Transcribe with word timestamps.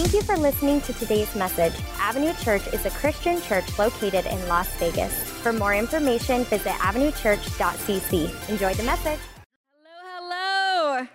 Thank 0.00 0.14
you 0.14 0.22
for 0.22 0.38
listening 0.38 0.80
to 0.80 0.94
today's 0.94 1.36
message. 1.36 1.74
Avenue 1.98 2.32
Church 2.42 2.66
is 2.68 2.86
a 2.86 2.90
Christian 2.90 3.38
church 3.42 3.78
located 3.78 4.24
in 4.24 4.48
Las 4.48 4.66
Vegas. 4.76 5.12
For 5.42 5.52
more 5.52 5.74
information, 5.74 6.44
visit 6.44 6.72
avenuechurch.cc. 6.72 8.48
Enjoy 8.48 8.72
the 8.72 8.82
message. 8.82 9.20
Hello, 9.84 10.96
hello. 10.96 11.06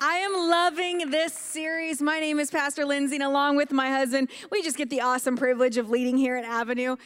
I 0.00 0.16
am 0.16 0.32
loving 0.48 1.10
this 1.10 1.34
series. 1.34 2.00
My 2.00 2.18
name 2.18 2.40
is 2.40 2.50
Pastor 2.50 2.86
Lindsay, 2.86 3.16
and 3.16 3.24
along 3.24 3.56
with 3.56 3.72
my 3.72 3.90
husband, 3.90 4.30
we 4.50 4.62
just 4.62 4.78
get 4.78 4.88
the 4.88 5.02
awesome 5.02 5.36
privilege 5.36 5.76
of 5.76 5.90
leading 5.90 6.16
here 6.16 6.34
at 6.34 6.46
Avenue. 6.46 6.96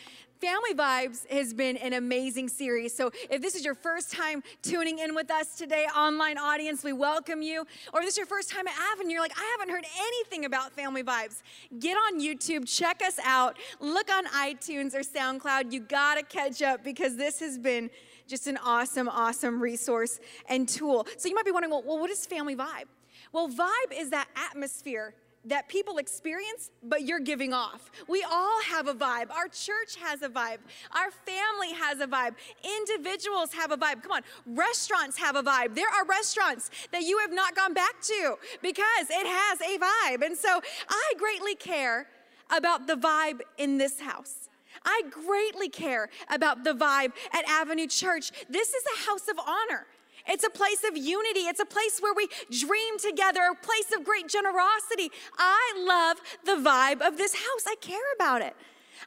Family 0.41 0.73
Vibes 0.73 1.29
has 1.33 1.53
been 1.53 1.77
an 1.79 1.95
amazing 1.95 2.49
series. 2.49 2.95
So, 2.95 3.11
if 3.29 3.43
this 3.43 3.57
is 3.57 3.65
your 3.65 3.75
first 3.75 4.13
time 4.13 4.45
tuning 4.63 5.01
in 5.01 5.17
with 5.17 5.33
us 5.33 5.57
today, 5.57 5.87
online 5.87 6.39
audience, 6.39 6.85
we 6.85 6.93
welcome 6.93 7.43
you. 7.43 7.67
Or 7.93 8.01
if 8.01 8.07
this 8.07 8.15
is 8.15 8.19
your 8.19 8.27
first 8.27 8.49
time 8.49 8.69
at 8.69 8.75
Avenue, 8.93 9.11
you're 9.11 9.21
like, 9.21 9.37
I 9.37 9.57
haven't 9.59 9.75
heard 9.75 9.85
anything 9.99 10.45
about 10.45 10.71
Family 10.73 11.03
Vibes. 11.03 11.43
Get 11.81 11.97
on 11.97 12.21
YouTube, 12.21 12.73
check 12.73 13.03
us 13.05 13.19
out, 13.25 13.57
look 13.81 14.13
on 14.15 14.27
iTunes 14.27 14.95
or 14.95 15.01
SoundCloud. 15.01 15.73
You 15.73 15.81
gotta 15.81 16.23
catch 16.23 16.63
up 16.63 16.85
because 16.85 17.17
this 17.17 17.41
has 17.41 17.59
been 17.59 17.91
just 18.29 18.47
an 18.47 18.59
awesome, 18.59 19.09
awesome 19.09 19.61
resource 19.61 20.21
and 20.49 20.69
tool. 20.69 21.05
So, 21.17 21.29
you 21.29 21.35
might 21.35 21.47
be 21.47 21.53
wondering, 21.53 21.73
well, 21.73 21.83
well 21.85 21.99
what 21.99 22.11
is 22.11 22.25
Family 22.27 22.55
Vibe? 22.55 22.85
Well, 23.33 23.49
vibe 23.49 23.93
is 23.93 24.11
that 24.11 24.29
atmosphere 24.37 25.15
that 25.45 25.69
people 25.69 25.99
experience, 25.99 26.71
but 26.83 27.03
you're 27.03 27.21
giving 27.21 27.53
off. 27.53 27.91
We 28.09 28.25
all 28.31 28.61
have 28.63 28.89
a 28.89 28.95
vibe. 28.95 29.31
Our 29.31 29.49
church 29.49 29.97
has 30.01 30.23
a 30.23 30.29
vibe. 30.29 30.59
Our 30.93 31.11
family 31.11 31.73
has 31.73 32.01
a 32.01 32.07
vibe. 32.07 32.35
Individuals 32.65 33.53
have 33.53 33.71
a 33.71 33.77
vibe. 33.77 34.03
Come 34.03 34.13
on, 34.13 34.23
restaurants 34.47 35.17
have 35.19 35.37
a 35.37 35.43
vibe. 35.43 35.75
There 35.75 35.89
are 35.89 36.05
restaurants 36.05 36.71
that 36.93 37.03
you 37.03 37.19
have 37.19 37.33
not 37.33 37.55
gone 37.55 37.75
back 37.75 38.01
to 38.03 38.37
because 38.63 39.07
it 39.11 39.27
has 39.27 39.61
a 39.61 39.79
vibe. 39.79 40.25
And 40.25 40.37
so 40.37 40.61
I 40.89 41.13
greatly 41.17 41.55
care 41.55 42.09
about 42.51 42.87
the 42.87 42.95
vibe 42.95 43.41
in 43.59 43.79
this 43.79 44.01
house. 44.01 44.49
I 44.85 45.03
greatly 45.11 45.69
care 45.69 46.09
about 46.31 46.65
the 46.65 46.73
vibe 46.73 47.13
at 47.33 47.45
Avenue 47.49 47.87
Church. 47.87 48.31
This 48.49 48.75
is 48.75 48.85
a 48.97 49.11
house 49.11 49.29
of 49.29 49.39
honor. 49.39 49.87
It's 50.29 50.45
a 50.45 50.51
place 50.51 50.85
of 50.89 50.97
unity. 50.97 51.41
It's 51.41 51.61
a 51.61 51.65
place 51.65 52.01
where 52.01 52.15
we 52.15 52.29
dream 52.51 52.99
together, 52.99 53.41
a 53.51 53.55
place 53.55 53.91
of 53.97 54.05
great 54.05 54.29
generosity. 54.29 55.11
I 55.39 55.75
love 55.79 56.19
the 56.45 56.63
vibe 56.63 57.07
of 57.07 57.17
this 57.17 57.35
house. 57.35 57.65
I 57.67 57.77
care 57.81 57.99
about 58.15 58.43
it. 58.43 58.55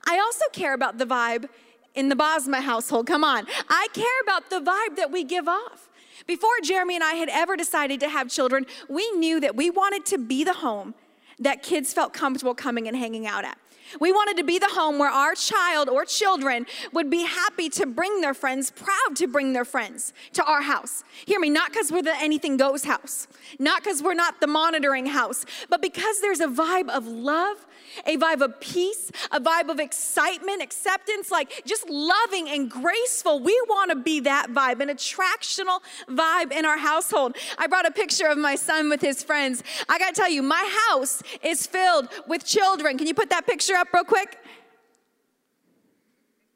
I 0.08 0.20
also 0.20 0.46
care 0.52 0.74
about 0.74 0.98
the 0.98 1.06
vibe 1.06 1.48
in 1.94 2.10
the 2.10 2.16
Bosma 2.16 2.62
household. 2.62 3.08
Come 3.08 3.24
on. 3.24 3.46
I 3.70 3.88
care 3.94 4.22
about 4.24 4.50
the 4.50 4.60
vibe 4.60 4.96
that 4.96 5.12
we 5.12 5.24
give 5.24 5.48
off. 5.48 5.90
Before 6.28 6.50
Jeremy 6.64 6.96
and 6.96 7.04
I 7.04 7.14
had 7.14 7.30
ever 7.30 7.56
decided 7.56 8.00
to 8.02 8.10
have 8.10 8.30
children, 8.30 8.66
we 8.88 9.10
knew 9.12 9.40
that 9.40 9.56
we 9.56 9.70
wanted 9.70 10.06
to 10.08 10.18
be 10.18 10.44
the 10.44 10.54
home 10.54 10.94
that 11.40 11.64
kids 11.64 11.94
felt 11.94 12.14
comfortable 12.14 12.54
coming 12.54 12.88
and 12.88 12.96
hanging 12.96 13.26
out 13.26 13.44
at. 13.44 13.58
We 14.00 14.12
wanted 14.12 14.38
to 14.38 14.44
be 14.44 14.60
the 14.60 14.70
home 14.70 14.98
where 14.98 15.10
our 15.10 15.36
child 15.36 15.90
or 15.90 16.06
children 16.06 16.66
would 16.94 17.10
be 17.10 17.24
happy 17.24 17.70
to 17.70 17.86
bring 17.86 18.22
their 18.22 18.34
friends, 18.34 18.72
proud 18.72 19.16
to 19.16 19.28
bring 19.28 19.54
their 19.54 19.66
friends 19.66 20.14
to 20.34 20.44
our 20.44 20.62
house. 20.62 21.04
Hear 21.26 21.40
me, 21.40 21.50
not 21.50 21.72
because 21.72 21.92
we're 21.92 22.02
the 22.02 22.16
anything 22.22 22.58
goes 22.58 22.84
house, 22.84 23.28
not 23.60 23.84
because 23.84 24.02
we're 24.02 24.14
not 24.14 24.40
the 24.40 24.48
monitoring 24.48 25.08
house, 25.08 25.46
but 25.70 25.82
because 25.82 26.22
there's 26.22 26.40
a 26.40 26.48
vibe 26.48 26.90
of 26.90 27.08
love 27.08 27.66
a 28.06 28.18
vibe 28.18 28.42
of 28.42 28.60
peace, 28.60 29.12
a 29.32 29.40
vibe 29.40 29.70
of 29.70 29.80
excitement, 29.80 30.62
acceptance, 30.62 31.32
like 31.32 31.64
just 31.66 31.90
loving 31.90 32.50
and 32.50 32.70
graceful. 32.70 33.40
We 33.40 33.60
want 33.68 33.92
to 33.92 33.98
be 33.98 34.22
that 34.22 34.48
vibe, 34.52 34.80
an 34.82 34.90
attractional 34.90 35.80
vibe 36.08 36.52
in 36.52 36.66
our 36.66 36.78
household. 36.78 37.36
I 37.58 37.68
brought 37.68 37.88
a 37.88 37.92
picture 37.92 38.28
of 38.28 38.38
my 38.38 38.56
son 38.56 38.90
with 38.90 39.02
his 39.02 39.24
friends. 39.24 39.64
I 39.90 40.00
got 40.00 40.14
to 40.14 40.22
tell 40.22 40.30
you, 40.30 40.42
my 40.42 40.70
house 40.90 41.22
is 41.44 41.66
filled 41.68 42.10
with 42.28 42.46
children. 42.46 42.98
Can 42.98 43.08
you 43.08 43.14
put 43.14 43.30
that 43.30 43.46
picture 43.46 43.76
up 43.76 43.94
real 43.94 44.04
quick? 44.04 44.38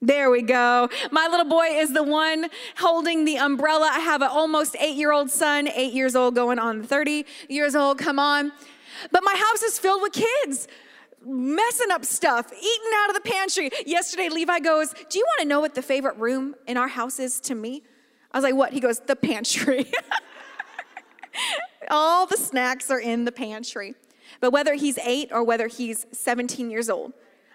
There 0.02 0.30
we 0.30 0.44
go. 0.44 0.90
My 1.12 1.28
little 1.28 1.48
boy 1.48 1.66
is 1.66 1.94
the 1.94 2.04
one 2.04 2.50
holding 2.78 3.26
the 3.26 3.38
umbrella. 3.38 3.90
I 3.92 4.00
have 4.00 4.22
an 4.22 4.28
almost 4.28 4.76
eight 4.80 4.96
year 4.96 5.12
old 5.12 5.32
son, 5.32 5.68
eight 5.68 5.94
years 5.94 6.16
old, 6.16 6.36
going 6.36 6.60
on 6.60 6.84
30 6.84 7.26
years 7.50 7.76
old. 7.76 7.98
Come 7.98 8.20
on. 8.20 8.52
But 9.12 9.24
my 9.24 9.34
house 9.34 9.64
is 9.64 9.80
filled 9.80 10.04
with 10.04 10.14
kids 10.14 10.68
messing 11.26 11.92
up 11.92 12.06
stuff, 12.06 12.52
eating 12.52 12.92
out 12.98 13.10
of 13.10 13.16
the 13.16 13.30
pantry. 13.30 13.70
Yesterday, 13.86 14.30
Levi 14.30 14.60
goes, 14.60 14.94
Do 15.10 15.20
you 15.20 15.26
want 15.26 15.42
to 15.42 15.48
know 15.48 15.60
what 15.60 15.76
the 15.76 15.82
favorite 15.82 16.18
room 16.18 16.56
in 16.68 16.78
our 16.78 16.88
house 16.88 17.20
is 17.20 17.40
to 17.42 17.56
me? 17.56 17.84
I 18.32 18.38
was 18.38 18.44
like, 18.44 18.56
What? 18.56 18.74
He 18.74 18.80
goes, 18.80 19.00
The 19.00 19.16
pantry. 19.16 19.92
All 21.90 22.26
the 22.26 22.38
snacks 22.38 22.90
are 22.90 23.00
in 23.00 23.26
the 23.26 23.32
pantry. 23.32 23.96
But 24.40 24.52
whether 24.52 24.74
he's 24.74 24.98
eight 25.00 25.32
or 25.32 25.44
whether 25.44 25.68
he's 25.68 26.06
17 26.12 26.70
years 26.70 26.90
old, 26.90 27.14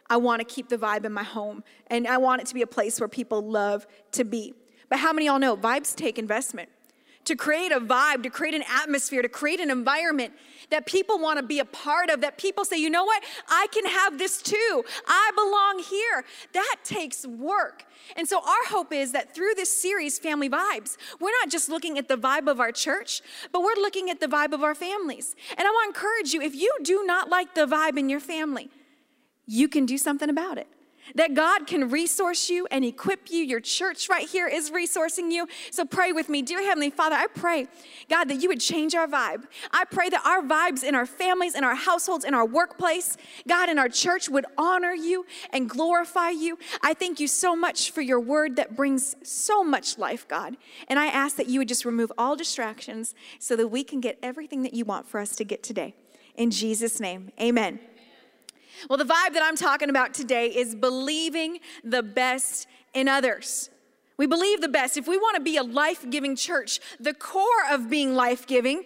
I 0.09 0.17
want 0.17 0.41
to 0.41 0.45
keep 0.45 0.69
the 0.69 0.77
vibe 0.77 1.05
in 1.05 1.13
my 1.13 1.23
home 1.23 1.63
and 1.87 2.07
I 2.07 2.19
want 2.19 2.41
it 2.43 2.47
to 2.49 2.55
be 2.55 2.63
a 2.63 2.67
place 2.67 3.01
where 3.01 3.09
people 3.09 3.43
love 3.43 3.87
to 4.13 4.25
be. 4.25 4.55
But 4.89 4.99
how 4.99 5.13
many 5.13 5.27
y'all 5.27 5.39
know 5.39 5.57
vibes 5.57 5.95
take 5.95 6.19
investment? 6.19 6.69
To 7.31 7.37
create 7.37 7.71
a 7.71 7.79
vibe, 7.79 8.25
to 8.25 8.29
create 8.29 8.55
an 8.55 8.65
atmosphere, 8.69 9.23
to 9.23 9.29
create 9.29 9.61
an 9.61 9.71
environment, 9.71 10.33
that 10.71 10.85
people 10.85 11.17
want 11.17 11.39
to 11.39 11.45
be 11.45 11.61
a 11.61 11.65
part 11.65 12.11
of, 12.11 12.23
that 12.23 12.39
people 12.39 12.65
say, 12.65 12.77
you 12.77 12.91
know 12.91 13.05
what, 13.05 13.23
I 13.49 13.69
can 13.73 13.87
have 13.87 14.19
this 14.19 14.43
too. 14.43 14.85
I 15.07 15.31
belong 15.37 15.85
here. 15.89 16.25
That 16.55 16.79
takes 16.83 17.25
work. 17.25 17.85
And 18.17 18.27
so, 18.27 18.39
our 18.39 18.65
hope 18.67 18.93
is 18.93 19.13
that 19.13 19.33
through 19.33 19.55
this 19.55 19.71
series, 19.81 20.19
Family 20.19 20.51
Vibes, 20.51 20.97
we're 21.21 21.31
not 21.41 21.51
just 21.51 21.69
looking 21.69 21.99
at 21.99 22.09
the 22.09 22.17
vibe 22.17 22.51
of 22.51 22.59
our 22.59 22.73
church, 22.73 23.23
but 23.53 23.63
we're 23.63 23.77
looking 23.77 24.11
at 24.11 24.19
the 24.19 24.27
vibe 24.27 24.53
of 24.53 24.65
our 24.65 24.75
families. 24.75 25.37
And 25.57 25.61
I 25.61 25.71
want 25.71 25.95
to 25.95 26.01
encourage 26.01 26.33
you 26.33 26.43
if 26.43 26.57
you 26.57 26.77
do 26.83 27.05
not 27.07 27.29
like 27.29 27.55
the 27.55 27.67
vibe 27.67 27.97
in 27.97 28.09
your 28.09 28.19
family, 28.19 28.71
you 29.47 29.69
can 29.69 29.87
do 29.87 29.97
something 29.97 30.29
about 30.29 30.59
it 30.59 30.67
that 31.15 31.35
God 31.35 31.67
can 31.67 31.91
resource 31.91 32.51
you 32.51 32.67
and 32.71 32.85
equip 32.85 33.31
you. 33.31 33.43
Your 33.43 33.61
church 33.61 34.09
right 34.09 34.29
here 34.29 34.47
is 34.47 34.71
resourcing 34.71 35.31
you. 35.31 35.47
So 35.71 35.85
pray 35.85 36.13
with 36.13 36.29
me. 36.29 36.43
Dear 36.43 36.63
Heavenly 36.63 36.91
Father, 36.91 37.17
I 37.17 37.27
pray, 37.27 37.67
God, 38.09 38.25
that 38.29 38.41
you 38.43 38.49
would 38.49 38.61
change 38.61 38.95
our 38.95 39.07
vibe. 39.07 39.45
I 39.71 39.85
pray 39.85 40.09
that 40.09 40.25
our 40.27 40.43
vibes 40.43 40.83
in 40.83 40.95
our 40.95 41.07
families, 41.07 41.55
in 41.55 41.65
our 41.65 41.75
households, 41.75 42.25
in 42.25 42.35
our 42.35 42.47
workplace, 42.47 43.17
God, 43.47 43.69
in 43.69 43.79
our 43.79 43.89
church 43.89 44.29
would 44.29 44.47
honor 44.57 44.93
you 44.93 45.27
and 45.53 45.69
glorify 45.69 46.31
you. 46.31 46.59
I 46.83 46.95
thank 46.95 47.21
you 47.21 47.29
so 47.29 47.55
much 47.57 47.91
for 47.91 48.01
your 48.01 48.21
word 48.21 48.57
that 48.57 48.77
brings 48.77 49.17
so 49.23 49.65
much 49.65 49.99
life, 49.99 50.27
God. 50.29 50.57
And 50.89 50.99
I 50.99 51.07
ask 51.07 51.37
that 51.37 51.49
you 51.49 51.61
would 51.61 51.69
just 51.69 51.85
remove 51.85 52.13
all 52.19 52.37
distractions 52.37 53.15
so 53.39 53.57
that 53.57 53.69
we 53.69 53.85
can 53.85 54.01
get 54.01 54.19
everything 54.23 54.63
that 54.63 54.75
you 54.75 54.85
want 54.85 55.09
for 55.09 55.21
us 55.21 55.37
to 55.37 55.45
get 55.45 55.63
today. 55.63 55.95
In 56.37 56.51
Jesus' 56.51 57.01
name, 57.01 57.33
amen. 57.41 57.81
Well, 58.89 58.97
the 58.97 59.05
vibe 59.05 59.35
that 59.35 59.43
I'm 59.43 59.57
talking 59.57 59.91
about 59.91 60.15
today 60.15 60.47
is 60.47 60.75
believing 60.75 61.61
the 61.85 62.03
best 62.03 62.67
in 62.95 63.09
others. 63.09 63.71
We 64.17 64.27
believe 64.27 64.61
the 64.61 64.69
best. 64.69 64.97
If 64.97 65.09
we 65.09 65.17
want 65.17 65.37
to 65.37 65.43
be 65.43 65.57
a 65.57 65.63
life 65.63 66.09
giving 66.11 66.37
church, 66.37 66.81
the 66.99 67.15
core 67.15 67.45
of 67.71 67.89
being 67.89 68.15
life 68.15 68.47
giving 68.47 68.85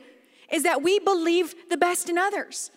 is 0.51 0.63
that 0.63 0.83
we 0.83 0.99
believe 0.99 1.55
the 1.69 1.77
best 1.77 2.09
in 2.09 2.19
others. 2.19 2.71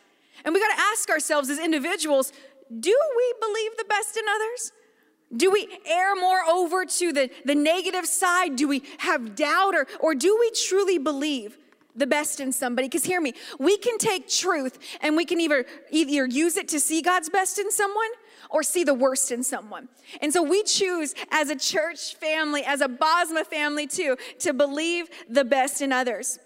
And 0.43 0.53
we 0.53 0.59
got 0.59 0.75
to 0.75 0.81
ask 0.81 1.09
ourselves 1.09 1.49
as 1.49 1.59
individuals 1.59 2.31
do 2.79 2.97
we 3.17 3.33
believe 3.39 3.77
the 3.77 3.85
best 3.85 4.17
in 4.17 4.23
others? 4.27 4.71
Do 5.35 5.51
we 5.51 5.67
err 5.85 6.15
more 6.15 6.41
over 6.43 6.85
to 6.85 7.13
the, 7.13 7.29
the 7.45 7.55
negative 7.55 8.05
side? 8.05 8.55
Do 8.55 8.67
we 8.67 8.83
have 8.99 9.35
doubt? 9.35 9.75
Or, 9.75 9.87
or 9.99 10.15
do 10.15 10.37
we 10.39 10.51
truly 10.51 10.97
believe 10.97 11.57
the 11.97 12.07
best 12.07 12.39
in 12.39 12.51
somebody. 12.51 12.87
Because 12.87 13.03
hear 13.03 13.19
me, 13.19 13.33
we 13.59 13.77
can 13.77 13.97
take 13.97 14.29
truth 14.29 14.79
and 15.01 15.17
we 15.17 15.25
can 15.25 15.41
either, 15.41 15.65
either 15.91 16.25
use 16.25 16.55
it 16.55 16.67
to 16.69 16.79
see 16.79 17.01
God's 17.01 17.29
best 17.29 17.59
in 17.59 17.71
someone 17.71 18.09
or 18.49 18.63
see 18.63 18.83
the 18.83 18.93
worst 18.93 19.31
in 19.31 19.43
someone. 19.43 19.89
And 20.21 20.31
so 20.31 20.41
we 20.41 20.63
choose 20.63 21.13
as 21.31 21.49
a 21.49 21.55
church 21.55 22.15
family, 22.15 22.63
as 22.63 22.81
a 22.81 22.87
Bosma 22.87 23.45
family 23.45 23.87
too, 23.87 24.15
to 24.39 24.53
believe 24.53 25.07
the 25.27 25.43
best 25.43 25.81
in 25.81 25.91
others. 25.91 26.39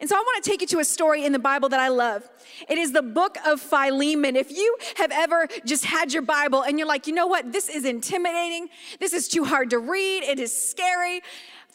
And 0.00 0.08
so 0.08 0.16
I 0.16 0.18
want 0.18 0.44
to 0.44 0.50
take 0.50 0.60
you 0.60 0.66
to 0.68 0.80
a 0.80 0.84
story 0.84 1.24
in 1.24 1.32
the 1.32 1.38
Bible 1.38 1.70
that 1.70 1.80
I 1.80 1.88
love. 1.88 2.28
It 2.68 2.78
is 2.78 2.92
the 2.92 3.02
book 3.02 3.38
of 3.46 3.60
Philemon. 3.60 4.36
If 4.36 4.50
you 4.52 4.76
have 4.96 5.10
ever 5.10 5.48
just 5.64 5.84
had 5.84 6.12
your 6.12 6.22
Bible 6.22 6.62
and 6.62 6.78
you're 6.78 6.86
like, 6.86 7.06
you 7.06 7.14
know 7.14 7.26
what, 7.26 7.52
this 7.52 7.68
is 7.68 7.84
intimidating, 7.84 8.68
this 9.00 9.12
is 9.12 9.28
too 9.28 9.44
hard 9.44 9.70
to 9.70 9.78
read, 9.78 10.24
it 10.24 10.38
is 10.38 10.52
scary, 10.52 11.22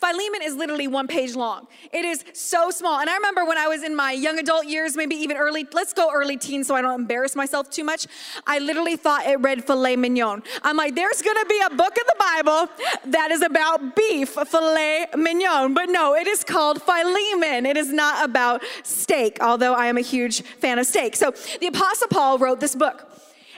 Philemon 0.03 0.41
is 0.43 0.55
literally 0.55 0.87
one 0.87 1.07
page 1.07 1.33
long. 1.33 1.65
It 1.93 2.03
is 2.03 2.25
so 2.33 2.71
small. 2.71 2.99
And 2.99 3.09
I 3.09 3.15
remember 3.15 3.45
when 3.45 3.57
I 3.57 3.67
was 3.67 3.83
in 3.83 3.95
my 3.95 4.11
young 4.11 4.37
adult 4.37 4.65
years, 4.65 4.97
maybe 4.97 5.15
even 5.15 5.37
early, 5.37 5.65
let's 5.71 5.93
go 5.93 6.11
early 6.13 6.35
teen 6.35 6.65
so 6.65 6.75
I 6.75 6.81
don't 6.81 6.99
embarrass 6.99 7.37
myself 7.37 7.69
too 7.69 7.85
much. 7.85 8.07
I 8.45 8.59
literally 8.59 8.97
thought 8.97 9.25
it 9.25 9.39
read 9.39 9.63
filet 9.63 9.95
mignon. 9.95 10.43
I'm 10.61 10.75
like, 10.75 10.95
there's 10.95 11.21
gonna 11.21 11.45
be 11.45 11.61
a 11.65 11.69
book 11.69 11.97
in 11.97 12.03
the 12.05 12.15
Bible 12.19 12.69
that 13.11 13.31
is 13.31 13.41
about 13.41 13.95
beef, 13.95 14.31
filet 14.31 15.07
mignon. 15.15 15.73
But 15.73 15.87
no, 15.87 16.15
it 16.15 16.27
is 16.27 16.43
called 16.43 16.81
Philemon. 16.81 17.65
It 17.65 17.77
is 17.77 17.93
not 17.93 18.25
about 18.25 18.61
steak, 18.83 19.37
although 19.39 19.73
I 19.73 19.85
am 19.85 19.97
a 19.97 20.01
huge 20.01 20.41
fan 20.41 20.79
of 20.79 20.85
steak. 20.85 21.15
So 21.15 21.33
the 21.61 21.67
Apostle 21.67 22.09
Paul 22.09 22.39
wrote 22.39 22.59
this 22.59 22.75
book. 22.75 23.09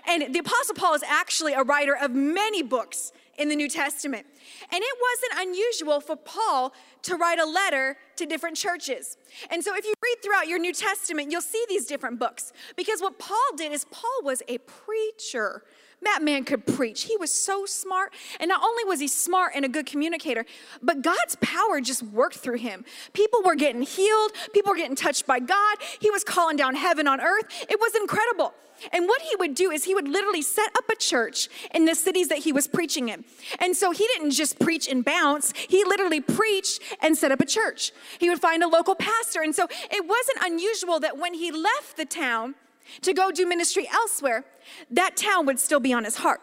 And 0.07 0.31
the 0.31 0.39
Apostle 0.39 0.75
Paul 0.75 0.94
is 0.94 1.01
actually 1.07 1.53
a 1.53 1.63
writer 1.63 1.98
of 1.98 2.12
many 2.12 2.62
books 2.62 3.12
in 3.39 3.50
the 3.50 3.56
New 3.56 3.68
Testament. 3.68 4.27
And 4.71 4.81
it 4.83 4.97
wasn't 5.01 5.47
unusual 5.47 6.00
for 6.00 6.15
Paul 6.15 6.73
to 7.03 7.15
write 7.15 7.39
a 7.39 7.45
letter 7.45 7.97
to 8.15 8.25
different 8.25 8.57
churches. 8.57 9.17
And 9.51 9.63
so 9.63 9.75
if 9.75 9.85
you 9.85 9.94
read 10.01 10.23
throughout 10.23 10.47
your 10.47 10.59
New 10.59 10.73
Testament, 10.73 11.31
you'll 11.31 11.41
see 11.41 11.63
these 11.69 11.85
different 11.85 12.19
books. 12.19 12.51
Because 12.75 13.01
what 13.01 13.19
Paul 13.19 13.38
did 13.56 13.71
is 13.71 13.85
Paul 13.85 14.21
was 14.23 14.41
a 14.47 14.57
preacher. 14.59 15.63
That 16.01 16.21
man 16.21 16.44
could 16.44 16.65
preach. 16.65 17.03
He 17.03 17.18
was 17.18 17.31
so 17.31 17.65
smart. 17.65 18.13
And 18.39 18.50
not 18.50 18.62
only 18.63 18.83
was 18.83 19.00
he 19.00 19.07
smart 19.07 19.53
and 19.56 19.65
a 19.65 19.69
good 19.69 19.86
communicator, 19.86 20.45
but 20.81 21.01
God's 21.01 21.36
power 21.42 21.81
just 21.81 22.03
worked 22.03 22.36
through 22.36 22.57
him. 22.57 22.86
People 23.13 23.42
were 23.44 23.56
getting 23.56 23.81
healed, 23.81 24.31
people 24.53 24.71
were 24.71 24.77
getting 24.77 24.95
touched 24.95 25.25
by 25.25 25.39
God. 25.39 25.77
He 26.00 26.12
was 26.12 26.24
calling 26.24 26.57
down 26.57 26.75
heaven 26.75 27.07
on 27.07 27.19
earth. 27.21 27.45
It 27.69 27.80
was 27.80 27.95
incredible. 27.95 28.53
And 28.92 29.07
what 29.07 29.21
he 29.21 29.36
would 29.38 29.56
do 29.56 29.71
is 29.71 29.86
he 29.86 29.95
would 29.95 30.07
literally 30.07 30.42
set 30.42 30.69
up 30.77 30.83
a 30.89 30.95
church 30.95 31.47
in 31.74 31.86
the 31.86 31.95
cities 31.95 32.27
that 32.27 32.39
he 32.39 32.51
was 32.51 32.68
preaching 32.68 33.09
in. 33.09 33.24
And 33.59 33.75
so 33.75 33.91
he 33.91 34.06
didn't 34.13 34.31
just 34.31 34.59
preach 34.59 34.88
and 34.88 35.03
bounce, 35.03 35.53
he 35.69 35.83
literally 35.86 36.21
preached 36.21 36.81
and 37.01 37.18
set 37.18 37.31
up 37.31 37.39
a 37.39 37.45
church. 37.45 37.91
He 38.19 38.30
would 38.30 38.39
find 38.39 38.63
a 38.63 38.68
local 38.68 38.95
pastor. 38.95 39.41
And 39.41 39.56
so 39.56 39.68
it 39.89 40.06
wasn't 40.06 40.38
unusual 40.41 41.00
that 41.00 41.18
when 41.18 41.33
he 41.33 41.51
left 41.51 41.98
the 41.98 42.06
town 42.06 42.56
to 43.02 43.14
go 43.14 43.32
do 43.32 43.46
ministry 43.46 43.88
elsewhere, 43.92 44.46
that 44.92 45.18
town 45.18 45.46
would 45.46 45.60
still 45.60 45.80
be 45.80 45.94
on 45.94 46.04
his 46.04 46.18
heart. 46.18 46.42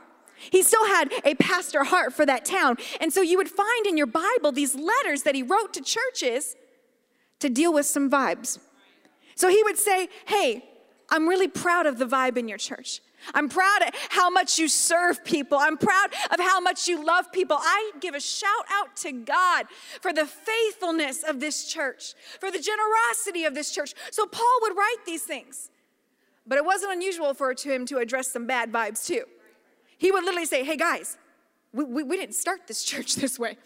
He 0.50 0.62
still 0.62 0.86
had 0.86 1.12
a 1.24 1.34
pastor 1.34 1.84
heart 1.84 2.12
for 2.12 2.26
that 2.26 2.44
town. 2.44 2.76
And 3.00 3.12
so 3.12 3.22
you 3.22 3.36
would 3.36 3.48
find 3.48 3.86
in 3.86 3.96
your 3.96 4.06
Bible 4.06 4.50
these 4.52 4.74
letters 4.74 5.22
that 5.22 5.34
he 5.34 5.42
wrote 5.42 5.72
to 5.74 5.80
churches 5.80 6.56
to 7.40 7.48
deal 7.48 7.72
with 7.72 7.86
some 7.86 8.10
vibes. 8.10 8.58
So 9.36 9.48
he 9.48 9.62
would 9.62 9.78
say, 9.78 10.08
Hey, 10.26 10.64
I'm 11.10 11.28
really 11.28 11.48
proud 11.48 11.86
of 11.86 11.98
the 11.98 12.06
vibe 12.06 12.36
in 12.36 12.48
your 12.48 12.58
church. 12.58 13.00
I'm 13.34 13.48
proud 13.48 13.82
of 13.82 13.94
how 14.10 14.30
much 14.30 14.58
you 14.58 14.68
serve 14.68 15.24
people. 15.24 15.58
I'm 15.58 15.76
proud 15.76 16.12
of 16.30 16.40
how 16.40 16.60
much 16.60 16.88
you 16.88 17.04
love 17.04 17.30
people. 17.32 17.56
I 17.60 17.92
give 18.00 18.14
a 18.14 18.20
shout 18.20 18.66
out 18.70 18.96
to 18.96 19.12
God 19.12 19.66
for 20.00 20.12
the 20.12 20.26
faithfulness 20.26 21.22
of 21.22 21.38
this 21.38 21.66
church, 21.66 22.14
for 22.40 22.50
the 22.50 22.58
generosity 22.58 23.44
of 23.44 23.54
this 23.54 23.70
church. 23.70 23.94
So 24.10 24.26
Paul 24.26 24.58
would 24.62 24.76
write 24.76 25.06
these 25.06 25.22
things. 25.22 25.70
But 26.46 26.58
it 26.58 26.64
wasn't 26.64 26.92
unusual 26.92 27.34
for 27.34 27.54
him 27.58 27.86
to 27.86 27.98
address 27.98 28.32
some 28.32 28.46
bad 28.46 28.72
vibes 28.72 29.06
too. 29.06 29.24
He 29.98 30.10
would 30.10 30.24
literally 30.24 30.46
say, 30.46 30.64
Hey 30.64 30.76
guys, 30.76 31.16
we, 31.72 31.84
we, 31.84 32.02
we 32.02 32.16
didn't 32.16 32.34
start 32.34 32.66
this 32.66 32.82
church 32.90 33.16
this 33.16 33.38
way. 33.38 33.56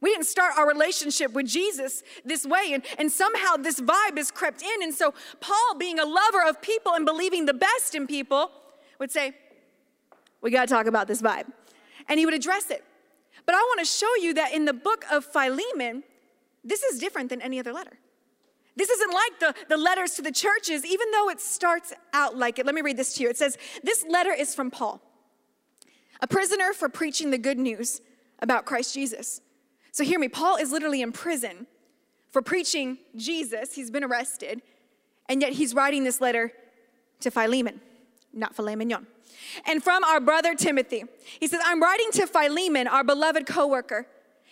We 0.00 0.10
didn't 0.10 0.26
start 0.26 0.52
our 0.56 0.68
relationship 0.68 1.32
with 1.32 1.46
Jesus 1.46 2.04
this 2.24 2.46
way, 2.46 2.70
and, 2.72 2.84
and 2.98 3.10
somehow 3.10 3.56
this 3.56 3.80
vibe 3.80 4.16
has 4.16 4.30
crept 4.30 4.62
in. 4.62 4.82
And 4.82 4.94
so, 4.94 5.12
Paul, 5.40 5.74
being 5.76 5.98
a 5.98 6.04
lover 6.04 6.44
of 6.46 6.62
people 6.62 6.92
and 6.92 7.04
believing 7.04 7.46
the 7.46 7.54
best 7.54 7.96
in 7.96 8.06
people, 8.06 8.52
would 9.00 9.10
say, 9.10 9.32
We 10.40 10.50
got 10.50 10.68
to 10.68 10.74
talk 10.74 10.86
about 10.86 11.08
this 11.08 11.20
vibe. 11.20 11.46
And 12.08 12.18
he 12.18 12.26
would 12.26 12.34
address 12.34 12.70
it. 12.70 12.84
But 13.44 13.54
I 13.54 13.58
want 13.58 13.80
to 13.80 13.86
show 13.86 14.14
you 14.20 14.34
that 14.34 14.52
in 14.52 14.64
the 14.66 14.72
book 14.72 15.04
of 15.10 15.24
Philemon, 15.24 16.04
this 16.64 16.82
is 16.82 17.00
different 17.00 17.30
than 17.30 17.40
any 17.40 17.58
other 17.58 17.72
letter. 17.72 17.98
This 18.78 18.90
isn't 18.90 19.12
like 19.12 19.40
the, 19.40 19.54
the 19.68 19.76
letters 19.76 20.12
to 20.14 20.22
the 20.22 20.30
churches, 20.30 20.86
even 20.86 21.10
though 21.10 21.28
it 21.28 21.40
starts 21.40 21.92
out 22.12 22.36
like 22.36 22.60
it. 22.60 22.64
Let 22.64 22.76
me 22.76 22.80
read 22.80 22.96
this 22.96 23.12
to 23.14 23.24
you. 23.24 23.28
It 23.28 23.36
says, 23.36 23.58
This 23.82 24.06
letter 24.08 24.32
is 24.32 24.54
from 24.54 24.70
Paul, 24.70 25.02
a 26.22 26.28
prisoner 26.28 26.72
for 26.72 26.88
preaching 26.88 27.32
the 27.32 27.38
good 27.38 27.58
news 27.58 28.00
about 28.38 28.66
Christ 28.66 28.94
Jesus. 28.94 29.40
So 29.90 30.04
hear 30.04 30.20
me, 30.20 30.28
Paul 30.28 30.56
is 30.56 30.70
literally 30.70 31.02
in 31.02 31.10
prison 31.10 31.66
for 32.30 32.40
preaching 32.40 32.98
Jesus. 33.16 33.74
He's 33.74 33.90
been 33.90 34.04
arrested, 34.04 34.62
and 35.28 35.42
yet 35.42 35.54
he's 35.54 35.74
writing 35.74 36.04
this 36.04 36.20
letter 36.20 36.52
to 37.18 37.32
Philemon, 37.32 37.80
not 38.32 38.56
mignon. 38.56 39.08
And 39.66 39.82
from 39.82 40.04
our 40.04 40.20
brother 40.20 40.54
Timothy, 40.54 41.02
he 41.40 41.48
says, 41.48 41.60
I'm 41.64 41.82
writing 41.82 42.10
to 42.12 42.28
Philemon, 42.28 42.86
our 42.86 43.02
beloved 43.02 43.44
co 43.44 43.66
worker 43.66 44.06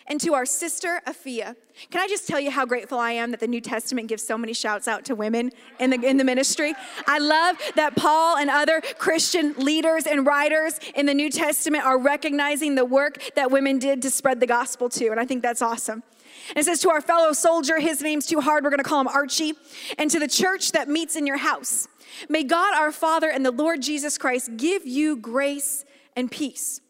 and 0.08 0.20
to 0.20 0.34
our 0.34 0.46
sister 0.46 1.00
Apphia. 1.06 1.56
Can 1.90 2.00
I 2.00 2.06
just 2.06 2.26
tell 2.26 2.40
you 2.40 2.50
how 2.50 2.64
grateful 2.64 2.98
I 2.98 3.12
am 3.12 3.30
that 3.32 3.40
the 3.40 3.46
New 3.46 3.60
Testament 3.60 4.08
gives 4.08 4.22
so 4.22 4.38
many 4.38 4.52
shouts 4.52 4.88
out 4.88 5.04
to 5.06 5.14
women 5.14 5.50
in 5.78 5.90
the, 5.90 6.00
in 6.02 6.16
the 6.16 6.24
ministry? 6.24 6.74
I 7.06 7.18
love 7.18 7.56
that 7.74 7.96
Paul 7.96 8.38
and 8.38 8.48
other 8.48 8.80
Christian 8.98 9.54
leaders 9.54 10.06
and 10.06 10.26
writers 10.26 10.80
in 10.94 11.06
the 11.06 11.14
New 11.14 11.30
Testament 11.30 11.84
are 11.84 11.98
recognizing 11.98 12.74
the 12.74 12.84
work 12.84 13.18
that 13.34 13.50
women 13.50 13.78
did 13.78 14.02
to 14.02 14.10
spread 14.10 14.40
the 14.40 14.46
gospel 14.46 14.88
too, 14.88 15.10
and 15.10 15.20
I 15.20 15.26
think 15.26 15.42
that's 15.42 15.62
awesome. 15.62 16.02
And 16.50 16.58
it 16.58 16.64
says, 16.64 16.80
To 16.80 16.90
our 16.90 17.00
fellow 17.00 17.32
soldier, 17.32 17.80
his 17.80 18.00
name's 18.00 18.26
too 18.26 18.40
hard, 18.40 18.64
we're 18.64 18.70
gonna 18.70 18.84
call 18.84 19.00
him 19.00 19.08
Archie, 19.08 19.54
and 19.98 20.10
to 20.10 20.18
the 20.18 20.28
church 20.28 20.72
that 20.72 20.88
meets 20.88 21.16
in 21.16 21.26
your 21.26 21.38
house. 21.38 21.88
May 22.28 22.44
God 22.44 22.74
our 22.74 22.92
Father 22.92 23.28
and 23.30 23.44
the 23.44 23.50
Lord 23.50 23.82
Jesus 23.82 24.16
Christ 24.16 24.56
give 24.56 24.86
you 24.86 25.16
grace 25.16 25.84
and 26.14 26.30
peace. 26.30 26.80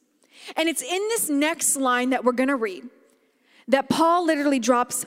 And 0.56 0.68
it's 0.68 0.82
in 0.82 1.02
this 1.08 1.28
next 1.28 1.76
line 1.76 2.10
that 2.10 2.24
we're 2.24 2.32
gonna 2.32 2.56
read 2.56 2.84
that 3.68 3.88
Paul 3.88 4.26
literally 4.26 4.58
drops 4.58 5.06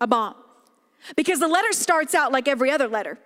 a 0.00 0.06
bomb. 0.06 0.34
Because 1.16 1.40
the 1.40 1.48
letter 1.48 1.72
starts 1.72 2.14
out 2.14 2.32
like 2.32 2.48
every 2.48 2.70
other 2.70 2.88
letter. 2.88 3.18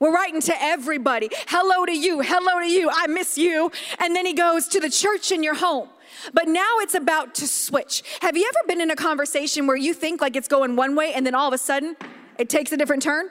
We're 0.00 0.12
writing 0.12 0.40
to 0.42 0.62
everybody. 0.62 1.30
Hello 1.46 1.86
to 1.86 1.96
you. 1.96 2.20
Hello 2.20 2.60
to 2.60 2.66
you. 2.66 2.90
I 2.92 3.06
miss 3.06 3.38
you. 3.38 3.70
And 4.00 4.14
then 4.14 4.26
he 4.26 4.32
goes 4.32 4.66
to 4.68 4.80
the 4.80 4.90
church 4.90 5.30
in 5.30 5.42
your 5.42 5.54
home. 5.54 5.88
But 6.32 6.48
now 6.48 6.78
it's 6.78 6.94
about 6.94 7.34
to 7.36 7.46
switch. 7.46 8.02
Have 8.20 8.36
you 8.36 8.50
ever 8.54 8.66
been 8.66 8.80
in 8.80 8.90
a 8.90 8.96
conversation 8.96 9.66
where 9.66 9.76
you 9.76 9.94
think 9.94 10.20
like 10.20 10.36
it's 10.36 10.48
going 10.48 10.76
one 10.76 10.96
way 10.96 11.12
and 11.14 11.26
then 11.26 11.34
all 11.34 11.48
of 11.48 11.54
a 11.54 11.58
sudden 11.58 11.96
it 12.38 12.48
takes 12.48 12.72
a 12.72 12.76
different 12.76 13.02
turn? 13.02 13.28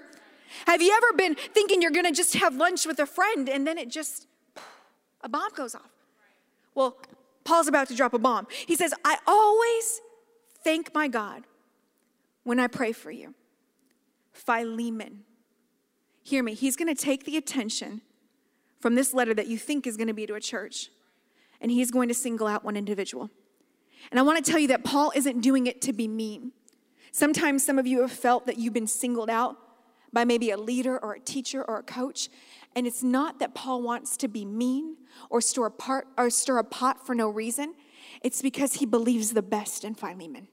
Have 0.65 0.81
you 0.81 0.94
ever 0.95 1.17
been 1.17 1.35
thinking 1.35 1.81
you're 1.81 1.91
gonna 1.91 2.11
just 2.11 2.35
have 2.35 2.55
lunch 2.55 2.85
with 2.85 3.00
a 3.00 3.05
friend 3.05 3.50
and 3.50 3.65
then 3.65 3.77
it 3.77 3.89
just, 3.89 4.27
a 5.21 5.29
bomb 5.29 5.51
goes 5.55 5.75
off? 5.75 5.89
Well, 6.75 6.97
Paul's 7.44 7.67
about 7.67 7.88
to 7.89 7.95
drop 7.95 8.13
a 8.13 8.19
bomb. 8.19 8.47
He 8.65 8.75
says, 8.75 8.94
I 9.03 9.17
always 9.27 10.01
thank 10.63 10.94
my 10.94 11.07
God 11.07 11.44
when 12.44 12.60
I 12.60 12.68
pray 12.68 12.92
for 12.92 13.12
you. 13.12 13.33
Philemon. 14.31 15.24
Hear 16.24 16.44
me, 16.44 16.54
he's 16.54 16.75
gonna 16.75 16.95
take 16.95 17.25
the 17.25 17.38
attention 17.38 18.01
from 18.80 18.95
this 18.95 19.13
letter 19.13 19.33
that 19.33 19.48
you 19.48 19.57
think 19.57 19.86
is 19.86 19.98
gonna 19.98 20.13
be 20.13 20.25
to 20.25 20.36
a 20.36 20.39
church, 20.39 20.89
and 21.62 21.71
he's 21.71 21.92
going 21.92 22.07
to 22.10 22.13
single 22.13 22.48
out 22.48 22.63
one 22.63 22.75
individual. 22.75 23.30
And 24.12 24.19
I 24.19 24.24
wanna 24.24 24.42
tell 24.42 24.60
you 24.60 24.68
that 24.69 24.83
Paul 24.83 25.12
isn't 25.15 25.42
doing 25.42 25.68
it 25.68 25.81
to 25.83 25.94
be 25.94 26.07
mean. 26.07 26.51
Sometimes 27.12 27.63
some 27.63 27.77
of 27.77 27.86
you 27.86 28.01
have 28.01 28.12
felt 28.12 28.45
that 28.48 28.57
you've 28.57 28.74
been 28.74 28.88
singled 28.88 29.30
out 29.30 29.57
by 30.12 30.25
maybe 30.25 30.51
a 30.51 30.57
leader 30.57 30.98
or 30.98 31.13
a 31.13 31.19
teacher 31.19 31.63
or 31.63 31.80
a 31.80 31.83
coach, 31.83 32.30
and 32.75 32.88
it's 32.88 33.04
not 33.04 33.39
that 33.39 33.54
Paul 33.54 33.81
wants 33.81 34.18
to 34.18 34.27
be 34.27 34.45
mean 34.45 34.98
or 35.30 35.42
stir 35.42 35.65
a, 35.65 35.71
part, 35.71 36.07
or 36.18 36.30
stir 36.30 36.57
a 36.57 36.63
pot 36.63 37.06
for 37.06 37.13
no 37.13 37.30
reason. 37.30 37.75
It's 38.21 38.42
because 38.42 38.75
he 38.75 38.86
believes 38.86 39.33
the 39.33 39.42
best 39.42 39.83
in 39.83 39.95
Philemon. 39.95 40.48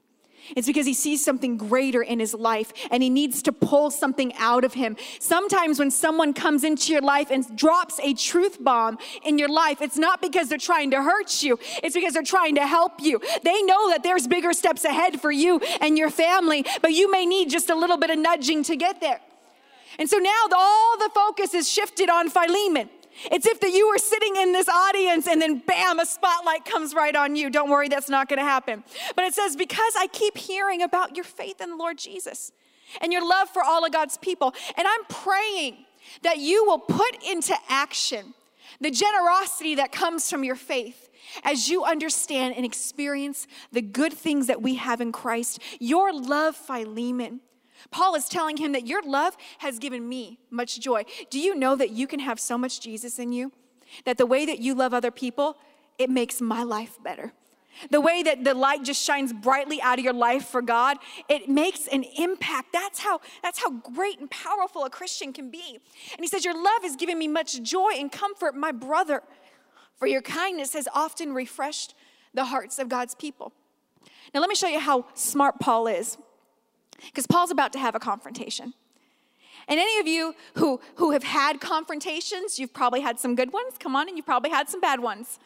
It's 0.55 0.67
because 0.67 0.85
he 0.85 0.93
sees 0.93 1.23
something 1.23 1.57
greater 1.57 2.01
in 2.01 2.19
his 2.19 2.33
life 2.33 2.73
and 2.89 3.01
he 3.01 3.09
needs 3.09 3.41
to 3.43 3.51
pull 3.51 3.91
something 3.91 4.33
out 4.35 4.63
of 4.63 4.73
him. 4.73 4.97
Sometimes 5.19 5.79
when 5.79 5.91
someone 5.91 6.33
comes 6.33 6.63
into 6.63 6.91
your 6.91 7.01
life 7.01 7.31
and 7.31 7.55
drops 7.55 7.99
a 8.01 8.13
truth 8.13 8.63
bomb 8.63 8.97
in 9.23 9.37
your 9.37 9.49
life, 9.49 9.81
it's 9.81 9.97
not 9.97 10.21
because 10.21 10.49
they're 10.49 10.57
trying 10.57 10.91
to 10.91 11.01
hurt 11.01 11.43
you, 11.43 11.59
it's 11.83 11.95
because 11.95 12.13
they're 12.13 12.23
trying 12.23 12.55
to 12.55 12.67
help 12.67 13.01
you. 13.01 13.21
They 13.43 13.61
know 13.63 13.89
that 13.89 14.03
there's 14.03 14.27
bigger 14.27 14.53
steps 14.53 14.83
ahead 14.83 15.21
for 15.21 15.31
you 15.31 15.59
and 15.79 15.97
your 15.97 16.09
family, 16.09 16.65
but 16.81 16.91
you 16.91 17.11
may 17.11 17.25
need 17.25 17.49
just 17.49 17.69
a 17.69 17.75
little 17.75 17.97
bit 17.97 18.09
of 18.09 18.17
nudging 18.17 18.63
to 18.63 18.75
get 18.75 18.99
there. 19.01 19.19
And 19.99 20.09
so 20.09 20.17
now 20.17 20.47
all 20.51 20.97
the 20.97 21.09
focus 21.13 21.53
is 21.53 21.71
shifted 21.71 22.09
on 22.09 22.29
Philemon. 22.29 22.89
It's 23.31 23.45
if 23.45 23.59
that 23.59 23.71
you 23.71 23.87
were 23.89 23.97
sitting 23.97 24.35
in 24.37 24.51
this 24.51 24.69
audience 24.69 25.27
and 25.27 25.41
then 25.41 25.59
bam, 25.59 25.99
a 25.99 26.05
spotlight 26.05 26.65
comes 26.65 26.93
right 26.93 27.15
on 27.15 27.35
you. 27.35 27.49
Don't 27.49 27.69
worry, 27.69 27.89
that's 27.89 28.09
not 28.09 28.29
gonna 28.29 28.41
happen. 28.41 28.83
But 29.15 29.25
it 29.25 29.33
says, 29.33 29.55
because 29.55 29.93
I 29.97 30.07
keep 30.07 30.37
hearing 30.37 30.81
about 30.81 31.15
your 31.15 31.25
faith 31.25 31.61
in 31.61 31.69
the 31.69 31.75
Lord 31.75 31.97
Jesus 31.97 32.51
and 32.99 33.13
your 33.13 33.27
love 33.27 33.49
for 33.49 33.63
all 33.63 33.85
of 33.85 33.91
God's 33.91 34.17
people. 34.17 34.53
And 34.77 34.87
I'm 34.87 35.05
praying 35.05 35.85
that 36.23 36.37
you 36.37 36.65
will 36.65 36.79
put 36.79 37.23
into 37.23 37.55
action 37.69 38.33
the 38.79 38.91
generosity 38.91 39.75
that 39.75 39.91
comes 39.91 40.29
from 40.29 40.43
your 40.43 40.55
faith 40.55 41.09
as 41.43 41.69
you 41.69 41.83
understand 41.83 42.55
and 42.55 42.65
experience 42.65 43.47
the 43.71 43.81
good 43.81 44.13
things 44.13 44.47
that 44.47 44.61
we 44.61 44.75
have 44.75 45.01
in 45.01 45.11
Christ. 45.11 45.59
Your 45.79 46.11
love, 46.13 46.55
Philemon, 46.55 47.41
Paul 47.89 48.15
is 48.15 48.29
telling 48.29 48.57
him 48.57 48.71
that 48.73 48.85
your 48.85 49.01
love 49.01 49.35
has 49.59 49.79
given 49.79 50.07
me 50.07 50.39
much 50.49 50.79
joy. 50.79 51.05
Do 51.29 51.39
you 51.39 51.55
know 51.55 51.75
that 51.75 51.91
you 51.91 52.07
can 52.07 52.19
have 52.19 52.39
so 52.39 52.57
much 52.57 52.79
Jesus 52.81 53.19
in 53.19 53.31
you? 53.31 53.51
That 54.05 54.17
the 54.17 54.25
way 54.25 54.45
that 54.45 54.59
you 54.59 54.75
love 54.75 54.93
other 54.93 55.11
people, 55.11 55.57
it 55.97 56.09
makes 56.09 56.41
my 56.41 56.63
life 56.63 56.97
better. 57.03 57.33
The 57.89 58.01
way 58.01 58.21
that 58.23 58.43
the 58.43 58.53
light 58.53 58.83
just 58.83 59.01
shines 59.01 59.33
brightly 59.33 59.81
out 59.81 59.97
of 59.97 60.03
your 60.03 60.13
life 60.13 60.45
for 60.45 60.61
God, 60.61 60.97
it 61.29 61.49
makes 61.49 61.87
an 61.87 62.03
impact. 62.17 62.73
That's 62.73 62.99
how, 62.99 63.21
that's 63.41 63.59
how 63.59 63.71
great 63.71 64.19
and 64.19 64.29
powerful 64.29 64.85
a 64.85 64.89
Christian 64.89 65.33
can 65.33 65.49
be. 65.49 65.79
And 66.11 66.19
he 66.19 66.27
says, 66.27 66.45
Your 66.45 66.53
love 66.53 66.83
has 66.83 66.95
given 66.95 67.17
me 67.17 67.27
much 67.27 67.61
joy 67.63 67.91
and 67.97 68.11
comfort, 68.11 68.55
my 68.55 68.71
brother, 68.71 69.23
for 69.95 70.05
your 70.05 70.21
kindness 70.21 70.73
has 70.73 70.87
often 70.93 71.33
refreshed 71.33 71.95
the 72.33 72.45
hearts 72.45 72.77
of 72.77 72.89
God's 72.89 73.15
people. 73.15 73.53
Now, 74.33 74.41
let 74.41 74.49
me 74.49 74.55
show 74.55 74.67
you 74.67 74.79
how 74.79 75.05
smart 75.13 75.59
Paul 75.59 75.87
is 75.87 76.17
because 77.07 77.27
Paul's 77.27 77.51
about 77.51 77.73
to 77.73 77.79
have 77.79 77.95
a 77.95 77.99
confrontation. 77.99 78.73
And 79.67 79.79
any 79.79 79.99
of 79.99 80.07
you 80.07 80.35
who, 80.55 80.81
who 80.95 81.11
have 81.11 81.23
had 81.23 81.61
confrontations, 81.61 82.59
you've 82.59 82.73
probably 82.73 83.01
had 83.01 83.19
some 83.19 83.35
good 83.35 83.53
ones, 83.53 83.73
come 83.79 83.95
on, 83.95 84.07
and 84.07 84.17
you've 84.17 84.25
probably 84.25 84.49
had 84.49 84.69
some 84.69 84.81
bad 84.81 84.99
ones. 84.99 85.39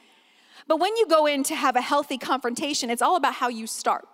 But 0.68 0.80
when 0.80 0.96
you 0.96 1.08
go 1.08 1.26
in 1.26 1.44
to 1.44 1.56
have 1.56 1.76
a 1.76 1.82
healthy 1.82 2.18
confrontation, 2.18 2.90
it's 2.90 3.02
all 3.02 3.18
about 3.18 3.36
how 3.36 3.50
you 3.50 3.68
start. 3.68 4.08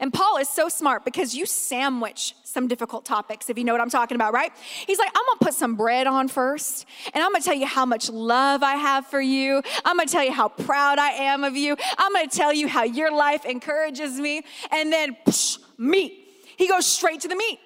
And 0.00 0.12
Paul 0.12 0.38
is 0.38 0.48
so 0.48 0.68
smart 0.68 1.04
because 1.04 1.34
you 1.34 1.46
sandwich 1.46 2.34
some 2.42 2.66
difficult 2.66 3.04
topics, 3.04 3.48
if 3.48 3.56
you 3.56 3.64
know 3.64 3.72
what 3.72 3.80
I'm 3.80 3.90
talking 3.90 4.16
about, 4.16 4.32
right? 4.32 4.50
He's 4.86 4.98
like, 4.98 5.10
I'm 5.10 5.22
gonna 5.26 5.38
put 5.40 5.54
some 5.54 5.76
bread 5.76 6.06
on 6.06 6.26
first, 6.26 6.86
and 7.14 7.22
I'm 7.22 7.30
gonna 7.32 7.44
tell 7.44 7.54
you 7.54 7.66
how 7.66 7.86
much 7.86 8.10
love 8.10 8.62
I 8.62 8.74
have 8.74 9.06
for 9.06 9.20
you. 9.20 9.62
I'm 9.84 9.96
gonna 9.96 10.08
tell 10.08 10.24
you 10.24 10.32
how 10.32 10.48
proud 10.48 10.98
I 10.98 11.10
am 11.10 11.44
of 11.44 11.56
you. 11.56 11.76
I'm 11.98 12.12
gonna 12.12 12.26
tell 12.26 12.52
you 12.52 12.66
how 12.66 12.82
your 12.82 13.12
life 13.12 13.44
encourages 13.44 14.18
me. 14.18 14.42
And 14.72 14.92
then, 14.92 15.16
psh, 15.26 15.58
meat. 15.78 16.25
He 16.56 16.68
goes 16.68 16.86
straight 16.86 17.20
to 17.20 17.28
the 17.28 17.36
meat. 17.36 17.60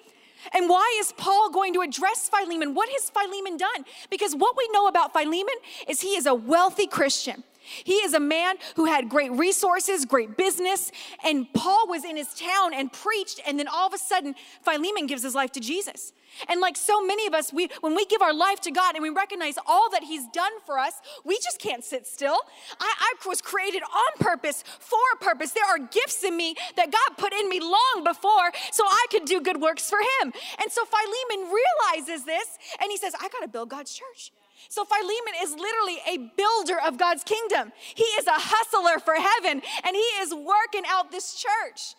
And 0.53 0.67
why 0.67 0.97
is 0.99 1.13
Paul 1.13 1.51
going 1.51 1.73
to 1.73 1.81
address 1.81 2.29
Philemon? 2.29 2.73
What 2.73 2.89
has 2.89 3.09
Philemon 3.09 3.57
done? 3.57 3.85
Because 4.09 4.35
what 4.35 4.55
we 4.57 4.67
know 4.71 4.87
about 4.87 5.13
Philemon 5.13 5.55
is 5.87 6.01
he 6.01 6.15
is 6.15 6.25
a 6.25 6.33
wealthy 6.33 6.87
Christian. 6.87 7.43
He 7.83 7.95
is 7.95 8.13
a 8.13 8.19
man 8.19 8.55
who 8.75 8.85
had 8.85 9.09
great 9.09 9.31
resources, 9.31 10.05
great 10.05 10.37
business, 10.37 10.91
and 11.23 11.51
Paul 11.53 11.87
was 11.87 12.03
in 12.03 12.17
his 12.17 12.33
town 12.33 12.73
and 12.73 12.91
preached, 12.91 13.39
and 13.45 13.59
then 13.59 13.67
all 13.67 13.87
of 13.87 13.93
a 13.93 13.97
sudden, 13.97 14.35
Philemon 14.63 15.07
gives 15.07 15.23
his 15.23 15.35
life 15.35 15.51
to 15.53 15.59
Jesus. 15.59 16.13
And 16.47 16.61
like 16.61 16.77
so 16.77 17.05
many 17.05 17.27
of 17.27 17.33
us, 17.33 17.51
we, 17.51 17.69
when 17.81 17.95
we 17.95 18.05
give 18.05 18.21
our 18.21 18.33
life 18.33 18.61
to 18.61 18.71
God 18.71 18.95
and 18.95 19.03
we 19.03 19.09
recognize 19.09 19.55
all 19.67 19.89
that 19.91 20.03
He's 20.03 20.25
done 20.27 20.51
for 20.65 20.79
us, 20.79 20.93
we 21.25 21.35
just 21.43 21.59
can't 21.59 21.83
sit 21.83 22.07
still. 22.07 22.37
I, 22.79 22.93
I 22.99 23.27
was 23.27 23.41
created 23.41 23.83
on 23.83 24.25
purpose, 24.25 24.63
for 24.79 24.99
a 25.13 25.23
purpose. 25.23 25.51
There 25.51 25.65
are 25.65 25.79
gifts 25.79 26.23
in 26.23 26.35
me 26.35 26.55
that 26.77 26.91
God 26.91 27.17
put 27.17 27.33
in 27.33 27.49
me 27.49 27.59
long 27.59 28.03
before 28.03 28.51
so 28.71 28.83
I 28.85 29.05
could 29.11 29.25
do 29.25 29.41
good 29.41 29.61
works 29.61 29.89
for 29.89 29.99
Him. 29.99 30.33
And 30.61 30.71
so 30.71 30.83
Philemon 30.85 31.51
realizes 31.51 32.25
this 32.25 32.57
and 32.79 32.89
he 32.89 32.97
says, 32.97 33.13
I 33.15 33.27
got 33.29 33.41
to 33.41 33.47
build 33.47 33.69
God's 33.69 33.93
church. 33.93 34.31
So 34.69 34.85
Philemon 34.85 35.33
is 35.41 35.51
literally 35.51 35.97
a 36.07 36.31
builder 36.35 36.79
of 36.85 36.97
God's 36.97 37.23
kingdom. 37.23 37.71
He 37.95 38.03
is 38.03 38.27
a 38.27 38.33
hustler 38.35 38.99
for 38.99 39.15
heaven 39.15 39.61
and 39.83 39.95
he 39.95 39.99
is 39.99 40.33
working 40.33 40.83
out 40.87 41.11
this 41.11 41.33
church. 41.35 41.95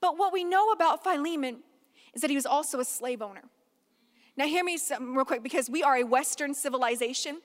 But 0.00 0.18
what 0.18 0.32
we 0.32 0.44
know 0.44 0.72
about 0.72 1.02
Philemon 1.02 1.58
is 2.14 2.22
that 2.22 2.30
he 2.30 2.36
was 2.36 2.46
also 2.46 2.80
a 2.80 2.84
slave 2.84 3.22
owner. 3.22 3.42
Now, 4.36 4.46
hear 4.46 4.64
me 4.64 4.78
real 5.00 5.24
quick 5.24 5.42
because 5.42 5.70
we 5.70 5.82
are 5.82 5.96
a 5.96 6.04
Western 6.04 6.52
civilization. 6.54 7.40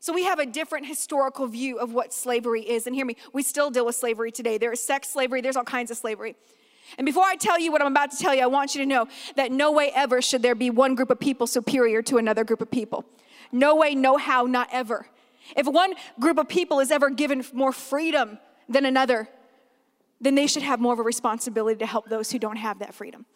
So 0.00 0.12
we 0.12 0.24
have 0.24 0.38
a 0.38 0.44
different 0.44 0.86
historical 0.86 1.46
view 1.46 1.78
of 1.78 1.94
what 1.94 2.12
slavery 2.12 2.60
is. 2.60 2.86
And 2.86 2.94
hear 2.94 3.06
me, 3.06 3.16
we 3.32 3.42
still 3.42 3.70
deal 3.70 3.86
with 3.86 3.96
slavery 3.96 4.30
today. 4.30 4.58
There 4.58 4.72
is 4.72 4.80
sex 4.80 5.08
slavery, 5.08 5.40
there's 5.40 5.56
all 5.56 5.64
kinds 5.64 5.90
of 5.90 5.96
slavery. 5.96 6.36
And 6.98 7.06
before 7.06 7.24
I 7.24 7.36
tell 7.36 7.58
you 7.58 7.72
what 7.72 7.80
I'm 7.80 7.90
about 7.90 8.10
to 8.10 8.18
tell 8.18 8.34
you, 8.34 8.42
I 8.42 8.46
want 8.46 8.74
you 8.74 8.82
to 8.82 8.86
know 8.86 9.08
that 9.36 9.50
no 9.50 9.72
way 9.72 9.90
ever 9.94 10.20
should 10.20 10.42
there 10.42 10.54
be 10.54 10.68
one 10.68 10.94
group 10.94 11.08
of 11.08 11.18
people 11.18 11.46
superior 11.46 12.02
to 12.02 12.18
another 12.18 12.44
group 12.44 12.60
of 12.60 12.70
people. 12.70 13.06
No 13.54 13.76
way, 13.76 13.94
no 13.94 14.16
how, 14.16 14.46
not 14.46 14.68
ever. 14.72 15.06
If 15.56 15.68
one 15.68 15.94
group 16.18 16.38
of 16.38 16.48
people 16.48 16.80
is 16.80 16.90
ever 16.90 17.08
given 17.08 17.44
more 17.52 17.70
freedom 17.70 18.38
than 18.68 18.84
another, 18.84 19.28
then 20.20 20.34
they 20.34 20.48
should 20.48 20.64
have 20.64 20.80
more 20.80 20.92
of 20.92 20.98
a 20.98 21.04
responsibility 21.04 21.78
to 21.78 21.86
help 21.86 22.08
those 22.08 22.32
who 22.32 22.40
don't 22.40 22.56
have 22.56 22.80
that 22.80 22.94
freedom. 22.94 23.26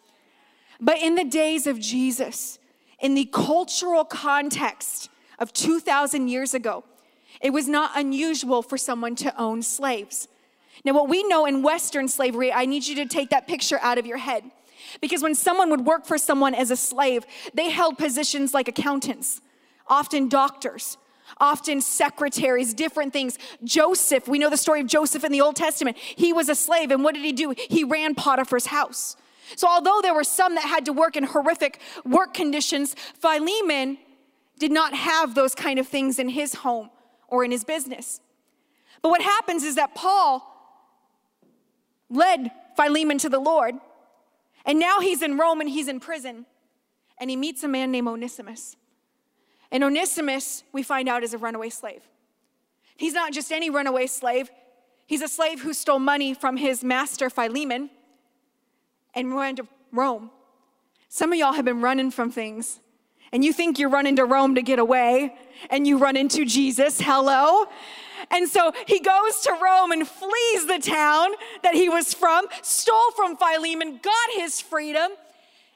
But 0.81 0.99
in 1.01 1.15
the 1.15 1.23
days 1.23 1.67
of 1.67 1.79
Jesus, 1.79 2.59
in 2.99 3.13
the 3.13 3.29
cultural 3.31 4.03
context 4.03 5.09
of 5.39 5.53
2,000 5.53 6.27
years 6.27 6.53
ago, 6.53 6.83
it 7.39 7.51
was 7.51 7.69
not 7.69 7.91
unusual 7.95 8.61
for 8.61 8.77
someone 8.77 9.15
to 9.15 9.41
own 9.41 9.61
slaves. 9.61 10.27
Now, 10.83 10.93
what 10.93 11.07
we 11.07 11.23
know 11.23 11.45
in 11.45 11.63
Western 11.63 12.09
slavery, 12.09 12.51
I 12.51 12.65
need 12.65 12.85
you 12.87 12.95
to 12.95 13.05
take 13.05 13.29
that 13.29 13.47
picture 13.47 13.79
out 13.81 13.97
of 13.97 14.05
your 14.05 14.17
head. 14.17 14.43
Because 14.99 15.23
when 15.23 15.35
someone 15.35 15.69
would 15.69 15.85
work 15.85 16.05
for 16.05 16.17
someone 16.17 16.53
as 16.53 16.71
a 16.71 16.75
slave, 16.75 17.25
they 17.53 17.69
held 17.69 17.97
positions 17.97 18.53
like 18.53 18.67
accountants 18.67 19.39
often 19.89 20.29
doctors, 20.29 20.97
often 21.37 21.81
secretaries, 21.81 22.73
different 22.73 23.13
things. 23.13 23.37
Joseph, 23.63 24.27
we 24.27 24.39
know 24.39 24.49
the 24.49 24.57
story 24.57 24.81
of 24.81 24.87
Joseph 24.87 25.23
in 25.23 25.31
the 25.31 25.41
Old 25.41 25.55
Testament. 25.55 25.97
He 25.97 26.33
was 26.33 26.49
a 26.49 26.55
slave, 26.55 26.91
and 26.91 27.03
what 27.03 27.15
did 27.15 27.23
he 27.23 27.33
do? 27.33 27.53
He 27.57 27.83
ran 27.83 28.15
Potiphar's 28.15 28.67
house. 28.67 29.15
So, 29.55 29.67
although 29.67 29.99
there 30.01 30.13
were 30.13 30.23
some 30.23 30.55
that 30.55 30.63
had 30.63 30.85
to 30.85 30.93
work 30.93 31.15
in 31.15 31.23
horrific 31.23 31.79
work 32.05 32.33
conditions, 32.33 32.95
Philemon 33.19 33.97
did 34.59 34.71
not 34.71 34.93
have 34.93 35.33
those 35.33 35.55
kind 35.55 35.79
of 35.79 35.87
things 35.87 36.19
in 36.19 36.29
his 36.29 36.53
home 36.53 36.89
or 37.27 37.43
in 37.43 37.51
his 37.51 37.63
business. 37.63 38.19
But 39.01 39.09
what 39.09 39.21
happens 39.21 39.63
is 39.63 39.75
that 39.75 39.95
Paul 39.95 40.45
led 42.09 42.51
Philemon 42.75 43.17
to 43.19 43.29
the 43.29 43.39
Lord, 43.39 43.75
and 44.65 44.79
now 44.79 44.99
he's 44.99 45.21
in 45.21 45.37
Rome 45.37 45.61
and 45.61 45.69
he's 45.69 45.87
in 45.87 45.99
prison, 45.99 46.45
and 47.19 47.29
he 47.29 47.35
meets 47.35 47.63
a 47.63 47.67
man 47.67 47.91
named 47.91 48.07
Onesimus. 48.07 48.75
And 49.71 49.83
Onesimus, 49.83 50.63
we 50.73 50.83
find 50.83 51.07
out, 51.07 51.23
is 51.23 51.33
a 51.33 51.37
runaway 51.37 51.69
slave. 51.69 52.01
He's 52.97 53.13
not 53.13 53.31
just 53.31 53.51
any 53.51 53.69
runaway 53.69 54.07
slave, 54.07 54.49
he's 55.07 55.21
a 55.21 55.27
slave 55.27 55.61
who 55.61 55.73
stole 55.73 55.99
money 55.99 56.33
from 56.33 56.57
his 56.57 56.83
master 56.83 57.29
Philemon 57.29 57.89
and 59.13 59.35
ran 59.35 59.55
to 59.55 59.67
Rome. 59.91 60.31
Some 61.07 61.31
of 61.31 61.39
y'all 61.39 61.53
have 61.53 61.65
been 61.65 61.81
running 61.81 62.11
from 62.11 62.31
things, 62.31 62.79
and 63.31 63.43
you 63.43 63.53
think 63.53 63.79
you're 63.79 63.89
running 63.89 64.15
to 64.17 64.25
Rome 64.25 64.55
to 64.55 64.61
get 64.61 64.79
away, 64.79 65.35
and 65.69 65.87
you 65.87 65.97
run 65.97 66.17
into 66.17 66.45
Jesus. 66.45 66.99
Hello? 66.99 67.65
And 68.31 68.47
so 68.47 68.73
he 68.85 68.99
goes 68.99 69.41
to 69.41 69.57
Rome 69.61 69.91
and 69.91 70.07
flees 70.07 70.67
the 70.67 70.79
town 70.79 71.29
that 71.63 71.73
he 71.73 71.89
was 71.89 72.13
from, 72.13 72.45
stole 72.61 73.11
from 73.15 73.37
Philemon, 73.37 73.99
got 74.03 74.29
his 74.35 74.61
freedom, 74.61 75.11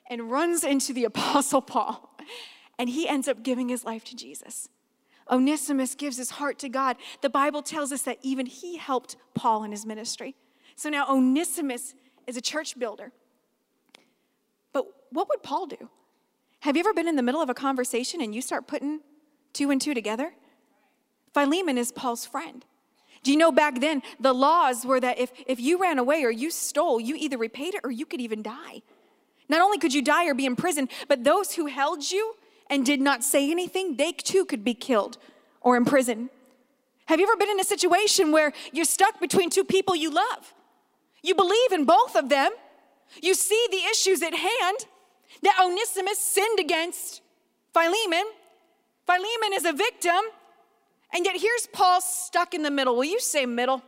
and 0.09 0.29
runs 0.29 0.63
into 0.63 0.93
the 0.93 1.03
Apostle 1.05 1.61
Paul 1.61 2.12
and 2.77 2.89
he 2.89 3.07
ends 3.07 3.27
up 3.27 3.43
giving 3.43 3.69
his 3.69 3.83
life 3.83 4.03
to 4.05 4.15
Jesus. 4.15 4.69
Onesimus 5.29 5.95
gives 5.95 6.17
his 6.17 6.31
heart 6.31 6.59
to 6.59 6.69
God. 6.69 6.97
The 7.21 7.29
Bible 7.29 7.61
tells 7.61 7.91
us 7.91 8.01
that 8.03 8.19
even 8.21 8.45
he 8.45 8.77
helped 8.77 9.15
Paul 9.33 9.63
in 9.63 9.71
his 9.71 9.85
ministry. 9.85 10.35
So 10.75 10.89
now 10.89 11.07
Onesimus 11.09 11.95
is 12.27 12.37
a 12.37 12.41
church 12.41 12.77
builder. 12.77 13.11
But 14.73 14.85
what 15.11 15.29
would 15.29 15.43
Paul 15.43 15.67
do? 15.67 15.89
Have 16.61 16.75
you 16.75 16.81
ever 16.81 16.93
been 16.93 17.07
in 17.07 17.15
the 17.15 17.23
middle 17.23 17.41
of 17.41 17.49
a 17.49 17.53
conversation 17.53 18.21
and 18.21 18.33
you 18.33 18.41
start 18.41 18.67
putting 18.67 19.01
two 19.53 19.69
and 19.69 19.79
two 19.79 19.93
together? 19.93 20.33
Philemon 21.33 21.77
is 21.77 21.91
Paul's 21.91 22.25
friend. 22.25 22.65
Do 23.23 23.31
you 23.31 23.37
know 23.37 23.51
back 23.51 23.79
then 23.79 24.01
the 24.19 24.33
laws 24.33 24.85
were 24.85 24.99
that 24.99 25.17
if, 25.17 25.31
if 25.47 25.59
you 25.59 25.79
ran 25.79 25.97
away 25.97 26.23
or 26.23 26.31
you 26.31 26.51
stole, 26.51 26.99
you 26.99 27.15
either 27.15 27.37
repaid 27.37 27.73
it 27.75 27.81
or 27.83 27.91
you 27.91 28.05
could 28.05 28.19
even 28.19 28.43
die. 28.43 28.81
Not 29.49 29.61
only 29.61 29.77
could 29.77 29.93
you 29.93 30.01
die 30.01 30.25
or 30.27 30.33
be 30.33 30.45
in 30.45 30.55
prison, 30.55 30.89
but 31.07 31.23
those 31.23 31.53
who 31.53 31.67
held 31.67 32.09
you 32.11 32.35
and 32.69 32.85
did 32.85 33.01
not 33.01 33.23
say 33.23 33.49
anything, 33.51 33.97
they 33.97 34.11
too 34.11 34.45
could 34.45 34.63
be 34.63 34.73
killed 34.73 35.17
or 35.61 35.75
imprisoned. 35.75 36.29
Have 37.05 37.19
you 37.19 37.27
ever 37.27 37.35
been 37.35 37.49
in 37.49 37.59
a 37.59 37.65
situation 37.65 38.31
where 38.31 38.53
you're 38.71 38.85
stuck 38.85 39.19
between 39.19 39.49
two 39.49 39.63
people 39.63 39.95
you 39.95 40.09
love? 40.09 40.53
You 41.21 41.35
believe 41.35 41.71
in 41.71 41.85
both 41.85 42.15
of 42.15 42.29
them, 42.29 42.51
you 43.21 43.33
see 43.33 43.67
the 43.71 43.81
issues 43.91 44.21
at 44.21 44.33
hand 44.33 44.85
that 45.41 45.59
Onesimus 45.63 46.19
sinned 46.19 46.59
against 46.59 47.21
Philemon. 47.73 48.23
Philemon 49.05 49.53
is 49.53 49.65
a 49.65 49.73
victim, 49.73 50.21
and 51.13 51.25
yet 51.25 51.35
here's 51.39 51.67
Paul 51.67 52.01
stuck 52.01 52.53
in 52.53 52.63
the 52.63 52.71
middle. 52.71 52.95
Will 52.95 53.03
you 53.05 53.19
say 53.19 53.45
middle? 53.45 53.77
middle? 53.77 53.83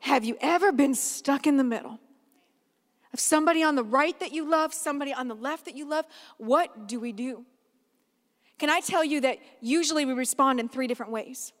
Have 0.00 0.24
you 0.24 0.36
ever 0.40 0.72
been 0.72 0.94
stuck 0.94 1.46
in 1.46 1.56
the 1.56 1.64
middle? 1.64 1.98
Of 3.12 3.20
somebody 3.20 3.62
on 3.62 3.76
the 3.76 3.84
right 3.84 4.18
that 4.18 4.32
you 4.32 4.48
love, 4.48 4.74
somebody 4.74 5.12
on 5.12 5.28
the 5.28 5.36
left 5.36 5.66
that 5.66 5.76
you 5.76 5.88
love, 5.88 6.04
what 6.36 6.88
do 6.88 6.98
we 6.98 7.12
do? 7.12 7.46
Can 8.58 8.70
I 8.70 8.80
tell 8.80 9.04
you 9.04 9.20
that 9.22 9.38
usually 9.60 10.04
we 10.04 10.12
respond 10.12 10.60
in 10.60 10.68
three 10.68 10.86
different 10.86 11.12
ways? 11.12 11.52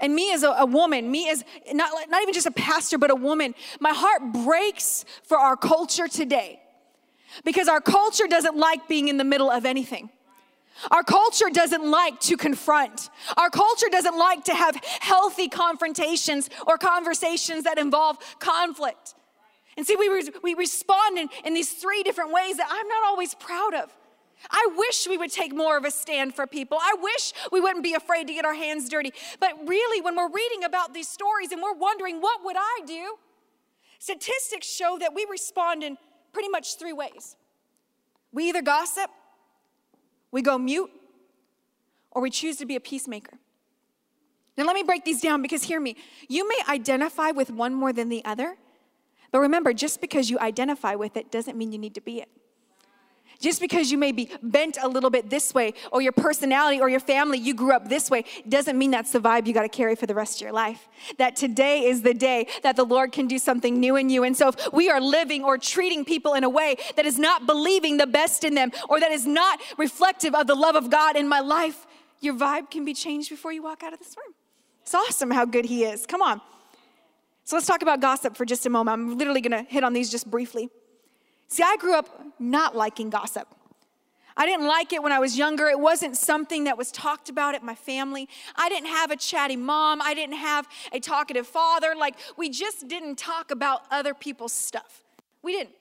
And 0.00 0.14
me 0.14 0.32
as 0.32 0.42
a, 0.42 0.50
a, 0.50 0.66
woman, 0.66 1.10
me 1.10 1.30
as 1.30 1.44
not, 1.72 1.90
not 2.08 2.22
even 2.22 2.34
just 2.34 2.46
a 2.46 2.50
pastor, 2.50 2.98
but 2.98 3.10
a 3.10 3.14
woman, 3.14 3.54
my 3.80 3.92
heart 3.92 4.32
breaks 4.32 5.04
for 5.22 5.38
our 5.38 5.56
culture 5.56 6.08
today 6.08 6.60
because 7.44 7.68
our 7.68 7.80
culture 7.80 8.26
doesn't 8.26 8.56
like 8.56 8.88
being 8.88 9.08
in 9.08 9.16
the 9.16 9.24
middle 9.24 9.50
of 9.50 9.64
anything. 9.64 10.10
Our 10.90 11.04
culture 11.04 11.50
doesn't 11.52 11.88
like 11.88 12.18
to 12.20 12.36
confront. 12.36 13.08
Our 13.36 13.48
culture 13.48 13.86
doesn't 13.88 14.18
like 14.18 14.44
to 14.44 14.54
have 14.54 14.76
healthy 15.00 15.48
confrontations 15.48 16.50
or 16.66 16.78
conversations 16.78 17.64
that 17.64 17.78
involve 17.78 18.18
conflict. 18.40 19.14
And 19.76 19.86
see, 19.86 19.96
we, 19.96 20.08
re- 20.08 20.30
we 20.42 20.54
respond 20.54 21.18
in, 21.18 21.28
in 21.44 21.54
these 21.54 21.72
three 21.72 22.02
different 22.02 22.32
ways 22.32 22.56
that 22.56 22.66
I'm 22.68 22.88
not 22.88 23.04
always 23.04 23.34
proud 23.34 23.74
of. 23.74 23.94
I 24.50 24.68
wish 24.76 25.06
we 25.08 25.16
would 25.16 25.32
take 25.32 25.54
more 25.54 25.76
of 25.76 25.84
a 25.84 25.90
stand 25.90 26.34
for 26.34 26.46
people. 26.46 26.78
I 26.80 26.94
wish 27.00 27.32
we 27.50 27.60
wouldn't 27.60 27.84
be 27.84 27.94
afraid 27.94 28.26
to 28.26 28.34
get 28.34 28.44
our 28.44 28.54
hands 28.54 28.88
dirty. 28.88 29.12
But 29.40 29.52
really, 29.66 30.00
when 30.00 30.16
we're 30.16 30.30
reading 30.30 30.64
about 30.64 30.94
these 30.94 31.08
stories 31.08 31.52
and 31.52 31.62
we're 31.62 31.74
wondering, 31.74 32.20
what 32.20 32.44
would 32.44 32.56
I 32.58 32.80
do? 32.86 33.16
Statistics 33.98 34.66
show 34.66 34.98
that 34.98 35.14
we 35.14 35.26
respond 35.30 35.82
in 35.82 35.96
pretty 36.32 36.48
much 36.48 36.78
three 36.78 36.92
ways 36.92 37.36
we 38.32 38.48
either 38.48 38.62
gossip, 38.62 39.10
we 40.32 40.42
go 40.42 40.58
mute, 40.58 40.90
or 42.10 42.20
we 42.20 42.30
choose 42.30 42.56
to 42.56 42.66
be 42.66 42.74
a 42.74 42.80
peacemaker. 42.80 43.38
Now, 44.56 44.64
let 44.64 44.74
me 44.74 44.82
break 44.82 45.04
these 45.04 45.20
down 45.20 45.40
because 45.40 45.62
hear 45.62 45.80
me. 45.80 45.96
You 46.28 46.46
may 46.48 46.58
identify 46.68 47.30
with 47.30 47.50
one 47.50 47.74
more 47.74 47.92
than 47.92 48.08
the 48.08 48.24
other, 48.24 48.56
but 49.30 49.38
remember, 49.38 49.72
just 49.72 50.00
because 50.00 50.30
you 50.30 50.38
identify 50.38 50.96
with 50.96 51.16
it 51.16 51.30
doesn't 51.30 51.56
mean 51.56 51.72
you 51.72 51.78
need 51.78 51.94
to 51.94 52.00
be 52.00 52.20
it. 52.20 52.28
Just 53.44 53.60
because 53.60 53.92
you 53.92 53.98
may 53.98 54.10
be 54.10 54.30
bent 54.42 54.78
a 54.80 54.88
little 54.88 55.10
bit 55.10 55.28
this 55.28 55.52
way, 55.52 55.74
or 55.92 56.00
your 56.00 56.12
personality 56.12 56.80
or 56.80 56.88
your 56.88 56.98
family, 56.98 57.36
you 57.36 57.52
grew 57.52 57.72
up 57.72 57.90
this 57.90 58.10
way, 58.10 58.24
doesn't 58.48 58.78
mean 58.78 58.90
that's 58.90 59.12
the 59.12 59.20
vibe 59.20 59.46
you 59.46 59.52
got 59.52 59.64
to 59.64 59.68
carry 59.68 59.96
for 59.96 60.06
the 60.06 60.14
rest 60.14 60.38
of 60.38 60.40
your 60.40 60.52
life. 60.52 60.88
That 61.18 61.36
today 61.36 61.84
is 61.84 62.00
the 62.00 62.14
day 62.14 62.46
that 62.62 62.74
the 62.74 62.84
Lord 62.84 63.12
can 63.12 63.26
do 63.26 63.38
something 63.38 63.78
new 63.78 63.96
in 63.96 64.08
you. 64.08 64.24
And 64.24 64.34
so, 64.34 64.48
if 64.48 64.72
we 64.72 64.88
are 64.88 64.98
living 64.98 65.44
or 65.44 65.58
treating 65.58 66.06
people 66.06 66.32
in 66.32 66.42
a 66.42 66.48
way 66.48 66.76
that 66.96 67.04
is 67.04 67.18
not 67.18 67.44
believing 67.44 67.98
the 67.98 68.06
best 68.06 68.44
in 68.44 68.54
them, 68.54 68.72
or 68.88 68.98
that 68.98 69.12
is 69.12 69.26
not 69.26 69.60
reflective 69.76 70.34
of 70.34 70.46
the 70.46 70.54
love 70.54 70.74
of 70.74 70.88
God 70.88 71.14
in 71.14 71.28
my 71.28 71.40
life, 71.40 71.86
your 72.20 72.32
vibe 72.32 72.70
can 72.70 72.86
be 72.86 72.94
changed 72.94 73.28
before 73.28 73.52
you 73.52 73.62
walk 73.62 73.82
out 73.82 73.92
of 73.92 73.98
this 73.98 74.16
room. 74.16 74.34
It's 74.80 74.94
awesome 74.94 75.30
how 75.30 75.44
good 75.44 75.66
He 75.66 75.84
is. 75.84 76.06
Come 76.06 76.22
on. 76.22 76.40
So, 77.44 77.56
let's 77.56 77.66
talk 77.66 77.82
about 77.82 78.00
gossip 78.00 78.38
for 78.38 78.46
just 78.46 78.64
a 78.64 78.70
moment. 78.70 78.94
I'm 78.94 79.18
literally 79.18 79.42
going 79.42 79.66
to 79.66 79.70
hit 79.70 79.84
on 79.84 79.92
these 79.92 80.10
just 80.10 80.30
briefly. 80.30 80.70
See, 81.54 81.62
I 81.62 81.76
grew 81.76 81.94
up 81.94 82.08
not 82.40 82.74
liking 82.74 83.10
gossip. 83.10 83.46
I 84.36 84.44
didn't 84.44 84.66
like 84.66 84.92
it 84.92 85.04
when 85.04 85.12
I 85.12 85.20
was 85.20 85.38
younger. 85.38 85.68
It 85.68 85.78
wasn't 85.78 86.16
something 86.16 86.64
that 86.64 86.76
was 86.76 86.90
talked 86.90 87.28
about 87.28 87.54
at 87.54 87.62
my 87.62 87.76
family. 87.76 88.28
I 88.56 88.68
didn't 88.68 88.88
have 88.88 89.12
a 89.12 89.16
chatty 89.16 89.54
mom. 89.54 90.02
I 90.02 90.14
didn't 90.14 90.34
have 90.34 90.66
a 90.90 90.98
talkative 90.98 91.46
father. 91.46 91.94
Like, 91.96 92.16
we 92.36 92.50
just 92.50 92.88
didn't 92.88 93.18
talk 93.18 93.52
about 93.52 93.82
other 93.92 94.14
people's 94.14 94.52
stuff. 94.52 95.04
We 95.44 95.52
didn't. 95.52 95.76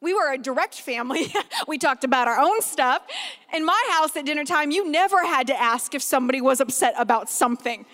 We 0.00 0.14
were 0.14 0.32
a 0.32 0.38
direct 0.38 0.80
family. 0.80 1.34
we 1.68 1.76
talked 1.76 2.04
about 2.04 2.26
our 2.26 2.40
own 2.40 2.62
stuff. 2.62 3.02
In 3.52 3.62
my 3.62 3.88
house 3.90 4.16
at 4.16 4.24
dinner 4.24 4.46
time, 4.46 4.70
you 4.70 4.90
never 4.90 5.22
had 5.26 5.48
to 5.48 5.60
ask 5.60 5.94
if 5.94 6.00
somebody 6.00 6.40
was 6.40 6.62
upset 6.62 6.94
about 6.96 7.28
something. 7.28 7.84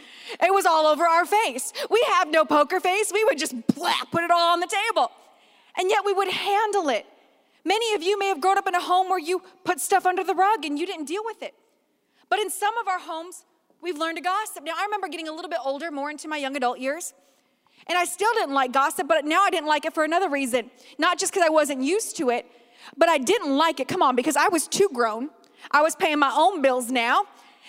It 0.41 0.55
was 0.55 0.65
all 0.65 0.87
over 0.87 1.05
our 1.05 1.27
face. 1.27 1.73
We 1.91 2.07
have 2.07 2.31
no 2.31 2.45
poker 2.45 2.79
face. 2.79 3.11
We 3.13 3.25
would 3.25 3.39
just 3.39 3.67
blah, 3.75 4.05
put 4.13 4.23
it 4.23 4.31
all 4.31 4.53
on 4.53 4.61
the 4.61 4.69
table. 4.69 5.11
And 5.77 5.91
yet 5.91 6.05
we 6.05 6.13
would 6.13 6.29
handle 6.29 6.89
it. 6.89 7.05
Many 7.67 7.95
of 7.95 8.03
you 8.05 8.17
may 8.17 8.29
have 8.29 8.41
grown 8.41 8.59
up 8.59 8.69
in 8.69 8.77
a 8.77 8.81
home 8.81 9.09
where 9.09 9.19
you 9.19 9.43
put 9.65 9.81
stuff 9.81 10.07
under 10.07 10.23
the 10.23 10.37
rug 10.37 10.65
and 10.65 10.79
you 10.79 10.87
didn't 10.87 11.07
deal 11.07 11.23
with 11.25 11.43
it. 11.43 11.53
But 12.29 12.39
in 12.39 12.49
some 12.49 12.79
of 12.79 12.87
our 12.87 13.01
homes, 13.01 13.45
we've 13.83 13.99
learned 13.99 14.19
to 14.19 14.23
gossip. 14.23 14.63
Now, 14.63 14.75
I 14.79 14.85
remember 14.85 15.09
getting 15.09 15.27
a 15.27 15.33
little 15.33 15.51
bit 15.51 15.59
older, 15.65 15.91
more 15.91 16.09
into 16.09 16.29
my 16.29 16.37
young 16.37 16.55
adult 16.55 16.79
years, 16.79 17.13
and 17.89 17.99
I 17.99 18.05
still 18.05 18.33
didn't 18.35 18.55
like 18.55 18.71
gossip, 18.73 19.09
but 19.09 19.25
now 19.25 19.43
I 19.43 19.51
didn't 19.51 19.67
like 19.67 19.85
it 19.85 19.95
for 19.95 20.05
another 20.05 20.31
reason. 20.31 20.71
Not 20.97 21.19
just 21.19 21.33
because 21.33 21.45
I 21.45 21.51
wasn't 21.51 21.83
used 21.83 22.17
to 22.19 22.31
it, 22.31 22.47
but 22.97 23.09
I 23.09 23.19
didn't 23.19 23.57
like 23.57 23.81
it, 23.81 23.89
come 23.89 24.01
on, 24.01 24.15
because 24.15 24.37
I 24.37 24.47
was 24.47 24.69
too 24.69 24.89
grown. 24.93 25.31
I 25.73 25.83
was 25.83 25.97
paying 25.97 26.21
my 26.21 26.33
own 26.33 26.63
bills 26.63 26.93
now. 26.93 27.25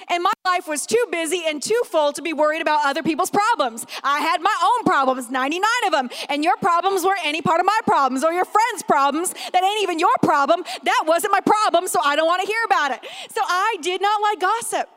And 0.10 0.24
my 0.24 0.34
life 0.46 0.68
was 0.68 0.86
too 0.86 1.04
busy 1.12 1.44
and 1.46 1.62
too 1.62 1.82
full 1.86 2.14
to 2.14 2.22
be 2.22 2.34
worried 2.34 2.62
about 2.62 2.86
other 2.86 3.04
people's 3.04 3.32
problems. 3.32 3.86
I 4.04 4.20
had 4.20 4.42
my 4.42 4.56
own 4.64 4.84
problems, 4.86 5.30
99 5.30 5.64
of 5.86 5.92
them. 5.92 6.10
And 6.30 6.44
your 6.44 6.58
problems 6.58 7.04
were 7.04 7.16
any 7.24 7.42
part 7.42 7.60
of 7.60 7.66
my 7.66 7.80
problems 7.86 8.24
or 8.24 8.32
your 8.32 8.46
friend's 8.46 8.84
problems 8.84 9.34
that 9.54 9.64
ain't 9.64 9.84
even 9.84 10.00
your 10.00 10.16
problem. 10.22 10.64
That 10.84 11.04
wasn't 11.06 11.32
my 11.32 11.42
problem, 11.42 11.88
so 11.88 12.00
I 12.04 12.16
don't 12.16 12.28
want 12.28 12.42
to 12.42 12.48
hear 12.48 12.64
about 12.66 12.92
it. 12.92 13.00
So 13.32 13.42
I 13.44 13.78
did 13.82 14.02
not 14.02 14.22
like 14.22 14.40
gossip. 14.40 14.90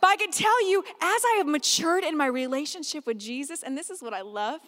But 0.00 0.08
I 0.08 0.16
can 0.16 0.32
tell 0.32 0.68
you, 0.68 0.82
as 1.00 1.22
I 1.24 1.34
have 1.38 1.46
matured 1.46 2.02
in 2.02 2.16
my 2.16 2.26
relationship 2.26 3.06
with 3.06 3.18
Jesus, 3.18 3.62
and 3.62 3.78
this 3.78 3.88
is 3.88 4.02
what 4.02 4.12
I 4.12 4.22
love, 4.22 4.60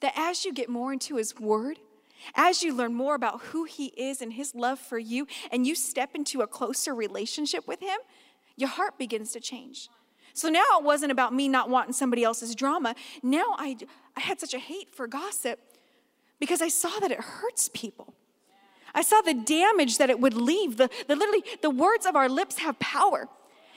that 0.00 0.14
as 0.16 0.44
you 0.44 0.54
get 0.54 0.70
more 0.70 0.92
into 0.92 1.16
His 1.16 1.38
Word, 1.38 1.78
as 2.34 2.62
you 2.62 2.74
learn 2.74 2.94
more 2.94 3.14
about 3.14 3.40
who 3.42 3.64
He 3.64 3.86
is 3.88 4.22
and 4.22 4.32
His 4.32 4.54
love 4.54 4.78
for 4.78 4.98
you, 4.98 5.26
and 5.52 5.66
you 5.66 5.74
step 5.74 6.14
into 6.14 6.40
a 6.40 6.46
closer 6.46 6.94
relationship 6.94 7.68
with 7.68 7.80
Him, 7.80 7.98
your 8.60 8.68
heart 8.68 8.98
begins 8.98 9.32
to 9.32 9.40
change. 9.40 9.88
So 10.32 10.48
now 10.48 10.64
it 10.78 10.84
wasn't 10.84 11.12
about 11.12 11.34
me 11.34 11.48
not 11.48 11.68
wanting 11.68 11.92
somebody 11.92 12.22
else's 12.22 12.54
drama. 12.54 12.94
Now 13.22 13.54
I, 13.58 13.76
I 14.16 14.20
had 14.20 14.40
such 14.40 14.54
a 14.54 14.58
hate 14.58 14.94
for 14.94 15.06
gossip 15.06 15.58
because 16.38 16.62
I 16.62 16.68
saw 16.68 16.98
that 17.00 17.10
it 17.10 17.20
hurts 17.20 17.68
people. 17.72 18.14
I 18.94 19.02
saw 19.02 19.20
the 19.20 19.34
damage 19.34 19.98
that 19.98 20.10
it 20.10 20.20
would 20.20 20.34
leave. 20.34 20.76
The, 20.76 20.88
the 21.06 21.16
literally, 21.16 21.44
the 21.62 21.70
words 21.70 22.06
of 22.06 22.16
our 22.16 22.28
lips 22.28 22.58
have 22.58 22.78
power. 22.78 23.28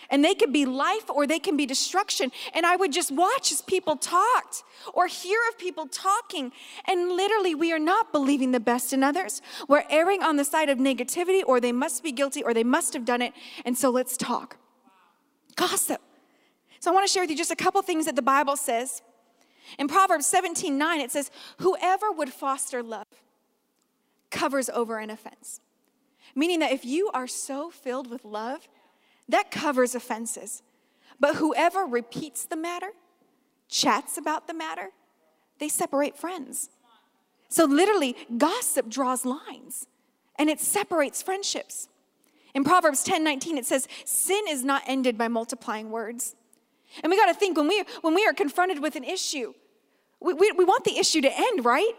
And 0.09 0.23
they 0.23 0.35
can 0.35 0.51
be 0.51 0.65
life 0.65 1.09
or 1.09 1.25
they 1.25 1.39
can 1.39 1.55
be 1.57 1.65
destruction. 1.65 2.31
And 2.53 2.65
I 2.65 2.75
would 2.75 2.91
just 2.91 3.11
watch 3.11 3.51
as 3.51 3.61
people 3.61 3.95
talked 3.95 4.63
or 4.93 5.07
hear 5.07 5.39
of 5.49 5.57
people 5.57 5.87
talking. 5.87 6.51
And 6.85 7.09
literally, 7.09 7.55
we 7.55 7.71
are 7.71 7.79
not 7.79 8.11
believing 8.11 8.51
the 8.51 8.59
best 8.59 8.93
in 8.93 9.01
others. 9.01 9.41
We're 9.67 9.85
erring 9.89 10.21
on 10.21 10.35
the 10.35 10.45
side 10.45 10.69
of 10.69 10.77
negativity 10.77 11.41
or 11.45 11.59
they 11.59 11.71
must 11.71 12.03
be 12.03 12.11
guilty 12.11 12.43
or 12.43 12.53
they 12.53 12.63
must 12.63 12.93
have 12.93 13.05
done 13.05 13.21
it. 13.21 13.33
And 13.65 13.77
so 13.77 13.89
let's 13.89 14.17
talk. 14.17 14.57
Gossip. 15.55 16.01
So 16.79 16.91
I 16.91 16.93
want 16.93 17.07
to 17.07 17.11
share 17.11 17.23
with 17.23 17.29
you 17.29 17.37
just 17.37 17.51
a 17.51 17.55
couple 17.55 17.81
things 17.81 18.05
that 18.05 18.15
the 18.15 18.21
Bible 18.21 18.57
says. 18.57 19.01
In 19.79 19.87
Proverbs 19.87 20.25
17 20.25 20.77
9, 20.77 21.01
it 21.01 21.11
says, 21.11 21.31
Whoever 21.59 22.11
would 22.11 22.33
foster 22.33 22.83
love 22.83 23.07
covers 24.29 24.69
over 24.69 24.97
an 24.97 25.09
offense. 25.09 25.61
Meaning 26.35 26.59
that 26.59 26.71
if 26.71 26.83
you 26.83 27.09
are 27.13 27.27
so 27.27 27.69
filled 27.69 28.09
with 28.09 28.25
love, 28.25 28.67
that 29.29 29.51
covers 29.51 29.95
offenses. 29.95 30.63
But 31.19 31.35
whoever 31.35 31.85
repeats 31.85 32.45
the 32.45 32.55
matter, 32.55 32.89
chats 33.69 34.17
about 34.17 34.47
the 34.47 34.53
matter, 34.53 34.89
they 35.59 35.69
separate 35.69 36.17
friends. 36.17 36.69
So 37.49 37.65
literally, 37.65 38.15
gossip 38.37 38.89
draws 38.89 39.25
lines 39.25 39.87
and 40.37 40.49
it 40.49 40.59
separates 40.59 41.21
friendships. 41.21 41.87
In 42.53 42.63
Proverbs 42.63 43.03
10 43.03 43.23
19, 43.23 43.57
it 43.57 43.65
says, 43.65 43.87
Sin 44.05 44.43
is 44.49 44.63
not 44.63 44.83
ended 44.85 45.17
by 45.17 45.27
multiplying 45.27 45.89
words. 45.89 46.35
And 47.03 47.09
we 47.09 47.17
got 47.17 47.25
to 47.25 47.33
think 47.33 47.57
when 47.57 47.67
we, 47.67 47.83
when 48.01 48.13
we 48.13 48.25
are 48.25 48.33
confronted 48.33 48.79
with 48.79 48.95
an 48.95 49.03
issue, 49.03 49.53
we, 50.19 50.33
we, 50.33 50.51
we 50.51 50.63
want 50.63 50.83
the 50.83 50.97
issue 50.97 51.21
to 51.21 51.31
end, 51.35 51.65
right? 51.65 51.91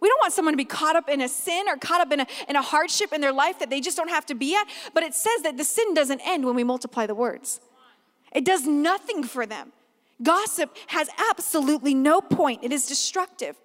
We 0.00 0.08
don't 0.08 0.20
want 0.20 0.32
someone 0.32 0.54
to 0.54 0.56
be 0.58 0.64
caught 0.64 0.96
up 0.96 1.08
in 1.08 1.20
a 1.20 1.28
sin 1.28 1.68
or 1.68 1.76
caught 1.76 2.00
up 2.00 2.10
in 2.10 2.20
a, 2.20 2.26
in 2.48 2.56
a 2.56 2.62
hardship 2.62 3.12
in 3.12 3.20
their 3.20 3.32
life 3.32 3.58
that 3.58 3.70
they 3.70 3.80
just 3.80 3.96
don't 3.96 4.08
have 4.08 4.26
to 4.26 4.34
be 4.34 4.56
at. 4.56 4.66
But 4.94 5.02
it 5.02 5.14
says 5.14 5.42
that 5.42 5.56
the 5.56 5.64
sin 5.64 5.94
doesn't 5.94 6.20
end 6.24 6.44
when 6.44 6.56
we 6.56 6.64
multiply 6.64 7.06
the 7.06 7.14
words, 7.14 7.60
it 8.32 8.44
does 8.44 8.66
nothing 8.66 9.24
for 9.24 9.46
them. 9.46 9.72
Gossip 10.22 10.76
has 10.88 11.08
absolutely 11.30 11.94
no 11.94 12.20
point, 12.20 12.64
it 12.64 12.72
is 12.72 12.86
destructive. 12.86 13.56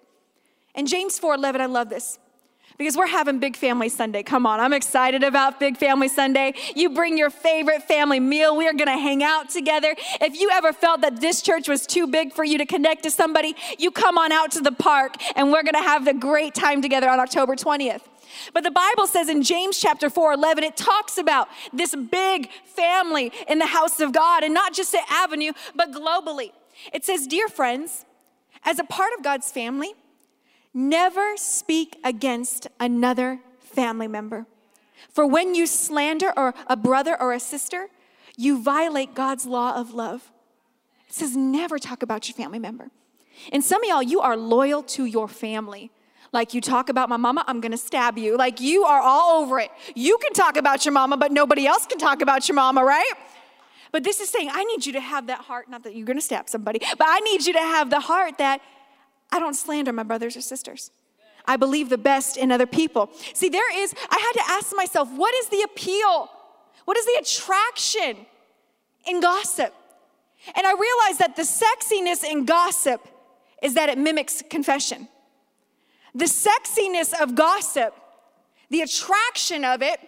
And 0.74 0.86
James 0.86 1.18
4 1.18 1.34
11, 1.34 1.60
I 1.60 1.66
love 1.66 1.88
this 1.88 2.18
because 2.78 2.96
we're 2.96 3.06
having 3.06 3.38
Big 3.38 3.56
Family 3.56 3.88
Sunday. 3.88 4.22
Come 4.22 4.46
on, 4.46 4.60
I'm 4.60 4.72
excited 4.72 5.22
about 5.22 5.58
Big 5.58 5.76
Family 5.76 6.08
Sunday. 6.08 6.54
You 6.74 6.90
bring 6.90 7.16
your 7.16 7.30
favorite 7.30 7.82
family 7.82 8.20
meal. 8.20 8.56
We 8.56 8.66
are 8.68 8.72
going 8.72 8.86
to 8.86 8.98
hang 8.98 9.22
out 9.22 9.50
together. 9.50 9.94
If 10.20 10.38
you 10.38 10.50
ever 10.50 10.72
felt 10.72 11.00
that 11.00 11.20
this 11.20 11.42
church 11.42 11.68
was 11.68 11.86
too 11.86 12.06
big 12.06 12.32
for 12.32 12.44
you 12.44 12.58
to 12.58 12.66
connect 12.66 13.02
to 13.04 13.10
somebody, 13.10 13.54
you 13.78 13.90
come 13.90 14.18
on 14.18 14.32
out 14.32 14.52
to 14.52 14.60
the 14.60 14.72
park 14.72 15.14
and 15.34 15.50
we're 15.50 15.62
going 15.62 15.74
to 15.74 15.80
have 15.82 16.06
a 16.06 16.14
great 16.14 16.54
time 16.54 16.82
together 16.82 17.08
on 17.08 17.20
October 17.20 17.56
20th. 17.56 18.02
But 18.52 18.64
the 18.64 18.70
Bible 18.70 19.06
says 19.06 19.28
in 19.28 19.42
James 19.42 19.78
chapter 19.78 20.10
4 20.10 20.32
11, 20.32 20.64
it 20.64 20.76
talks 20.76 21.16
about 21.16 21.48
this 21.72 21.94
big 21.94 22.50
family 22.64 23.32
in 23.48 23.58
the 23.58 23.66
house 23.66 24.00
of 24.00 24.12
God, 24.12 24.42
and 24.42 24.52
not 24.52 24.74
just 24.74 24.94
at 24.94 25.04
Avenue, 25.10 25.52
but 25.74 25.92
globally. 25.92 26.50
It 26.92 27.04
says, 27.04 27.26
Dear 27.26 27.48
friends, 27.48 28.04
as 28.64 28.78
a 28.78 28.84
part 28.84 29.12
of 29.16 29.24
God's 29.24 29.50
family, 29.50 29.94
Never 30.78 31.38
speak 31.38 31.96
against 32.04 32.66
another 32.78 33.40
family 33.60 34.06
member. 34.06 34.44
For 35.08 35.26
when 35.26 35.54
you 35.54 35.66
slander 35.66 36.34
or 36.36 36.52
a 36.66 36.76
brother 36.76 37.18
or 37.18 37.32
a 37.32 37.40
sister, 37.40 37.88
you 38.36 38.62
violate 38.62 39.14
God's 39.14 39.46
law 39.46 39.74
of 39.74 39.94
love. 39.94 40.30
It 41.08 41.14
says 41.14 41.34
never 41.34 41.78
talk 41.78 42.02
about 42.02 42.28
your 42.28 42.34
family 42.34 42.58
member. 42.58 42.90
And 43.52 43.64
some 43.64 43.82
of 43.84 43.88
y'all, 43.88 44.02
you 44.02 44.20
are 44.20 44.36
loyal 44.36 44.82
to 44.82 45.06
your 45.06 45.28
family. 45.28 45.90
Like 46.30 46.52
you 46.52 46.60
talk 46.60 46.90
about 46.90 47.08
my 47.08 47.16
mama, 47.16 47.42
I'm 47.46 47.62
gonna 47.62 47.78
stab 47.78 48.18
you. 48.18 48.36
Like 48.36 48.60
you 48.60 48.84
are 48.84 49.00
all 49.00 49.42
over 49.42 49.58
it. 49.58 49.70
You 49.94 50.18
can 50.18 50.34
talk 50.34 50.58
about 50.58 50.84
your 50.84 50.92
mama, 50.92 51.16
but 51.16 51.32
nobody 51.32 51.66
else 51.66 51.86
can 51.86 51.96
talk 51.96 52.20
about 52.20 52.48
your 52.48 52.56
mama, 52.56 52.84
right? 52.84 53.12
But 53.92 54.04
this 54.04 54.20
is 54.20 54.28
saying, 54.28 54.50
I 54.52 54.64
need 54.64 54.84
you 54.84 54.92
to 54.92 55.00
have 55.00 55.28
that 55.28 55.38
heart, 55.38 55.70
not 55.70 55.84
that 55.84 55.94
you're 55.94 56.04
gonna 56.04 56.20
stab 56.20 56.50
somebody, 56.50 56.80
but 56.80 57.06
I 57.08 57.20
need 57.20 57.46
you 57.46 57.54
to 57.54 57.60
have 57.60 57.88
the 57.88 58.00
heart 58.00 58.36
that 58.36 58.60
I 59.30 59.38
don't 59.38 59.54
slander 59.54 59.92
my 59.92 60.02
brothers 60.02 60.36
or 60.36 60.40
sisters. 60.40 60.90
I 61.46 61.56
believe 61.56 61.88
the 61.88 61.98
best 61.98 62.36
in 62.36 62.50
other 62.50 62.66
people. 62.66 63.10
See, 63.34 63.48
there 63.48 63.82
is, 63.82 63.94
I 64.10 64.18
had 64.18 64.32
to 64.42 64.50
ask 64.50 64.74
myself, 64.74 65.08
what 65.12 65.34
is 65.34 65.48
the 65.48 65.62
appeal? 65.62 66.28
What 66.84 66.96
is 66.96 67.06
the 67.06 67.18
attraction 67.20 68.26
in 69.06 69.20
gossip? 69.20 69.72
And 70.54 70.66
I 70.66 70.72
realized 70.72 71.18
that 71.20 71.36
the 71.36 71.42
sexiness 71.42 72.24
in 72.24 72.44
gossip 72.44 73.00
is 73.62 73.74
that 73.74 73.88
it 73.88 73.98
mimics 73.98 74.42
confession. 74.48 75.08
The 76.14 76.26
sexiness 76.26 77.12
of 77.20 77.34
gossip, 77.34 77.94
the 78.70 78.82
attraction 78.82 79.64
of 79.64 79.82
it, 79.82 80.00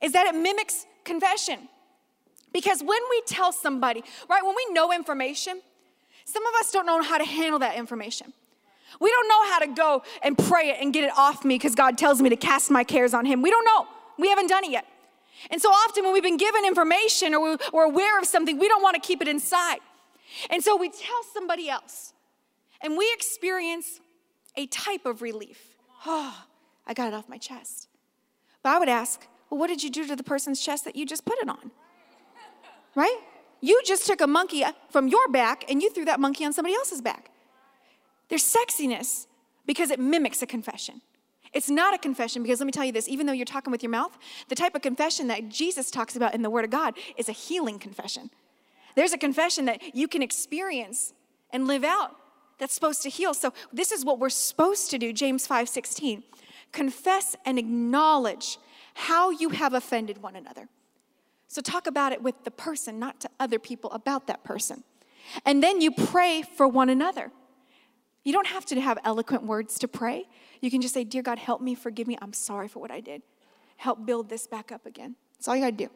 is 0.00 0.12
that 0.12 0.26
it 0.26 0.34
mimics 0.34 0.86
confession. 1.04 1.68
Because 2.52 2.80
when 2.80 3.00
we 3.10 3.22
tell 3.26 3.52
somebody, 3.52 4.02
right, 4.28 4.44
when 4.44 4.54
we 4.54 4.72
know 4.72 4.92
information, 4.92 5.60
some 6.24 6.46
of 6.46 6.54
us 6.60 6.70
don't 6.70 6.86
know 6.86 7.02
how 7.02 7.18
to 7.18 7.24
handle 7.24 7.58
that 7.60 7.76
information. 7.76 8.32
We 9.02 9.10
don't 9.10 9.28
know 9.28 9.52
how 9.52 9.58
to 9.58 9.66
go 9.66 10.02
and 10.22 10.38
pray 10.38 10.70
it 10.70 10.78
and 10.80 10.92
get 10.92 11.02
it 11.04 11.12
off 11.16 11.44
me 11.44 11.56
because 11.56 11.74
God 11.74 11.98
tells 11.98 12.22
me 12.22 12.28
to 12.28 12.36
cast 12.36 12.70
my 12.70 12.84
cares 12.84 13.12
on 13.12 13.24
Him. 13.26 13.42
We 13.42 13.50
don't 13.50 13.64
know. 13.64 13.88
We 14.18 14.28
haven't 14.28 14.46
done 14.46 14.64
it 14.64 14.70
yet. 14.70 14.86
And 15.50 15.60
so 15.60 15.70
often 15.70 16.04
when 16.04 16.12
we've 16.12 16.22
been 16.22 16.36
given 16.36 16.64
information 16.64 17.34
or 17.34 17.58
we're 17.72 17.84
aware 17.84 18.18
of 18.20 18.26
something, 18.26 18.58
we 18.58 18.68
don't 18.68 18.82
want 18.82 18.94
to 18.94 19.00
keep 19.00 19.20
it 19.20 19.26
inside. 19.26 19.80
And 20.50 20.62
so 20.62 20.76
we 20.76 20.88
tell 20.88 21.22
somebody 21.34 21.68
else 21.68 22.12
and 22.80 22.96
we 22.96 23.10
experience 23.12 24.00
a 24.56 24.66
type 24.66 25.04
of 25.04 25.20
relief. 25.20 25.74
Oh, 26.06 26.44
I 26.86 26.94
got 26.94 27.08
it 27.08 27.14
off 27.14 27.28
my 27.28 27.38
chest. 27.38 27.88
But 28.62 28.70
I 28.70 28.78
would 28.78 28.88
ask, 28.88 29.26
Well, 29.50 29.58
what 29.58 29.66
did 29.66 29.82
you 29.82 29.90
do 29.90 30.06
to 30.06 30.14
the 30.14 30.22
person's 30.22 30.60
chest 30.60 30.84
that 30.84 30.94
you 30.94 31.04
just 31.04 31.24
put 31.24 31.38
it 31.38 31.48
on? 31.48 31.72
Right? 32.94 33.18
You 33.60 33.80
just 33.84 34.06
took 34.06 34.20
a 34.20 34.28
monkey 34.28 34.62
uh, 34.62 34.72
from 34.90 35.08
your 35.08 35.26
back 35.28 35.64
and 35.68 35.82
you 35.82 35.90
threw 35.90 36.04
that 36.04 36.20
monkey 36.20 36.44
on 36.44 36.52
somebody 36.52 36.76
else's 36.76 37.00
back. 37.00 37.31
There's 38.28 38.44
sexiness 38.44 39.26
because 39.66 39.90
it 39.90 40.00
mimics 40.00 40.42
a 40.42 40.46
confession. 40.46 41.02
It's 41.52 41.68
not 41.68 41.94
a 41.94 41.98
confession 41.98 42.42
because 42.42 42.60
let 42.60 42.66
me 42.66 42.72
tell 42.72 42.84
you 42.84 42.92
this 42.92 43.08
even 43.08 43.26
though 43.26 43.32
you're 43.32 43.44
talking 43.44 43.70
with 43.70 43.82
your 43.82 43.90
mouth, 43.90 44.16
the 44.48 44.54
type 44.54 44.74
of 44.74 44.82
confession 44.82 45.28
that 45.28 45.48
Jesus 45.48 45.90
talks 45.90 46.16
about 46.16 46.34
in 46.34 46.42
the 46.42 46.50
Word 46.50 46.64
of 46.64 46.70
God 46.70 46.94
is 47.16 47.28
a 47.28 47.32
healing 47.32 47.78
confession. 47.78 48.30
There's 48.94 49.12
a 49.12 49.18
confession 49.18 49.66
that 49.66 49.94
you 49.94 50.08
can 50.08 50.22
experience 50.22 51.12
and 51.50 51.66
live 51.66 51.84
out 51.84 52.16
that's 52.58 52.74
supposed 52.74 53.02
to 53.02 53.10
heal. 53.10 53.34
So 53.34 53.52
this 53.72 53.92
is 53.92 54.04
what 54.04 54.18
we're 54.18 54.30
supposed 54.30 54.90
to 54.90 54.98
do, 54.98 55.12
James 55.12 55.46
5 55.46 55.68
16. 55.68 56.22
Confess 56.72 57.36
and 57.44 57.58
acknowledge 57.58 58.58
how 58.94 59.30
you 59.30 59.50
have 59.50 59.74
offended 59.74 60.22
one 60.22 60.36
another. 60.36 60.68
So 61.48 61.60
talk 61.60 61.86
about 61.86 62.12
it 62.12 62.22
with 62.22 62.44
the 62.44 62.50
person, 62.50 62.98
not 62.98 63.20
to 63.20 63.30
other 63.38 63.58
people 63.58 63.90
about 63.90 64.26
that 64.26 64.42
person. 64.42 64.84
And 65.44 65.62
then 65.62 65.80
you 65.80 65.90
pray 65.90 66.42
for 66.42 66.66
one 66.66 66.88
another. 66.88 67.30
You 68.24 68.32
don't 68.32 68.46
have 68.46 68.64
to 68.66 68.80
have 68.80 68.98
eloquent 69.04 69.44
words 69.44 69.78
to 69.80 69.88
pray. 69.88 70.26
You 70.60 70.70
can 70.70 70.80
just 70.80 70.94
say, 70.94 71.04
Dear 71.04 71.22
God, 71.22 71.38
help 71.38 71.60
me, 71.60 71.74
forgive 71.74 72.06
me. 72.06 72.16
I'm 72.22 72.32
sorry 72.32 72.68
for 72.68 72.78
what 72.78 72.90
I 72.90 73.00
did. 73.00 73.22
Help 73.76 74.06
build 74.06 74.28
this 74.28 74.46
back 74.46 74.70
up 74.70 74.86
again. 74.86 75.16
That's 75.36 75.48
all 75.48 75.56
you 75.56 75.62
gotta 75.62 75.72
do. 75.72 75.90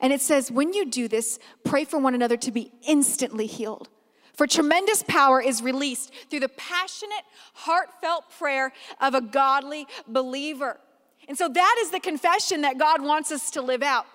And 0.00 0.12
it 0.12 0.20
says, 0.20 0.50
when 0.50 0.72
you 0.72 0.86
do 0.86 1.08
this, 1.08 1.38
pray 1.64 1.84
for 1.84 1.98
one 1.98 2.14
another 2.14 2.36
to 2.38 2.52
be 2.52 2.72
instantly 2.86 3.46
healed. 3.46 3.88
For 4.34 4.46
tremendous 4.46 5.02
power 5.02 5.40
is 5.40 5.62
released 5.62 6.12
through 6.30 6.40
the 6.40 6.48
passionate, 6.48 7.24
heartfelt 7.54 8.24
prayer 8.38 8.72
of 9.00 9.14
a 9.14 9.20
godly 9.20 9.86
believer. 10.06 10.78
And 11.26 11.36
so 11.36 11.48
that 11.48 11.76
is 11.80 11.90
the 11.90 12.00
confession 12.00 12.62
that 12.62 12.78
God 12.78 13.02
wants 13.02 13.32
us 13.32 13.50
to 13.52 13.62
live 13.62 13.82
out, 13.82 14.06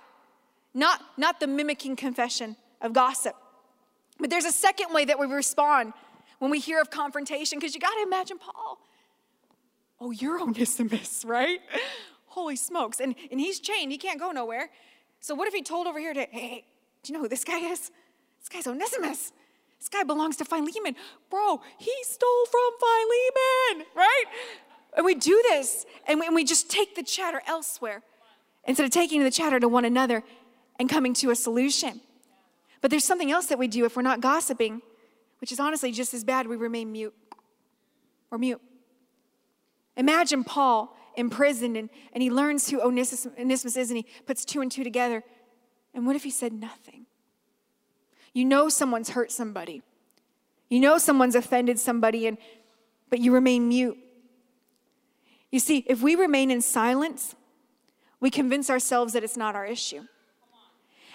not, 0.74 1.02
not 1.18 1.40
the 1.40 1.48
mimicking 1.48 1.96
confession 1.96 2.56
of 2.82 2.94
gossip. 2.94 3.36
But 4.20 4.30
there's 4.30 4.46
a 4.46 4.52
second 4.52 4.94
way 4.94 5.06
that 5.06 5.20
we 5.20 5.28
respond 5.28 5.94
when 6.44 6.52
we 6.52 6.60
hear 6.60 6.82
of 6.82 6.90
confrontation, 6.90 7.58
because 7.58 7.74
you 7.74 7.80
got 7.80 7.94
to 7.94 8.04
imagine 8.04 8.38
Paul. 8.38 8.78
Oh, 10.02 10.12
you're 10.12 10.42
Onesimus, 10.42 11.24
right? 11.26 11.62
Holy 12.26 12.58
smokes. 12.58 13.00
And, 13.00 13.16
and 13.32 13.40
he's 13.40 13.62
chained, 13.62 13.94
he 13.94 13.98
can't 13.98 14.20
go 14.20 14.32
nowhere. 14.32 14.70
So 15.22 15.36
what 15.36 15.48
if 15.48 15.54
he 15.54 15.62
told 15.62 15.88
over 15.88 15.98
here 15.98 16.14
to, 16.14 16.28
hey, 16.30 16.66
do 17.02 17.14
you 17.14 17.18
know 17.18 17.24
who 17.24 17.30
this 17.30 17.46
guy 17.46 17.60
is? 17.60 17.92
This 18.42 18.50
guy's 18.52 18.68
Onesimus. 18.68 19.32
This 19.80 19.88
guy 19.88 20.04
belongs 20.04 20.36
to 20.36 20.44
Philemon. 20.44 20.98
Bro, 21.30 21.62
he 21.78 21.94
stole 22.02 22.46
from 22.48 22.72
Philemon, 22.78 23.88
right? 23.96 24.26
And 24.98 25.06
we 25.06 25.16
do 25.16 25.42
this 25.48 25.86
and 26.10 26.20
we, 26.20 26.26
and 26.26 26.36
we 26.36 26.44
just 26.44 26.70
take 26.70 26.98
the 26.98 27.04
chatter 27.04 27.42
elsewhere 27.48 28.04
instead 28.66 28.84
of 28.84 28.92
taking 28.92 29.24
the 29.24 29.32
chatter 29.32 29.62
to 29.62 29.70
one 29.70 29.86
another 29.86 30.24
and 30.78 30.90
coming 30.90 31.14
to 31.14 31.32
a 31.32 31.38
solution. 31.38 32.02
But 32.82 32.92
there's 32.92 33.06
something 33.06 33.32
else 33.32 33.46
that 33.46 33.58
we 33.58 33.70
do 33.70 33.86
if 33.86 33.96
we're 33.96 34.02
not 34.02 34.20
gossiping, 34.20 34.82
which 35.44 35.52
is 35.52 35.60
honestly 35.60 35.92
just 35.92 36.14
as 36.14 36.24
bad. 36.24 36.48
We 36.48 36.56
remain 36.56 36.94
mute. 36.94 37.14
We're 38.30 38.38
mute. 38.38 38.62
Imagine 39.98 40.46
Paul 40.46 40.96
in 41.18 41.30
prison 41.30 41.76
and, 41.76 41.90
and 42.14 42.24
he 42.24 42.32
learns 42.32 42.70
who 42.70 42.80
Onesimus 42.82 43.76
is 43.76 43.90
and 43.90 43.98
he 43.98 44.06
puts 44.26 44.46
two 44.46 44.62
and 44.62 44.72
two 44.72 44.86
together. 44.86 45.22
And 45.94 46.08
what 46.08 46.16
if 46.16 46.24
he 46.24 46.30
said 46.30 46.54
nothing? 46.54 47.08
You 48.32 48.46
know 48.46 48.70
someone's 48.70 49.10
hurt 49.10 49.34
somebody. 49.34 49.82
You 50.70 50.80
know 50.80 50.98
someone's 50.98 51.36
offended 51.36 51.78
somebody, 51.78 52.26
and, 52.26 52.38
but 53.10 53.20
you 53.20 53.34
remain 53.34 53.68
mute. 53.68 53.98
You 55.52 55.60
see, 55.60 55.84
if 55.88 56.02
we 56.02 56.16
remain 56.16 56.52
in 56.52 56.62
silence, 56.62 57.36
we 58.22 58.30
convince 58.30 58.70
ourselves 58.70 59.12
that 59.12 59.26
it's 59.26 59.36
not 59.36 59.56
our 59.56 59.66
issue. 59.66 60.04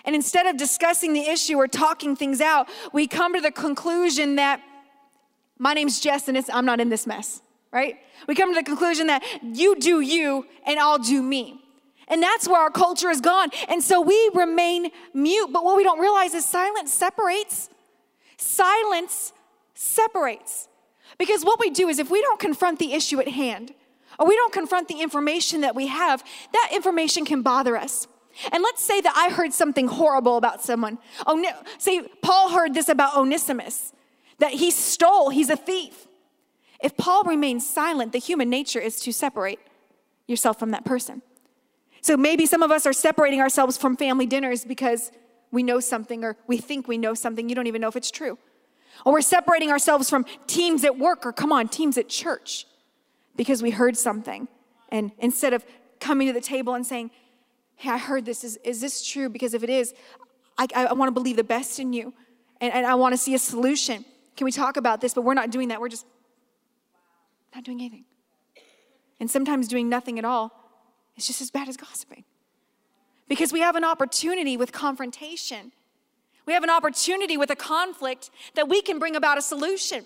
And 0.04 0.14
instead 0.14 0.46
of 0.46 0.56
discussing 0.56 1.12
the 1.12 1.28
issue 1.28 1.56
or 1.56 1.68
talking 1.68 2.16
things 2.16 2.40
out, 2.40 2.68
we 2.92 3.06
come 3.06 3.34
to 3.34 3.40
the 3.40 3.50
conclusion 3.50 4.36
that 4.36 4.62
my 5.58 5.74
name's 5.74 6.00
Jess 6.00 6.28
and 6.28 6.42
I'm 6.52 6.64
not 6.64 6.80
in 6.80 6.88
this 6.88 7.06
mess 7.06 7.42
right? 7.72 7.96
We 8.26 8.34
come 8.34 8.52
to 8.52 8.58
the 8.58 8.64
conclusion 8.64 9.08
that 9.08 9.22
you 9.42 9.76
do 9.76 10.00
you 10.00 10.46
and 10.66 10.78
I'll 10.78 10.98
do 10.98 11.22
me. 11.22 11.60
And 12.08 12.22
that's 12.22 12.48
where 12.48 12.60
our 12.60 12.70
culture 12.70 13.08
has 13.08 13.20
gone. 13.20 13.50
And 13.68 13.82
so 13.82 14.00
we 14.00 14.30
remain 14.34 14.90
mute. 15.12 15.50
But 15.52 15.64
what 15.64 15.76
we 15.76 15.84
don't 15.84 16.00
realize 16.00 16.32
is 16.32 16.46
silence 16.46 16.92
separates. 16.92 17.68
Silence 18.38 19.34
separates. 19.74 20.68
Because 21.18 21.44
what 21.44 21.60
we 21.60 21.68
do 21.68 21.88
is 21.88 21.98
if 21.98 22.10
we 22.10 22.22
don't 22.22 22.40
confront 22.40 22.78
the 22.78 22.94
issue 22.94 23.20
at 23.20 23.28
hand, 23.28 23.74
or 24.18 24.26
we 24.26 24.34
don't 24.34 24.52
confront 24.52 24.88
the 24.88 25.00
information 25.00 25.60
that 25.60 25.74
we 25.74 25.86
have, 25.86 26.24
that 26.52 26.70
information 26.72 27.24
can 27.24 27.42
bother 27.42 27.76
us. 27.76 28.08
And 28.52 28.62
let's 28.62 28.82
say 28.82 29.00
that 29.00 29.14
I 29.16 29.32
heard 29.32 29.52
something 29.52 29.88
horrible 29.88 30.36
about 30.36 30.62
someone. 30.62 30.98
Oh, 31.26 31.34
no, 31.34 31.50
say 31.78 32.02
Paul 32.22 32.50
heard 32.50 32.74
this 32.74 32.88
about 32.88 33.16
Onesimus, 33.16 33.92
that 34.38 34.52
he 34.52 34.70
stole, 34.70 35.30
he's 35.30 35.50
a 35.50 35.56
thief. 35.56 36.06
If 36.80 36.96
Paul 36.96 37.24
remains 37.24 37.68
silent, 37.68 38.12
the 38.12 38.18
human 38.18 38.48
nature 38.48 38.78
is 38.78 39.00
to 39.00 39.12
separate 39.12 39.58
yourself 40.26 40.58
from 40.58 40.70
that 40.70 40.84
person. 40.84 41.22
So 42.00 42.16
maybe 42.16 42.46
some 42.46 42.62
of 42.62 42.70
us 42.70 42.86
are 42.86 42.92
separating 42.92 43.40
ourselves 43.40 43.76
from 43.76 43.96
family 43.96 44.26
dinners 44.26 44.64
because 44.64 45.10
we 45.50 45.62
know 45.62 45.80
something 45.80 46.24
or 46.24 46.36
we 46.46 46.58
think 46.58 46.86
we 46.86 46.98
know 46.98 47.14
something. 47.14 47.48
You 47.48 47.54
don't 47.56 47.66
even 47.66 47.80
know 47.80 47.88
if 47.88 47.96
it's 47.96 48.10
true. 48.10 48.38
Or 49.04 49.14
we're 49.14 49.20
separating 49.20 49.70
ourselves 49.70 50.08
from 50.08 50.24
teams 50.46 50.84
at 50.84 50.98
work 50.98 51.26
or, 51.26 51.32
come 51.32 51.52
on, 51.52 51.68
teams 51.68 51.98
at 51.98 52.08
church 52.08 52.66
because 53.36 53.62
we 53.62 53.70
heard 53.70 53.96
something. 53.96 54.48
And 54.90 55.12
instead 55.18 55.52
of 55.52 55.64
coming 56.00 56.28
to 56.28 56.32
the 56.32 56.40
table 56.40 56.74
and 56.74 56.86
saying, 56.86 57.10
Hey, 57.78 57.90
I 57.90 57.98
heard 57.98 58.24
this. 58.24 58.42
Is, 58.42 58.58
is 58.64 58.80
this 58.80 59.06
true? 59.06 59.28
Because 59.28 59.54
if 59.54 59.62
it 59.62 59.70
is, 59.70 59.94
I, 60.58 60.66
I 60.74 60.92
want 60.94 61.08
to 61.08 61.12
believe 61.12 61.36
the 61.36 61.44
best 61.44 61.78
in 61.78 61.92
you 61.92 62.12
and, 62.60 62.72
and 62.74 62.84
I 62.84 62.96
want 62.96 63.12
to 63.12 63.16
see 63.16 63.34
a 63.34 63.38
solution. 63.38 64.04
Can 64.36 64.44
we 64.44 64.50
talk 64.50 64.76
about 64.76 65.00
this? 65.00 65.14
But 65.14 65.22
we're 65.22 65.34
not 65.34 65.50
doing 65.50 65.68
that. 65.68 65.80
We're 65.80 65.88
just 65.88 66.04
not 67.54 67.62
doing 67.62 67.80
anything. 67.80 68.04
And 69.20 69.30
sometimes 69.30 69.68
doing 69.68 69.88
nothing 69.88 70.18
at 70.18 70.24
all 70.24 70.52
is 71.16 71.26
just 71.26 71.40
as 71.40 71.52
bad 71.52 71.68
as 71.68 71.76
gossiping. 71.76 72.24
Because 73.28 73.52
we 73.52 73.60
have 73.60 73.76
an 73.76 73.84
opportunity 73.84 74.56
with 74.56 74.72
confrontation. 74.72 75.70
We 76.46 76.54
have 76.54 76.64
an 76.64 76.70
opportunity 76.70 77.36
with 77.36 77.50
a 77.50 77.56
conflict 77.56 78.30
that 78.54 78.68
we 78.68 78.82
can 78.82 78.98
bring 78.98 79.14
about 79.14 79.38
a 79.38 79.42
solution. 79.42 80.04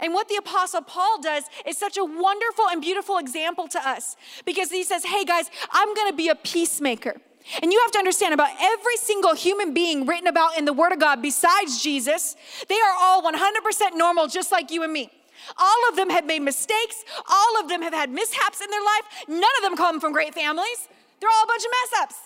And 0.00 0.14
what 0.14 0.28
the 0.28 0.36
Apostle 0.36 0.82
Paul 0.82 1.20
does 1.20 1.44
is 1.66 1.78
such 1.78 1.96
a 1.96 2.04
wonderful 2.04 2.68
and 2.70 2.80
beautiful 2.80 3.18
example 3.18 3.68
to 3.68 3.88
us 3.88 4.16
because 4.44 4.70
he 4.70 4.84
says, 4.84 5.04
Hey 5.04 5.24
guys, 5.24 5.50
I'm 5.70 5.94
gonna 5.94 6.12
be 6.12 6.28
a 6.28 6.34
peacemaker. 6.34 7.20
And 7.62 7.72
you 7.72 7.80
have 7.80 7.92
to 7.92 7.98
understand 7.98 8.34
about 8.34 8.50
every 8.60 8.96
single 8.96 9.34
human 9.34 9.72
being 9.72 10.06
written 10.06 10.26
about 10.26 10.58
in 10.58 10.64
the 10.64 10.72
Word 10.72 10.92
of 10.92 10.98
God 10.98 11.22
besides 11.22 11.82
Jesus, 11.82 12.36
they 12.68 12.74
are 12.74 12.94
all 13.00 13.22
100% 13.22 13.96
normal, 13.96 14.26
just 14.26 14.52
like 14.52 14.70
you 14.70 14.82
and 14.82 14.92
me. 14.92 15.10
All 15.56 15.88
of 15.88 15.96
them 15.96 16.10
have 16.10 16.26
made 16.26 16.42
mistakes. 16.42 17.04
All 17.26 17.60
of 17.60 17.68
them 17.68 17.80
have 17.82 17.94
had 17.94 18.10
mishaps 18.10 18.60
in 18.60 18.70
their 18.70 18.82
life. 18.82 19.02
None 19.28 19.50
of 19.58 19.62
them 19.62 19.76
come 19.76 20.00
from 20.00 20.12
great 20.12 20.34
families. 20.34 20.88
They're 21.20 21.30
all 21.30 21.44
a 21.44 21.46
bunch 21.46 21.62
of 21.64 21.70
mess 21.70 22.02
ups. 22.02 22.16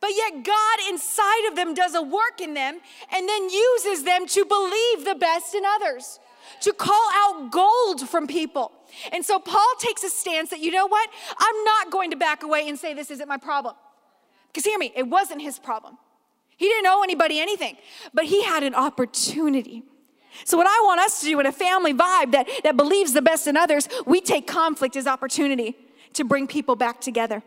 But 0.00 0.10
yet, 0.16 0.44
God 0.44 0.78
inside 0.90 1.48
of 1.48 1.56
them 1.56 1.74
does 1.74 1.94
a 1.94 2.02
work 2.02 2.40
in 2.40 2.54
them 2.54 2.80
and 3.12 3.28
then 3.28 3.48
uses 3.48 4.04
them 4.04 4.26
to 4.26 4.44
believe 4.44 5.04
the 5.04 5.16
best 5.18 5.54
in 5.54 5.62
others, 5.64 6.20
to 6.60 6.72
call 6.72 7.08
out 7.14 7.50
gold 7.50 8.08
from 8.08 8.26
people. 8.26 8.72
And 9.12 9.24
so, 9.24 9.38
Paul 9.38 9.74
takes 9.78 10.02
a 10.04 10.10
stance 10.10 10.50
that, 10.50 10.60
you 10.60 10.70
know 10.70 10.86
what? 10.86 11.10
I'm 11.36 11.64
not 11.64 11.90
going 11.90 12.10
to 12.10 12.16
back 12.16 12.42
away 12.42 12.68
and 12.68 12.78
say 12.78 12.94
this 12.94 13.10
isn't 13.10 13.28
my 13.28 13.38
problem. 13.38 13.74
Because 14.48 14.64
hear 14.64 14.78
me, 14.78 14.92
it 14.94 15.08
wasn't 15.08 15.42
his 15.42 15.58
problem. 15.58 15.98
He 16.56 16.66
didn't 16.66 16.86
owe 16.86 17.02
anybody 17.02 17.40
anything, 17.40 17.76
but 18.12 18.24
he 18.24 18.44
had 18.44 18.62
an 18.62 18.74
opportunity 18.74 19.82
so, 20.44 20.56
what 20.56 20.66
I 20.66 20.82
want 20.84 21.00
us 21.00 21.20
to 21.20 21.26
do 21.26 21.38
in 21.38 21.46
a 21.46 21.52
family 21.52 21.94
vibe 21.94 22.32
that, 22.32 22.48
that 22.64 22.76
believes 22.76 23.12
the 23.12 23.22
best 23.22 23.46
in 23.46 23.56
others, 23.56 23.88
we 24.04 24.20
take 24.20 24.46
conflict 24.46 24.96
as 24.96 25.06
opportunity 25.06 25.76
to 26.14 26.24
bring 26.24 26.48
people 26.48 26.74
back 26.74 27.00
together. 27.00 27.42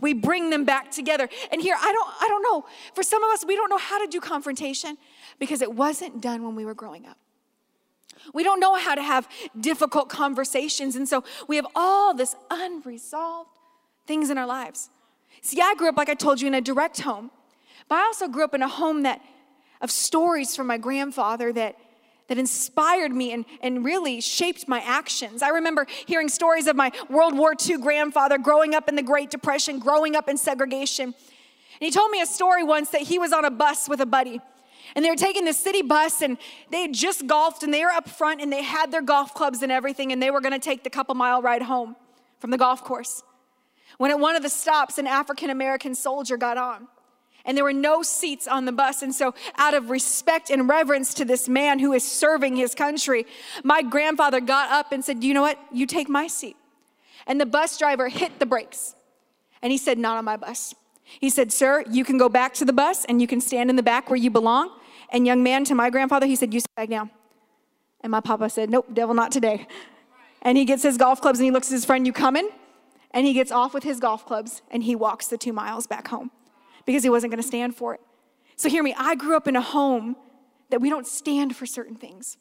We 0.00 0.14
bring 0.14 0.48
them 0.50 0.64
back 0.64 0.90
together. 0.90 1.28
And 1.50 1.60
here, 1.60 1.76
I 1.78 1.92
don't, 1.92 2.08
I 2.20 2.28
don't 2.28 2.42
know. 2.42 2.64
For 2.94 3.02
some 3.02 3.22
of 3.22 3.30
us, 3.32 3.44
we 3.44 3.56
don't 3.56 3.68
know 3.68 3.78
how 3.78 3.98
to 3.98 4.06
do 4.06 4.20
confrontation 4.20 4.96
because 5.38 5.60
it 5.60 5.74
wasn't 5.74 6.22
done 6.22 6.44
when 6.44 6.54
we 6.54 6.64
were 6.64 6.74
growing 6.74 7.06
up. 7.06 7.18
We 8.32 8.42
don't 8.42 8.60
know 8.60 8.74
how 8.74 8.94
to 8.94 9.02
have 9.02 9.28
difficult 9.58 10.08
conversations. 10.08 10.96
And 10.96 11.08
so 11.08 11.24
we 11.48 11.56
have 11.56 11.66
all 11.74 12.14
this 12.14 12.34
unresolved 12.50 13.50
things 14.06 14.30
in 14.30 14.38
our 14.38 14.46
lives. 14.46 14.90
See, 15.40 15.60
I 15.60 15.74
grew 15.74 15.88
up, 15.88 15.96
like 15.96 16.08
I 16.08 16.14
told 16.14 16.40
you, 16.40 16.46
in 16.46 16.54
a 16.54 16.60
direct 16.60 17.00
home, 17.00 17.30
but 17.88 17.96
I 17.96 18.02
also 18.02 18.28
grew 18.28 18.44
up 18.44 18.54
in 18.54 18.62
a 18.62 18.68
home 18.68 19.02
that 19.02 19.20
of 19.80 19.90
stories 19.90 20.54
from 20.54 20.68
my 20.68 20.78
grandfather 20.78 21.52
that 21.52 21.76
that 22.28 22.38
inspired 22.38 23.12
me 23.12 23.32
and, 23.32 23.44
and 23.62 23.84
really 23.84 24.20
shaped 24.20 24.66
my 24.66 24.80
actions. 24.80 25.42
I 25.42 25.48
remember 25.48 25.86
hearing 26.06 26.30
stories 26.30 26.66
of 26.66 26.76
my 26.76 26.90
World 27.10 27.36
War 27.36 27.54
II 27.54 27.76
grandfather 27.78 28.38
growing 28.38 28.74
up 28.74 28.88
in 28.88 28.94
the 28.94 29.02
Great 29.02 29.30
Depression, 29.30 29.78
growing 29.78 30.16
up 30.16 30.30
in 30.30 30.38
segregation. 30.38 31.06
And 31.06 31.14
he 31.80 31.90
told 31.90 32.10
me 32.10 32.22
a 32.22 32.26
story 32.26 32.62
once 32.62 32.90
that 32.90 33.02
he 33.02 33.18
was 33.18 33.32
on 33.32 33.44
a 33.44 33.50
bus 33.50 33.86
with 33.88 34.00
a 34.00 34.06
buddy. 34.06 34.40
And 34.94 35.04
they 35.04 35.10
were 35.10 35.16
taking 35.16 35.44
the 35.44 35.52
city 35.52 35.82
bus 35.82 36.22
and 36.22 36.36
they 36.70 36.82
had 36.82 36.92
just 36.92 37.26
golfed 37.26 37.62
and 37.62 37.72
they 37.72 37.84
were 37.84 37.90
up 37.90 38.08
front 38.08 38.40
and 38.40 38.52
they 38.52 38.62
had 38.62 38.90
their 38.90 39.02
golf 39.02 39.34
clubs 39.34 39.62
and 39.62 39.72
everything 39.72 40.12
and 40.12 40.22
they 40.22 40.30
were 40.30 40.40
gonna 40.40 40.58
take 40.58 40.84
the 40.84 40.90
couple 40.90 41.14
mile 41.14 41.40
ride 41.40 41.62
home 41.62 41.96
from 42.38 42.50
the 42.50 42.58
golf 42.58 42.84
course. 42.84 43.22
when 43.98 44.10
at 44.10 44.18
one 44.18 44.34
of 44.36 44.42
the 44.42 44.48
stops, 44.48 44.98
an 44.98 45.06
African 45.06 45.50
American 45.50 45.94
soldier 45.94 46.36
got 46.36 46.56
on 46.56 46.88
and 47.44 47.56
there 47.56 47.64
were 47.64 47.72
no 47.72 48.02
seats 48.02 48.46
on 48.46 48.64
the 48.64 48.72
bus. 48.72 49.02
And 49.02 49.14
so, 49.14 49.34
out 49.56 49.74
of 49.74 49.90
respect 49.90 50.50
and 50.50 50.68
reverence 50.68 51.14
to 51.14 51.24
this 51.24 51.48
man 51.48 51.78
who 51.78 51.92
is 51.92 52.08
serving 52.08 52.56
his 52.56 52.74
country, 52.74 53.26
my 53.64 53.82
grandfather 53.82 54.40
got 54.40 54.70
up 54.70 54.92
and 54.92 55.04
said, 55.04 55.24
You 55.24 55.34
know 55.34 55.42
what? 55.42 55.58
You 55.72 55.86
take 55.86 56.08
my 56.08 56.26
seat. 56.26 56.56
And 57.26 57.40
the 57.40 57.46
bus 57.46 57.78
driver 57.78 58.08
hit 58.08 58.38
the 58.38 58.46
brakes. 58.46 58.94
And 59.60 59.72
he 59.72 59.78
said, 59.78 59.98
Not 59.98 60.16
on 60.16 60.24
my 60.24 60.36
bus. 60.36 60.74
He 61.04 61.30
said, 61.30 61.52
Sir, 61.52 61.84
you 61.90 62.04
can 62.04 62.16
go 62.16 62.28
back 62.28 62.54
to 62.54 62.64
the 62.64 62.72
bus 62.72 63.04
and 63.04 63.20
you 63.20 63.26
can 63.26 63.40
stand 63.40 63.70
in 63.70 63.76
the 63.76 63.82
back 63.82 64.08
where 64.08 64.16
you 64.16 64.30
belong. 64.30 64.70
And 65.12 65.26
young 65.26 65.42
man, 65.42 65.64
to 65.66 65.74
my 65.74 65.90
grandfather, 65.90 66.26
he 66.26 66.34
said, 66.34 66.52
You 66.52 66.60
sit 66.60 66.74
back 66.74 66.88
down. 66.88 67.10
And 68.00 68.10
my 68.10 68.20
papa 68.20 68.50
said, 68.50 68.70
Nope, 68.70 68.88
devil, 68.92 69.14
not 69.14 69.30
today. 69.30 69.66
And 70.40 70.58
he 70.58 70.64
gets 70.64 70.82
his 70.82 70.96
golf 70.96 71.20
clubs 71.20 71.38
and 71.38 71.44
he 71.44 71.52
looks 71.52 71.68
at 71.68 71.74
his 71.74 71.84
friend, 71.84 72.06
You 72.06 72.12
coming? 72.12 72.48
And 73.12 73.26
he 73.26 73.34
gets 73.34 73.52
off 73.52 73.74
with 73.74 73.84
his 73.84 74.00
golf 74.00 74.26
clubs 74.26 74.62
and 74.70 74.82
he 74.82 74.96
walks 74.96 75.28
the 75.28 75.36
two 75.36 75.52
miles 75.52 75.86
back 75.86 76.08
home 76.08 76.30
because 76.86 77.02
he 77.02 77.10
wasn't 77.10 77.30
going 77.30 77.42
to 77.42 77.46
stand 77.46 77.76
for 77.76 77.94
it. 77.94 78.00
So, 78.56 78.68
hear 78.68 78.82
me, 78.82 78.94
I 78.98 79.14
grew 79.14 79.36
up 79.36 79.46
in 79.46 79.54
a 79.54 79.60
home 79.60 80.16
that 80.70 80.80
we 80.80 80.88
don't 80.88 81.06
stand 81.06 81.54
for 81.54 81.66
certain 81.66 81.94
things. 81.94 82.38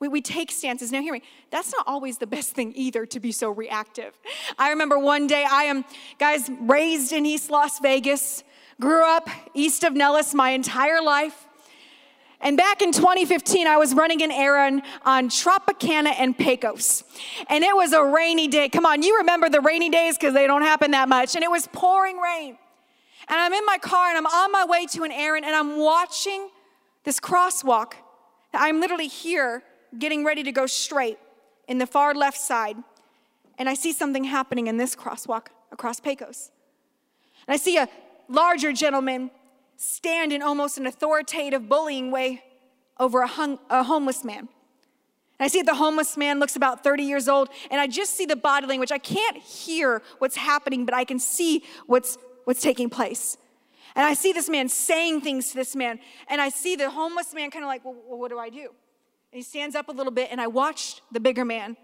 We, 0.00 0.08
we 0.08 0.22
take 0.22 0.50
stances. 0.50 0.90
Now, 0.90 1.02
hear 1.02 1.12
me, 1.12 1.22
that's 1.50 1.72
not 1.72 1.84
always 1.86 2.18
the 2.18 2.26
best 2.26 2.52
thing 2.52 2.72
either 2.74 3.06
to 3.06 3.20
be 3.20 3.30
so 3.30 3.50
reactive. 3.50 4.18
I 4.58 4.70
remember 4.70 4.98
one 4.98 5.26
day, 5.26 5.46
I 5.48 5.64
am, 5.64 5.84
guys, 6.18 6.50
raised 6.60 7.12
in 7.12 7.24
East 7.24 7.50
Las 7.50 7.78
Vegas, 7.78 8.42
grew 8.80 9.04
up 9.04 9.28
east 9.54 9.84
of 9.84 9.92
Nellis 9.92 10.34
my 10.34 10.50
entire 10.50 11.02
life. 11.02 11.46
And 12.42 12.56
back 12.56 12.80
in 12.80 12.90
2015, 12.90 13.66
I 13.66 13.76
was 13.76 13.94
running 13.94 14.22
an 14.22 14.30
errand 14.30 14.82
on 15.04 15.28
Tropicana 15.28 16.14
and 16.18 16.36
Pecos. 16.36 17.04
And 17.48 17.62
it 17.62 17.76
was 17.76 17.92
a 17.92 18.02
rainy 18.02 18.48
day. 18.48 18.70
Come 18.70 18.86
on, 18.86 19.02
you 19.02 19.18
remember 19.18 19.50
the 19.50 19.60
rainy 19.60 19.90
days 19.90 20.16
because 20.16 20.32
they 20.32 20.46
don't 20.46 20.62
happen 20.62 20.92
that 20.92 21.08
much. 21.08 21.34
And 21.34 21.44
it 21.44 21.50
was 21.50 21.68
pouring 21.72 22.16
rain. 22.18 22.56
And 23.28 23.38
I'm 23.38 23.52
in 23.52 23.64
my 23.66 23.76
car 23.78 24.08
and 24.08 24.16
I'm 24.16 24.26
on 24.26 24.52
my 24.52 24.64
way 24.64 24.86
to 24.86 25.04
an 25.04 25.12
errand 25.12 25.44
and 25.44 25.54
I'm 25.54 25.78
watching 25.78 26.48
this 27.04 27.20
crosswalk. 27.20 27.92
I'm 28.54 28.80
literally 28.80 29.08
here 29.08 29.62
getting 29.98 30.24
ready 30.24 30.42
to 30.42 30.52
go 30.52 30.66
straight 30.66 31.18
in 31.68 31.78
the 31.78 31.86
far 31.86 32.14
left 32.14 32.38
side. 32.38 32.76
And 33.58 33.68
I 33.68 33.74
see 33.74 33.92
something 33.92 34.24
happening 34.24 34.66
in 34.66 34.78
this 34.78 34.96
crosswalk 34.96 35.48
across 35.70 36.00
Pecos. 36.00 36.50
And 37.46 37.54
I 37.54 37.58
see 37.58 37.76
a 37.76 37.88
larger 38.28 38.72
gentleman 38.72 39.30
stand 39.82 40.30
in 40.30 40.42
almost 40.42 40.76
an 40.76 40.86
authoritative 40.86 41.66
bullying 41.66 42.10
way 42.10 42.44
over 42.98 43.22
a, 43.22 43.26
hung, 43.26 43.58
a 43.70 43.82
homeless 43.82 44.22
man. 44.22 44.40
And 44.40 44.48
I 45.46 45.48
see 45.48 45.62
the 45.62 45.74
homeless 45.74 46.18
man 46.18 46.38
looks 46.38 46.54
about 46.54 46.84
30 46.84 47.02
years 47.02 47.28
old, 47.28 47.48
and 47.70 47.80
I 47.80 47.86
just 47.86 48.14
see 48.14 48.26
the 48.26 48.36
body 48.36 48.66
language. 48.66 48.92
I 48.92 48.98
can't 48.98 49.38
hear 49.38 50.02
what's 50.18 50.36
happening, 50.36 50.84
but 50.84 50.92
I 50.92 51.04
can 51.04 51.18
see 51.18 51.64
what's, 51.86 52.18
what's 52.44 52.60
taking 52.60 52.90
place. 52.90 53.38
And 53.96 54.04
I 54.04 54.12
see 54.12 54.34
this 54.34 54.50
man 54.50 54.68
saying 54.68 55.22
things 55.22 55.48
to 55.52 55.54
this 55.54 55.74
man, 55.74 55.98
and 56.28 56.42
I 56.42 56.50
see 56.50 56.76
the 56.76 56.90
homeless 56.90 57.32
man 57.32 57.50
kind 57.50 57.64
of 57.64 57.68
like, 57.68 57.82
well, 57.82 57.94
what 57.94 58.28
do 58.28 58.38
I 58.38 58.50
do? 58.50 58.68
And 59.32 59.38
he 59.38 59.42
stands 59.42 59.74
up 59.74 59.88
a 59.88 59.92
little 59.92 60.12
bit, 60.12 60.28
and 60.30 60.42
I 60.42 60.46
watched 60.46 61.00
the 61.10 61.20
bigger 61.20 61.46
man 61.46 61.78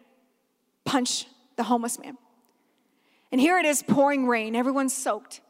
punch 0.84 1.24
the 1.56 1.62
homeless 1.62 1.98
man. 1.98 2.18
And 3.32 3.40
here 3.40 3.58
it 3.58 3.64
is 3.64 3.82
pouring 3.82 4.26
rain, 4.26 4.54
everyone's 4.54 4.94
soaked. 4.94 5.40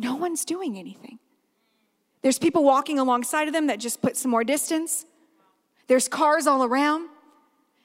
No 0.00 0.14
one's 0.14 0.46
doing 0.46 0.78
anything. 0.78 1.18
There's 2.22 2.38
people 2.38 2.64
walking 2.64 2.98
alongside 2.98 3.48
of 3.48 3.52
them 3.52 3.66
that 3.66 3.78
just 3.78 4.00
put 4.00 4.16
some 4.16 4.30
more 4.30 4.42
distance. 4.42 5.04
There's 5.88 6.08
cars 6.08 6.46
all 6.46 6.64
around. 6.64 7.10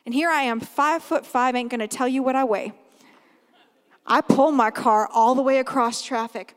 And 0.06 0.16
here 0.16 0.30
I 0.30 0.44
am, 0.44 0.62
five 0.62 1.04
foot 1.04 1.26
five, 1.26 1.56
ain't 1.56 1.70
gonna 1.70 1.90
tell 1.90 2.08
you 2.08 2.24
what 2.24 2.38
I 2.38 2.46
weigh. 2.46 2.72
I 4.08 4.22
pull 4.22 4.54
my 4.54 4.72
car 4.72 5.10
all 5.14 5.36
the 5.36 5.42
way 5.42 5.60
across 5.60 6.02
traffic. 6.02 6.56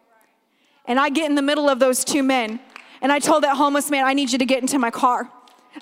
And 0.84 1.00
I 1.00 1.08
get 1.08 1.28
in 1.28 1.34
the 1.34 1.42
middle 1.42 1.68
of 1.68 1.80
those 1.80 2.04
two 2.04 2.22
men. 2.22 2.60
And 3.02 3.10
I 3.10 3.18
told 3.18 3.42
that 3.42 3.56
homeless 3.56 3.90
man, 3.90 4.06
I 4.06 4.14
need 4.14 4.30
you 4.30 4.38
to 4.38 4.46
get 4.46 4.60
into 4.60 4.78
my 4.78 4.90
car. 4.90 5.28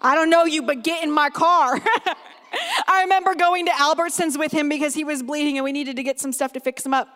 I 0.00 0.14
don't 0.14 0.30
know 0.30 0.46
you, 0.46 0.62
but 0.62 0.84
get 0.84 1.04
in 1.04 1.12
my 1.12 1.28
car. 1.28 1.78
I 2.88 3.02
remember 3.02 3.34
going 3.34 3.66
to 3.66 3.72
Albertsons 3.72 4.38
with 4.38 4.52
him 4.52 4.70
because 4.70 4.94
he 4.94 5.04
was 5.04 5.22
bleeding 5.22 5.58
and 5.58 5.64
we 5.64 5.72
needed 5.72 5.96
to 5.96 6.02
get 6.02 6.18
some 6.18 6.32
stuff 6.32 6.54
to 6.54 6.60
fix 6.60 6.86
him 6.86 6.94
up. 6.94 7.08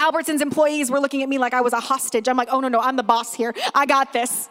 Albertsons 0.00 0.40
employees 0.40 0.90
were 0.90 0.98
looking 0.98 1.22
at 1.22 1.28
me 1.28 1.38
like 1.38 1.52
I 1.52 1.60
was 1.60 1.74
a 1.74 1.80
hostage. 1.80 2.26
I'm 2.26 2.36
like, 2.36 2.48
oh 2.50 2.60
no, 2.60 2.68
no, 2.68 2.80
I'm 2.80 2.96
the 2.96 3.02
boss 3.02 3.34
here. 3.34 3.54
I 3.74 3.84
got 3.84 4.12
this. 4.12 4.48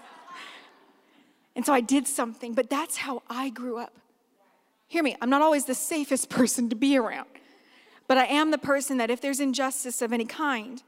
And 1.55 1.65
so 1.65 1.73
I 1.73 1.81
did 1.81 2.07
something, 2.07 2.53
but 2.53 2.69
that's 2.69 2.97
how 2.97 3.23
I 3.29 3.49
grew 3.49 3.79
up. 3.79 3.93
Hear 4.87 5.03
me, 5.03 5.15
I'm 5.21 5.29
not 5.29 5.41
always 5.41 5.65
the 5.65 5.75
safest 5.75 6.29
person 6.39 6.69
to 6.69 6.75
be 6.75 6.97
around, 6.97 7.27
but 8.07 8.17
I 8.17 8.25
am 8.25 8.51
the 8.51 8.57
person 8.57 8.97
that 8.97 9.09
if 9.09 9.21
there's 9.21 9.39
injustice 9.39 10.01
of 10.01 10.13
any 10.13 10.25
kind, 10.25 10.81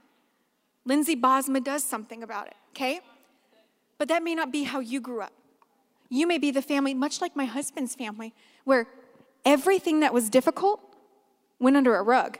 Lindsay 0.85 1.15
Bosma 1.15 1.63
does 1.63 1.83
something 1.83 2.23
about 2.23 2.47
it, 2.47 2.55
okay? 2.71 3.01
But 3.97 4.07
that 4.07 4.23
may 4.23 4.33
not 4.33 4.51
be 4.51 4.63
how 4.63 4.79
you 4.79 5.01
grew 5.01 5.21
up. 5.21 5.33
You 6.09 6.27
may 6.27 6.37
be 6.37 6.51
the 6.51 6.61
family, 6.61 6.93
much 6.93 7.21
like 7.21 7.35
my 7.35 7.45
husband's 7.45 7.95
family, 7.95 8.33
where 8.63 8.87
everything 9.45 10.01
that 10.01 10.13
was 10.13 10.29
difficult 10.29 10.81
went 11.59 11.77
under 11.77 11.95
a 11.95 12.03
rug 12.03 12.37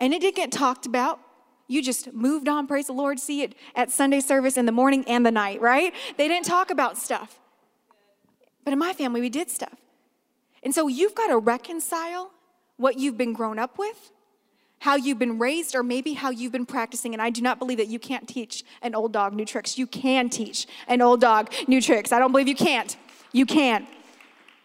and 0.00 0.12
it 0.14 0.20
didn't 0.20 0.36
get 0.36 0.50
talked 0.50 0.86
about. 0.86 1.20
You 1.68 1.82
just 1.82 2.12
moved 2.12 2.48
on, 2.48 2.66
praise 2.66 2.88
the 2.88 2.92
Lord, 2.92 3.20
see 3.20 3.42
it 3.42 3.54
at 3.76 3.92
Sunday 3.92 4.18
service 4.18 4.56
in 4.56 4.66
the 4.66 4.72
morning 4.72 5.04
and 5.06 5.24
the 5.24 5.30
night, 5.30 5.60
right? 5.60 5.94
They 6.16 6.26
didn't 6.26 6.46
talk 6.46 6.70
about 6.70 6.98
stuff. 6.98 7.38
But 8.64 8.72
in 8.72 8.78
my 8.78 8.92
family, 8.92 9.20
we 9.20 9.28
did 9.28 9.50
stuff. 9.50 9.76
And 10.64 10.74
so 10.74 10.88
you've 10.88 11.14
got 11.14 11.28
to 11.28 11.38
reconcile 11.38 12.32
what 12.76 12.98
you've 12.98 13.16
been 13.16 13.32
grown 13.32 13.58
up 13.58 13.78
with, 13.78 14.10
how 14.80 14.96
you've 14.96 15.18
been 15.18 15.38
raised, 15.38 15.76
or 15.76 15.82
maybe 15.82 16.14
how 16.14 16.30
you've 16.30 16.50
been 16.50 16.66
practicing. 16.66 17.12
And 17.12 17.22
I 17.22 17.30
do 17.30 17.40
not 17.40 17.58
believe 17.58 17.78
that 17.78 17.88
you 17.88 17.98
can't 17.98 18.26
teach 18.26 18.64
an 18.82 18.94
old 18.94 19.12
dog 19.12 19.32
new 19.32 19.44
tricks. 19.44 19.78
You 19.78 19.86
can 19.86 20.28
teach 20.28 20.66
an 20.88 21.00
old 21.00 21.20
dog 21.20 21.52
new 21.68 21.80
tricks. 21.80 22.10
I 22.10 22.18
don't 22.18 22.32
believe 22.32 22.48
you 22.48 22.56
can't. 22.56 22.96
You 23.32 23.46
can. 23.46 23.86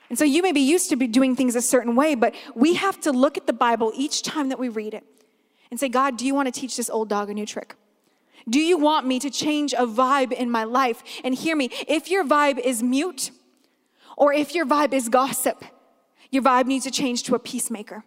And 0.10 0.18
so 0.18 0.26
you 0.26 0.42
may 0.42 0.52
be 0.52 0.62
used 0.62 0.90
to 0.90 0.96
be 0.96 1.08
doing 1.08 1.36
things 1.36 1.56
a 1.56 1.62
certain 1.62 1.96
way, 1.96 2.16
but 2.16 2.34
we 2.56 2.76
have 2.76 3.00
to 3.02 3.12
look 3.12 3.38
at 3.38 3.46
the 3.46 3.54
Bible 3.54 3.92
each 3.96 4.24
time 4.24 4.50
that 4.50 4.58
we 4.58 4.70
read 4.70 4.94
it 4.94 5.04
and 5.76 5.80
say, 5.82 5.90
God, 5.90 6.16
do 6.16 6.26
you 6.26 6.34
want 6.34 6.46
to 6.48 6.58
teach 6.58 6.78
this 6.78 6.90
old 6.90 7.10
dog 7.10 7.30
a 7.30 7.34
new 7.34 7.46
trick? 7.46 7.76
Do 8.50 8.62
you 8.62 8.78
want 8.78 9.06
me 9.06 9.20
to 9.20 9.30
change 9.30 9.74
a 9.74 9.86
vibe 9.86 10.32
in 10.32 10.50
my 10.50 10.64
life? 10.64 11.04
And 11.26 11.36
hear 11.36 11.54
me, 11.54 11.70
if 11.86 12.10
your 12.10 12.24
vibe 12.24 12.60
is 12.60 12.82
mute 12.82 13.32
or 14.16 14.32
if 14.32 14.56
your 14.56 14.66
vibe 14.66 14.94
is 14.94 15.10
gossip, 15.10 15.66
your 16.32 16.44
vibe 16.44 16.66
needs 16.68 16.86
to 16.86 16.92
change 16.92 17.24
to 17.24 17.36
a 17.36 17.40
peacemaker. 17.40 18.06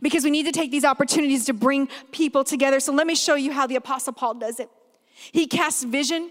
Because 0.00 0.24
we 0.24 0.30
need 0.30 0.46
to 0.46 0.52
take 0.52 0.70
these 0.70 0.86
opportunities 0.86 1.44
to 1.44 1.52
bring 1.52 1.86
people 2.12 2.44
together. 2.44 2.80
So 2.80 2.94
let 2.94 3.06
me 3.06 3.14
show 3.14 3.34
you 3.34 3.52
how 3.52 3.66
the 3.66 3.76
Apostle 3.76 4.14
Paul 4.14 4.32
does 4.32 4.58
it. 4.58 4.70
He 5.32 5.46
casts 5.46 5.84
vision, 5.84 6.30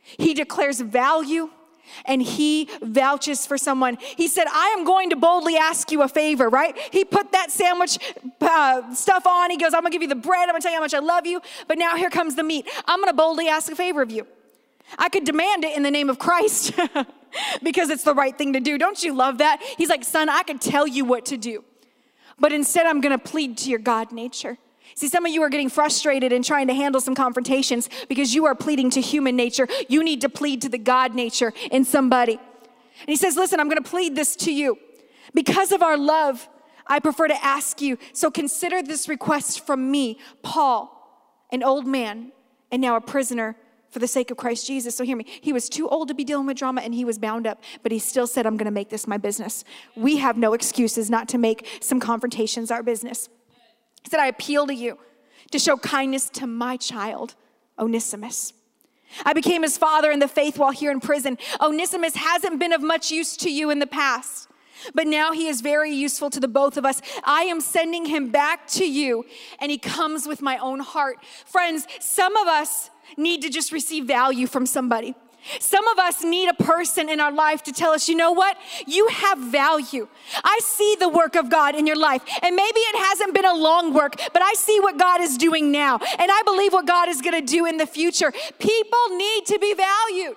he 0.00 0.32
declares 0.32 0.80
value, 0.80 1.50
and 2.04 2.22
he 2.22 2.68
vouches 2.82 3.46
for 3.46 3.58
someone. 3.58 3.98
He 4.00 4.28
said, 4.28 4.46
I 4.50 4.74
am 4.78 4.84
going 4.84 5.10
to 5.10 5.16
boldly 5.16 5.56
ask 5.56 5.90
you 5.90 6.02
a 6.02 6.08
favor, 6.08 6.48
right? 6.48 6.76
He 6.92 7.04
put 7.04 7.32
that 7.32 7.50
sandwich 7.50 7.98
uh, 8.40 8.94
stuff 8.94 9.26
on. 9.26 9.50
He 9.50 9.56
goes, 9.56 9.74
I'm 9.74 9.80
gonna 9.80 9.90
give 9.90 10.02
you 10.02 10.08
the 10.08 10.14
bread. 10.14 10.48
I'm 10.48 10.54
gonna 10.54 10.60
tell 10.60 10.72
you 10.72 10.76
how 10.76 10.82
much 10.82 10.94
I 10.94 11.00
love 11.00 11.26
you. 11.26 11.40
But 11.68 11.78
now 11.78 11.96
here 11.96 12.10
comes 12.10 12.34
the 12.34 12.42
meat. 12.42 12.68
I'm 12.86 13.00
gonna 13.00 13.12
boldly 13.12 13.48
ask 13.48 13.70
a 13.70 13.76
favor 13.76 14.02
of 14.02 14.10
you. 14.10 14.26
I 14.98 15.08
could 15.08 15.24
demand 15.24 15.64
it 15.64 15.76
in 15.76 15.82
the 15.82 15.90
name 15.90 16.08
of 16.08 16.18
Christ 16.18 16.72
because 17.62 17.90
it's 17.90 18.04
the 18.04 18.14
right 18.14 18.36
thing 18.36 18.52
to 18.52 18.60
do. 18.60 18.78
Don't 18.78 19.02
you 19.02 19.14
love 19.14 19.38
that? 19.38 19.60
He's 19.76 19.88
like, 19.88 20.04
Son, 20.04 20.28
I 20.28 20.42
could 20.42 20.60
tell 20.60 20.86
you 20.86 21.04
what 21.04 21.26
to 21.26 21.36
do. 21.36 21.64
But 22.38 22.52
instead, 22.52 22.86
I'm 22.86 23.00
gonna 23.00 23.18
plead 23.18 23.58
to 23.58 23.70
your 23.70 23.78
God 23.78 24.12
nature. 24.12 24.58
See, 24.94 25.08
some 25.08 25.26
of 25.26 25.32
you 25.32 25.42
are 25.42 25.48
getting 25.48 25.68
frustrated 25.68 26.32
and 26.32 26.44
trying 26.44 26.68
to 26.68 26.74
handle 26.74 27.00
some 27.00 27.14
confrontations 27.14 27.90
because 28.08 28.34
you 28.34 28.46
are 28.46 28.54
pleading 28.54 28.90
to 28.90 29.00
human 29.00 29.36
nature. 29.36 29.68
You 29.88 30.02
need 30.02 30.20
to 30.22 30.28
plead 30.28 30.62
to 30.62 30.68
the 30.68 30.78
God 30.78 31.14
nature 31.14 31.52
in 31.70 31.84
somebody. 31.84 32.34
And 32.34 33.08
he 33.08 33.16
says, 33.16 33.36
Listen, 33.36 33.60
I'm 33.60 33.68
going 33.68 33.82
to 33.82 33.88
plead 33.88 34.16
this 34.16 34.36
to 34.36 34.52
you. 34.52 34.78
Because 35.34 35.72
of 35.72 35.82
our 35.82 35.98
love, 35.98 36.48
I 36.86 37.00
prefer 37.00 37.28
to 37.28 37.44
ask 37.44 37.80
you. 37.82 37.98
So 38.12 38.30
consider 38.30 38.82
this 38.82 39.08
request 39.08 39.66
from 39.66 39.90
me, 39.90 40.18
Paul, 40.42 40.92
an 41.52 41.62
old 41.62 41.86
man 41.86 42.32
and 42.70 42.80
now 42.80 42.96
a 42.96 43.00
prisoner 43.00 43.56
for 43.90 43.98
the 43.98 44.08
sake 44.08 44.30
of 44.30 44.36
Christ 44.36 44.66
Jesus. 44.66 44.96
So 44.96 45.04
hear 45.04 45.16
me. 45.16 45.26
He 45.40 45.52
was 45.52 45.68
too 45.68 45.88
old 45.88 46.08
to 46.08 46.14
be 46.14 46.24
dealing 46.24 46.46
with 46.46 46.56
drama 46.56 46.82
and 46.82 46.94
he 46.94 47.04
was 47.04 47.18
bound 47.18 47.46
up, 47.46 47.62
but 47.82 47.92
he 47.92 47.98
still 47.98 48.26
said, 48.26 48.46
I'm 48.46 48.56
going 48.56 48.66
to 48.66 48.70
make 48.70 48.90
this 48.90 49.06
my 49.06 49.16
business. 49.16 49.64
We 49.94 50.18
have 50.18 50.36
no 50.36 50.54
excuses 50.54 51.10
not 51.10 51.28
to 51.30 51.38
make 51.38 51.66
some 51.80 52.00
confrontations 52.00 52.70
our 52.70 52.82
business. 52.82 53.28
He 54.06 54.10
said, 54.10 54.20
I 54.20 54.28
appeal 54.28 54.68
to 54.68 54.74
you 54.74 54.98
to 55.50 55.58
show 55.58 55.76
kindness 55.76 56.30
to 56.30 56.46
my 56.46 56.76
child, 56.76 57.34
Onesimus. 57.76 58.52
I 59.24 59.32
became 59.32 59.62
his 59.62 59.76
father 59.76 60.12
in 60.12 60.20
the 60.20 60.28
faith 60.28 60.58
while 60.58 60.70
here 60.70 60.92
in 60.92 61.00
prison. 61.00 61.38
Onesimus 61.60 62.14
hasn't 62.14 62.60
been 62.60 62.72
of 62.72 62.82
much 62.82 63.10
use 63.10 63.36
to 63.38 63.50
you 63.50 63.68
in 63.70 63.80
the 63.80 63.86
past, 63.86 64.48
but 64.94 65.08
now 65.08 65.32
he 65.32 65.48
is 65.48 65.60
very 65.60 65.90
useful 65.90 66.30
to 66.30 66.38
the 66.38 66.46
both 66.46 66.76
of 66.76 66.84
us. 66.86 67.02
I 67.24 67.42
am 67.42 67.60
sending 67.60 68.06
him 68.06 68.30
back 68.30 68.68
to 68.68 68.88
you, 68.88 69.24
and 69.58 69.72
he 69.72 69.78
comes 69.78 70.24
with 70.28 70.40
my 70.40 70.56
own 70.58 70.78
heart. 70.78 71.18
Friends, 71.44 71.88
some 71.98 72.36
of 72.36 72.46
us 72.46 72.90
need 73.16 73.42
to 73.42 73.48
just 73.50 73.72
receive 73.72 74.04
value 74.04 74.46
from 74.46 74.66
somebody. 74.66 75.16
Some 75.60 75.86
of 75.88 75.98
us 75.98 76.22
need 76.24 76.48
a 76.48 76.54
person 76.54 77.08
in 77.08 77.20
our 77.20 77.32
life 77.32 77.62
to 77.64 77.72
tell 77.72 77.92
us, 77.92 78.08
you 78.08 78.16
know 78.16 78.32
what? 78.32 78.56
You 78.86 79.06
have 79.08 79.38
value. 79.38 80.08
I 80.42 80.60
see 80.62 80.96
the 80.98 81.08
work 81.08 81.36
of 81.36 81.50
God 81.50 81.74
in 81.74 81.86
your 81.86 81.96
life. 81.96 82.22
And 82.42 82.56
maybe 82.56 82.80
it 82.80 82.96
hasn't 82.96 83.34
been 83.34 83.44
a 83.44 83.54
long 83.54 83.92
work, 83.92 84.16
but 84.32 84.42
I 84.42 84.54
see 84.54 84.80
what 84.80 84.98
God 84.98 85.20
is 85.20 85.36
doing 85.36 85.70
now. 85.70 85.98
And 86.18 86.30
I 86.30 86.42
believe 86.44 86.72
what 86.72 86.86
God 86.86 87.08
is 87.08 87.20
going 87.20 87.34
to 87.34 87.46
do 87.46 87.66
in 87.66 87.76
the 87.76 87.86
future. 87.86 88.32
People 88.58 89.08
need 89.10 89.46
to 89.46 89.58
be 89.58 89.74
valued. 89.74 90.36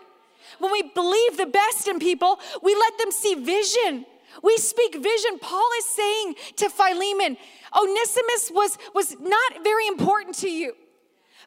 When 0.60 0.72
we 0.72 0.84
believe 0.84 1.38
the 1.38 1.45
best 1.45 1.88
in 1.88 2.00
people, 2.00 2.39
we 2.62 2.76
let 2.76 2.98
them 2.98 3.12
see 3.12 3.36
vision. 3.36 4.06
We 4.43 4.58
speak 4.58 4.93
vision. 4.93 5.39
Paul 5.39 5.67
is 5.80 5.86
saying 5.86 6.36
to 6.58 6.69
Philemon, 6.69 7.38
Onesimus 7.76 8.52
was, 8.54 8.78
was 8.93 9.19
not 9.19 9.63
very 9.63 9.88
important 9.88 10.36
to 10.39 10.50
you. 10.50 10.76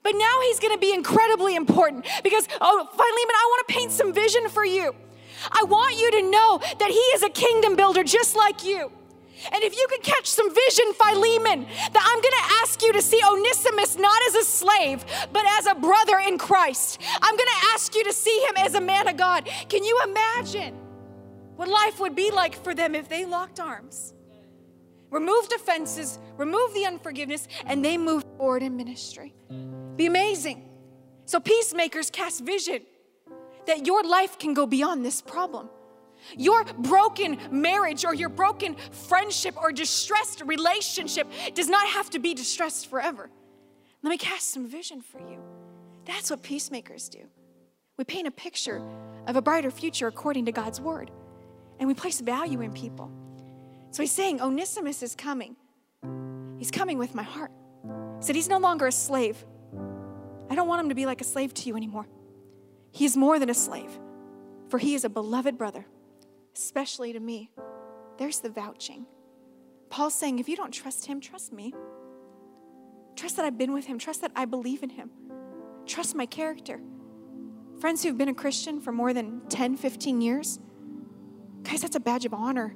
But 0.02 0.12
now 0.16 0.40
he's 0.42 0.59
gonna 0.59 0.78
be 0.78 0.92
incredibly 0.92 1.55
important 1.55 2.07
because, 2.22 2.48
oh, 2.61 2.88
Philemon, 2.90 3.35
I 3.35 3.48
wanna 3.50 3.64
paint 3.68 3.92
some 3.92 4.12
vision 4.12 4.48
for 4.48 4.64
you. 4.64 4.94
I 5.50 5.64
want 5.64 5.96
you 5.96 6.11
to 6.12 6.22
know 6.31 6.61
that 6.78 6.90
he 6.90 7.05
is 7.14 7.22
a 7.22 7.31
kingdom 7.31 7.76
builder 7.76 8.05
just 8.05 8.37
like 8.37 8.64
you. 8.64 8.90
And 9.50 9.64
if 9.64 9.76
you 9.76 9.87
could 9.90 10.02
catch 10.02 10.26
some 10.26 10.55
vision, 10.55 10.92
Philemon, 10.94 11.66
that 11.92 12.05
I'm 12.05 12.22
gonna 12.22 12.62
ask 12.62 12.83
you 12.83 12.92
to 12.92 13.02
see 13.02 13.20
Onesimus 13.24 13.96
not 13.96 14.20
as 14.28 14.35
a 14.37 14.44
slave, 14.44 15.05
but 15.33 15.44
as 15.59 15.66
a 15.66 15.74
brother 15.74 16.18
in 16.18 16.38
Christ. 16.38 17.00
I'm 17.20 17.37
gonna 17.37 17.50
ask 17.72 17.94
you 17.94 18.05
to 18.05 18.12
see 18.12 18.38
him 18.48 18.57
as 18.59 18.74
a 18.74 18.81
man 18.81 19.09
of 19.09 19.16
God. 19.16 19.48
Can 19.68 19.83
you 19.83 20.00
imagine 20.05 20.74
what 21.57 21.68
life 21.68 21.98
would 22.00 22.14
be 22.14 22.31
like 22.31 22.62
for 22.62 22.74
them 22.74 22.94
if 22.94 23.09
they 23.09 23.24
locked 23.24 23.59
arms? 23.59 24.14
Removed 25.11 25.52
offenses, 25.52 26.18
removed 26.37 26.74
the 26.74 26.87
unforgiveness, 26.87 27.48
and 27.66 27.85
they 27.85 27.98
moved 27.98 28.26
forward 28.38 28.62
in 28.62 28.76
ministry. 28.76 29.35
Be 29.96 30.07
amazing. 30.07 30.68
So, 31.24 31.40
peacemakers 31.40 32.11
cast 32.11 32.44
vision 32.44 32.83
that 33.66 33.87
your 33.87 34.02
life 34.02 34.38
can 34.38 34.55
go 34.55 34.66
beyond 34.66 35.05
this 35.05 35.20
problem. 35.20 35.68
Your 36.37 36.64
broken 36.64 37.38
marriage 37.50 38.05
or 38.05 38.14
your 38.14 38.28
broken 38.28 38.76
friendship 38.90 39.57
or 39.57 39.72
distressed 39.72 40.42
relationship 40.44 41.26
does 41.55 41.68
not 41.68 41.87
have 41.88 42.11
to 42.11 42.18
be 42.18 42.35
distressed 42.35 42.88
forever. 42.88 43.31
Let 44.02 44.11
me 44.11 44.18
cast 44.18 44.50
some 44.50 44.66
vision 44.68 45.00
for 45.00 45.18
you. 45.20 45.38
That's 46.05 46.31
what 46.31 46.42
peacemakers 46.42 47.09
do. 47.09 47.20
We 47.96 48.05
paint 48.05 48.26
a 48.26 48.33
picture 48.33 48.83
of 49.26 49.37
a 49.37 49.42
brighter 49.42 49.70
future 49.70 50.09
according 50.09 50.46
to 50.46 50.52
God's 50.52 50.81
word, 50.81 51.11
and 51.78 51.87
we 51.87 51.94
place 51.94 52.20
value 52.20 52.61
in 52.61 52.72
people. 52.72 53.11
So 53.90 54.02
he's 54.02 54.12
saying, 54.12 54.40
Onesimus 54.40 55.02
is 55.02 55.14
coming. 55.14 55.57
He's 56.59 56.70
coming 56.70 56.98
with 56.98 57.14
my 57.14 57.22
heart. 57.22 57.50
He 58.18 58.26
said, 58.26 58.37
He's 58.37 58.48
no 58.48 58.59
longer 58.59 58.87
a 58.87 58.92
slave. 58.92 59.44
I 60.53 60.55
don't 60.55 60.69
want 60.69 60.83
him 60.83 60.91
to 60.91 60.95
be 60.95 61.07
like 61.07 61.21
a 61.21 61.25
slave 61.25 61.53
to 61.55 61.69
you 61.69 61.77
anymore. 61.77 62.07
He 62.93 63.05
is 63.05 63.17
more 63.17 63.38
than 63.38 63.51
a 63.51 63.55
slave, 63.55 63.91
for 64.69 64.79
he 64.79 64.95
is 64.95 65.05
a 65.05 65.09
beloved 65.09 65.59
brother 65.59 65.87
especially 66.55 67.12
to 67.12 67.21
me. 67.21 67.51
There's 68.19 68.41
the 68.41 68.51
vouching. 68.51 69.07
Paul's 69.91 70.15
saying, 70.15 70.38
if 70.38 70.49
you 70.49 70.57
don't 70.57 70.73
trust 70.73 71.07
him, 71.07 71.21
trust 71.21 71.53
me. 71.53 71.75
Trust 73.17 73.37
that 73.37 73.45
I've 73.45 73.59
been 73.59 73.73
with 73.73 73.87
him. 73.87 73.99
Trust 73.99 74.23
that 74.23 74.33
I 74.35 74.45
believe 74.45 74.83
in 74.83 74.91
him. 74.91 75.11
Trust 75.87 76.15
my 76.15 76.27
character. 76.27 76.81
Friends 77.81 78.03
who've 78.03 78.17
been 78.17 78.29
a 78.29 78.35
Christian 78.35 78.81
for 78.81 78.93
more 78.93 79.12
than 79.12 79.43
10, 79.49 79.77
15 79.77 80.21
years, 80.21 80.61
guys, 81.62 81.83
that's 81.83 81.97
a 81.97 82.01
badge 82.01 82.25
of 82.25 82.33
honor 82.33 82.75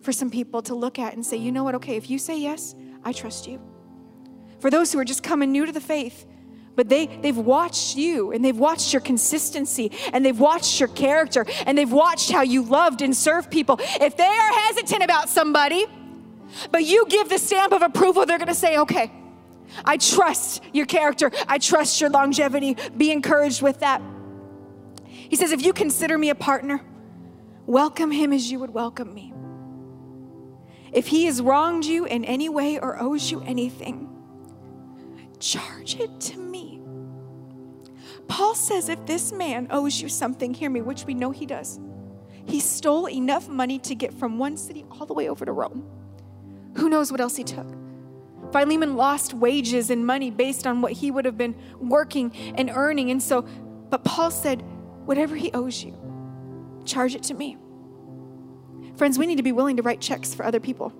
for 0.00 0.12
some 0.12 0.30
people 0.30 0.62
to 0.62 0.74
look 0.74 0.98
at 0.98 1.14
and 1.14 1.24
say, 1.24 1.36
you 1.36 1.52
know 1.52 1.64
what, 1.64 1.74
okay, 1.74 1.96
if 1.96 2.10
you 2.10 2.18
say 2.18 2.38
yes, 2.38 2.74
I 3.04 3.12
trust 3.12 3.46
you. 3.46 3.60
For 4.60 4.70
those 4.70 4.92
who 4.92 4.98
are 4.98 5.04
just 5.04 5.22
coming 5.22 5.52
new 5.52 5.66
to 5.66 5.72
the 5.72 5.80
faith, 5.80 6.26
but 6.76 6.88
they, 6.88 7.06
they've 7.06 7.36
watched 7.36 7.96
you 7.96 8.32
and 8.32 8.44
they've 8.44 8.56
watched 8.56 8.92
your 8.92 9.00
consistency 9.00 9.92
and 10.12 10.24
they've 10.24 10.38
watched 10.38 10.80
your 10.80 10.88
character 10.88 11.46
and 11.66 11.78
they've 11.78 11.92
watched 11.92 12.30
how 12.30 12.42
you 12.42 12.62
loved 12.62 13.02
and 13.02 13.16
served 13.16 13.50
people. 13.50 13.78
If 13.80 14.16
they 14.16 14.24
are 14.24 14.52
hesitant 14.52 15.02
about 15.02 15.28
somebody, 15.28 15.86
but 16.70 16.84
you 16.84 17.06
give 17.08 17.28
the 17.28 17.38
stamp 17.38 17.72
of 17.72 17.82
approval, 17.82 18.26
they're 18.26 18.38
gonna 18.38 18.54
say, 18.54 18.78
okay, 18.78 19.10
I 19.84 19.96
trust 19.96 20.62
your 20.72 20.86
character, 20.86 21.30
I 21.48 21.58
trust 21.58 22.00
your 22.00 22.10
longevity. 22.10 22.76
Be 22.96 23.10
encouraged 23.10 23.62
with 23.62 23.80
that. 23.80 24.02
He 25.06 25.36
says, 25.36 25.52
if 25.52 25.64
you 25.64 25.72
consider 25.72 26.16
me 26.18 26.30
a 26.30 26.34
partner, 26.34 26.80
welcome 27.66 28.10
him 28.10 28.32
as 28.32 28.50
you 28.50 28.58
would 28.60 28.70
welcome 28.70 29.12
me. 29.14 29.32
If 30.92 31.08
he 31.08 31.26
has 31.26 31.42
wronged 31.42 31.84
you 31.84 32.04
in 32.04 32.24
any 32.24 32.48
way 32.48 32.78
or 32.78 33.00
owes 33.00 33.30
you 33.30 33.40
anything, 33.40 34.13
charge 35.44 35.96
it 35.96 36.20
to 36.20 36.38
me. 36.38 36.80
Paul 38.28 38.54
says 38.54 38.88
if 38.88 39.04
this 39.04 39.32
man 39.32 39.68
owes 39.70 40.00
you 40.00 40.08
something, 40.08 40.54
hear 40.54 40.70
me, 40.70 40.80
which 40.80 41.04
we 41.04 41.12
know 41.12 41.30
he 41.30 41.44
does. 41.44 41.78
He 42.46 42.60
stole 42.60 43.08
enough 43.08 43.48
money 43.48 43.78
to 43.80 43.94
get 43.94 44.14
from 44.14 44.38
one 44.38 44.56
city 44.56 44.84
all 44.90 45.06
the 45.06 45.12
way 45.12 45.28
over 45.28 45.44
to 45.44 45.52
Rome. 45.52 45.86
Who 46.76 46.88
knows 46.88 47.10
what 47.10 47.20
else 47.20 47.36
he 47.36 47.44
took? 47.44 47.66
Philemon 48.52 48.96
lost 48.96 49.34
wages 49.34 49.90
and 49.90 50.06
money 50.06 50.30
based 50.30 50.66
on 50.66 50.80
what 50.80 50.92
he 50.92 51.10
would 51.10 51.24
have 51.24 51.36
been 51.36 51.54
working 51.78 52.32
and 52.56 52.70
earning. 52.74 53.10
And 53.10 53.22
so, 53.22 53.42
but 53.90 54.04
Paul 54.04 54.30
said, 54.30 54.62
whatever 55.04 55.36
he 55.36 55.52
owes 55.52 55.82
you, 55.84 55.94
charge 56.84 57.14
it 57.14 57.22
to 57.24 57.34
me. 57.34 57.58
Friends, 58.96 59.18
we 59.18 59.26
need 59.26 59.36
to 59.36 59.42
be 59.42 59.52
willing 59.52 59.76
to 59.76 59.82
write 59.82 60.00
checks 60.00 60.34
for 60.34 60.44
other 60.44 60.60
people. 60.60 60.92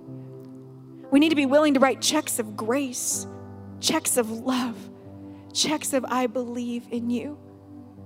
We 1.11 1.19
need 1.19 1.29
to 1.29 1.35
be 1.35 1.45
willing 1.45 1.73
to 1.75 1.79
write 1.79 2.01
checks 2.01 2.39
of 2.39 2.57
grace 2.57 3.27
checks 3.79 4.17
of 4.17 4.29
love, 4.29 4.77
checks 5.53 5.93
of 5.93 6.05
I 6.05 6.27
believe 6.27 6.87
in 6.91 7.09
you. 7.09 7.37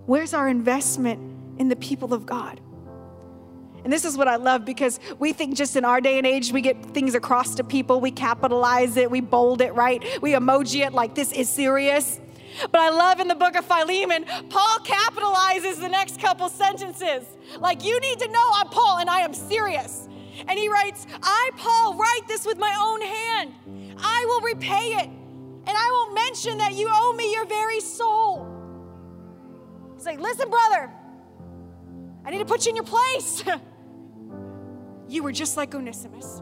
Where's 0.05 0.33
our 0.33 0.47
investment 0.47 1.19
in 1.59 1.69
the 1.69 1.75
people 1.75 2.13
of 2.13 2.25
God? 2.25 2.61
And 3.83 3.93
this 3.93 4.03
is 4.03 4.17
what 4.17 4.27
I 4.27 4.35
love 4.35 4.65
because 4.65 4.99
we 5.19 5.31
think 5.33 5.55
just 5.55 5.75
in 5.75 5.85
our 5.85 6.01
day 6.01 6.17
and 6.17 6.27
age, 6.27 6.51
we 6.51 6.61
get 6.61 6.83
things 6.87 7.15
across 7.15 7.55
to 7.55 7.63
people, 7.63 8.01
we 8.01 8.11
capitalize 8.11 8.97
it, 8.97 9.09
we 9.09 9.21
bold 9.21 9.61
it, 9.61 9.73
right? 9.73 10.03
We 10.21 10.33
emoji 10.33 10.85
it 10.85 10.93
like 10.93 11.15
this 11.15 11.31
is 11.31 11.49
serious. 11.49 12.19
But 12.71 12.81
I 12.81 12.89
love 12.89 13.19
in 13.19 13.27
the 13.27 13.35
book 13.35 13.55
of 13.55 13.65
Philemon, 13.65 14.25
Paul 14.49 14.79
capitalizes 14.79 15.79
the 15.79 15.87
next 15.87 16.19
couple 16.19 16.49
sentences. 16.49 17.23
Like, 17.59 17.85
you 17.85 17.99
need 17.99 18.19
to 18.19 18.27
know 18.27 18.51
I'm 18.55 18.67
Paul 18.69 18.97
and 18.97 19.09
I 19.09 19.19
am 19.19 19.33
serious. 19.33 20.07
And 20.47 20.57
he 20.57 20.67
writes, 20.67 21.05
I, 21.21 21.51
Paul, 21.57 21.95
write 21.95 22.27
this 22.27 22.45
with 22.45 22.57
my 22.57 22.75
own 22.81 23.01
hand. 23.01 23.95
I 23.99 24.25
will 24.27 24.41
repay 24.41 25.03
it 25.03 25.09
and 25.69 25.77
I 25.77 25.91
won't 25.91 26.15
mention 26.15 26.57
that 26.57 26.73
you 26.73 26.89
owe 26.91 27.13
me 27.13 27.31
your 27.31 27.45
very 27.45 27.79
soul. 27.79 28.47
He's 29.93 30.05
like, 30.05 30.19
listen, 30.19 30.49
brother, 30.49 30.91
I 32.25 32.31
need 32.31 32.39
to 32.39 32.45
put 32.45 32.65
you 32.65 32.71
in 32.71 32.75
your 32.75 32.85
place. 32.85 33.43
you 35.07 35.21
were 35.21 35.31
just 35.31 35.57
like 35.57 35.75
Onesimus, 35.75 36.41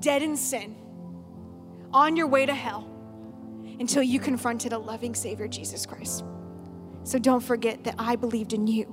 dead 0.00 0.22
in 0.22 0.38
sin, 0.38 0.74
on 1.92 2.16
your 2.16 2.28
way 2.28 2.46
to 2.46 2.54
hell 2.54 2.88
until 3.78 4.02
you 4.02 4.18
confronted 4.18 4.72
a 4.72 4.78
loving 4.78 5.14
Savior, 5.14 5.46
Jesus 5.46 5.84
Christ. 5.84 6.24
So 7.04 7.18
don't 7.18 7.40
forget 7.40 7.84
that 7.84 7.96
I 7.98 8.16
believed 8.16 8.54
in 8.54 8.66
you, 8.66 8.86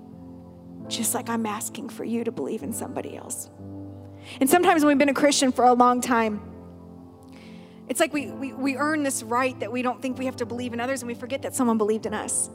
just 0.89 1.13
like 1.13 1.29
I'm 1.29 1.45
asking 1.45 1.88
for 1.88 2.03
you 2.03 2.25
to 2.25 2.33
believe 2.33 2.63
in 2.63 2.73
somebody 2.73 3.15
else. 3.15 3.49
And 4.41 4.49
sometimes 4.49 4.83
when 4.83 4.89
we've 4.89 4.97
been 4.97 5.07
a 5.07 5.13
Christian 5.13 5.53
for 5.53 5.63
a 5.63 5.73
long 5.73 6.01
time, 6.01 6.48
it's 7.89 7.99
like 7.99 8.13
we, 8.13 8.28
we, 8.28 8.54
we 8.54 8.78
earn 8.78 9.02
this 9.02 9.23
right 9.23 9.60
that 9.60 9.71
we 9.71 9.82
don't 9.82 9.99
think 9.99 10.19
we 10.19 10.25
have 10.25 10.38
to 10.38 10.45
believe 10.45 10.73
in 10.73 10.80
others 10.80 11.02
and 11.02 11.08
we 11.08 11.15
forget 11.15 11.41
that 11.41 11.56
someone 11.56 11.80
believed 11.80 12.06
in 12.06 12.13
us. 12.13 12.49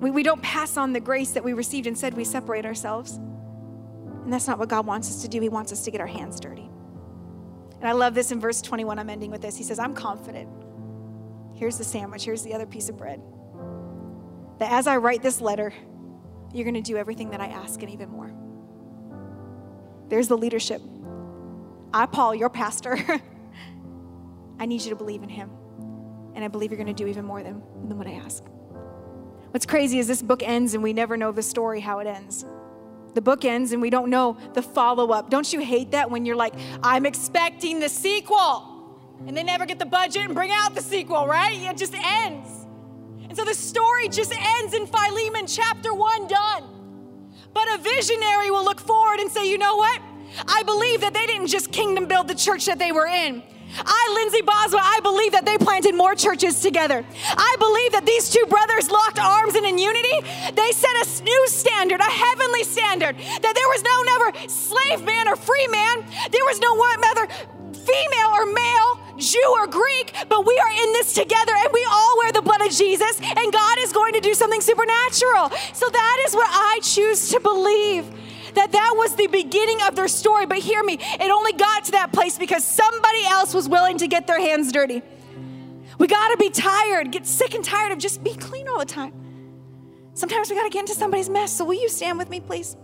We, 0.00 0.12
we 0.12 0.22
don't 0.22 0.40
pass 0.40 0.76
on 0.76 0.92
the 0.92 1.00
grace 1.00 1.32
that 1.32 1.42
we 1.42 1.52
received 1.52 1.88
and 1.88 1.98
said 1.98 2.14
we 2.14 2.24
separate 2.24 2.64
ourselves. 2.64 3.16
And 3.16 4.32
that's 4.32 4.46
not 4.46 4.60
what 4.60 4.68
God 4.68 4.86
wants 4.86 5.08
us 5.10 5.22
to 5.22 5.28
do. 5.28 5.40
He 5.40 5.48
wants 5.48 5.72
us 5.72 5.84
to 5.84 5.90
get 5.90 6.00
our 6.00 6.06
hands 6.06 6.38
dirty. 6.38 6.70
And 7.80 7.88
I 7.88 7.92
love 7.92 8.14
this 8.14 8.30
in 8.30 8.38
verse 8.38 8.62
21. 8.62 9.00
I'm 9.00 9.10
ending 9.10 9.32
with 9.32 9.42
this. 9.42 9.56
He 9.56 9.64
says, 9.64 9.80
I'm 9.80 9.92
confident. 9.92 10.48
Here's 11.54 11.76
the 11.76 11.84
sandwich, 11.84 12.24
here's 12.24 12.42
the 12.42 12.54
other 12.54 12.66
piece 12.66 12.88
of 12.88 12.96
bread. 12.96 13.20
That 14.60 14.70
as 14.70 14.86
I 14.86 14.98
write 14.98 15.22
this 15.22 15.40
letter, 15.40 15.72
you're 16.52 16.64
going 16.64 16.74
to 16.74 16.80
do 16.80 16.96
everything 16.96 17.30
that 17.30 17.40
I 17.40 17.46
ask 17.46 17.82
and 17.82 17.90
even 17.90 18.08
more. 18.08 18.32
There's 20.08 20.28
the 20.28 20.36
leadership. 20.36 20.80
I, 21.92 22.06
Paul, 22.06 22.34
your 22.34 22.50
pastor, 22.50 22.96
I 24.62 24.64
need 24.64 24.80
you 24.82 24.90
to 24.90 24.96
believe 24.96 25.24
in 25.24 25.28
him. 25.28 25.50
And 26.36 26.44
I 26.44 26.46
believe 26.46 26.70
you're 26.70 26.78
going 26.78 26.86
to 26.86 26.92
do 26.92 27.08
even 27.08 27.24
more 27.24 27.42
than, 27.42 27.60
than 27.88 27.98
what 27.98 28.06
I 28.06 28.12
ask. 28.12 28.44
What's 29.50 29.66
crazy 29.66 29.98
is 29.98 30.06
this 30.06 30.22
book 30.22 30.40
ends 30.44 30.74
and 30.74 30.84
we 30.84 30.92
never 30.92 31.16
know 31.16 31.32
the 31.32 31.42
story 31.42 31.80
how 31.80 31.98
it 31.98 32.06
ends. 32.06 32.46
The 33.14 33.20
book 33.20 33.44
ends 33.44 33.72
and 33.72 33.82
we 33.82 33.90
don't 33.90 34.08
know 34.08 34.36
the 34.54 34.62
follow 34.62 35.10
up. 35.10 35.30
Don't 35.30 35.52
you 35.52 35.58
hate 35.58 35.90
that 35.90 36.12
when 36.12 36.24
you're 36.24 36.36
like, 36.36 36.54
I'm 36.80 37.06
expecting 37.06 37.80
the 37.80 37.88
sequel? 37.88 39.00
And 39.26 39.36
they 39.36 39.42
never 39.42 39.66
get 39.66 39.80
the 39.80 39.84
budget 39.84 40.22
and 40.22 40.32
bring 40.32 40.52
out 40.52 40.76
the 40.76 40.80
sequel, 40.80 41.26
right? 41.26 41.58
It 41.60 41.76
just 41.76 41.94
ends. 41.94 42.48
And 43.28 43.36
so 43.36 43.44
the 43.44 43.54
story 43.54 44.08
just 44.08 44.32
ends 44.32 44.74
in 44.74 44.86
Philemon 44.86 45.48
chapter 45.48 45.92
one, 45.92 46.28
done. 46.28 46.62
But 47.52 47.66
a 47.74 47.78
visionary 47.78 48.52
will 48.52 48.64
look 48.64 48.78
forward 48.78 49.18
and 49.18 49.28
say, 49.28 49.50
you 49.50 49.58
know 49.58 49.74
what? 49.74 50.00
I 50.46 50.62
believe 50.62 51.00
that 51.00 51.14
they 51.14 51.26
didn't 51.26 51.48
just 51.48 51.72
kingdom 51.72 52.06
build 52.06 52.28
the 52.28 52.36
church 52.36 52.66
that 52.66 52.78
they 52.78 52.92
were 52.92 53.08
in. 53.08 53.42
I, 53.78 54.10
Lindsay 54.14 54.42
Boswell, 54.42 54.82
I 54.82 55.00
believe 55.02 55.32
that 55.32 55.44
they 55.44 55.58
planted 55.58 55.94
more 55.94 56.14
churches 56.14 56.60
together. 56.60 57.04
I 57.36 57.56
believe 57.58 57.92
that 57.92 58.06
these 58.06 58.28
two 58.28 58.44
brothers 58.48 58.90
locked 58.90 59.18
arms 59.18 59.54
and 59.54 59.64
in 59.64 59.78
unity, 59.78 60.18
they 60.52 60.70
set 60.72 60.90
a 60.90 61.22
new 61.22 61.48
standard, 61.48 62.00
a 62.00 62.10
heavenly 62.10 62.64
standard, 62.64 63.16
that 63.16 63.54
there 63.54 63.70
was 63.70 63.82
no 63.82 63.96
never 64.02 64.48
slave 64.48 65.02
man 65.04 65.28
or 65.28 65.36
free 65.36 65.66
man. 65.68 66.04
There 66.30 66.44
was 66.44 66.58
no 66.58 66.74
one 66.74 66.92
whether 67.14 67.32
female 67.72 68.30
or 68.32 68.46
male, 68.46 69.00
Jew 69.18 69.44
or 69.58 69.66
Greek, 69.66 70.14
but 70.28 70.46
we 70.46 70.58
are 70.58 70.70
in 70.70 70.92
this 70.92 71.12
together 71.14 71.52
and 71.54 71.68
we 71.72 71.86
all 71.90 72.18
wear 72.18 72.32
the 72.32 72.42
blood 72.42 72.60
of 72.60 72.70
Jesus 72.70 73.20
and 73.20 73.52
God 73.52 73.78
is 73.80 73.92
going 73.92 74.12
to 74.14 74.20
do 74.20 74.34
something 74.34 74.60
supernatural. 74.60 75.50
So 75.72 75.88
that 75.88 76.22
is 76.26 76.34
what 76.34 76.48
I 76.50 76.80
choose 76.82 77.28
to 77.30 77.40
believe 77.40 78.10
that 78.54 78.72
that 78.72 78.94
was 78.96 79.16
the 79.16 79.26
beginning 79.26 79.82
of 79.82 79.96
their 79.96 80.08
story. 80.08 80.46
But 80.46 80.58
hear 80.58 80.82
me, 80.82 80.98
it 81.00 81.30
only 81.30 81.52
got 81.52 81.84
to 81.86 81.92
that 81.92 82.12
place 82.12 82.38
because 82.38 82.64
somebody 82.64 83.24
else 83.24 83.54
was 83.54 83.68
willing 83.68 83.98
to 83.98 84.08
get 84.08 84.26
their 84.26 84.40
hands 84.40 84.72
dirty. 84.72 85.02
We 85.98 86.06
got 86.06 86.30
to 86.30 86.36
be 86.36 86.50
tired, 86.50 87.12
get 87.12 87.26
sick 87.26 87.54
and 87.54 87.64
tired 87.64 87.92
of 87.92 87.98
just 87.98 88.24
being 88.24 88.38
clean 88.38 88.68
all 88.68 88.78
the 88.78 88.84
time. 88.84 89.12
Sometimes 90.14 90.50
we 90.50 90.56
got 90.56 90.64
to 90.64 90.70
get 90.70 90.80
into 90.80 90.94
somebody's 90.94 91.28
mess. 91.28 91.52
So 91.52 91.64
will 91.64 91.80
you 91.80 91.88
stand 91.88 92.18
with 92.18 92.28
me, 92.28 92.40
please? 92.40 92.76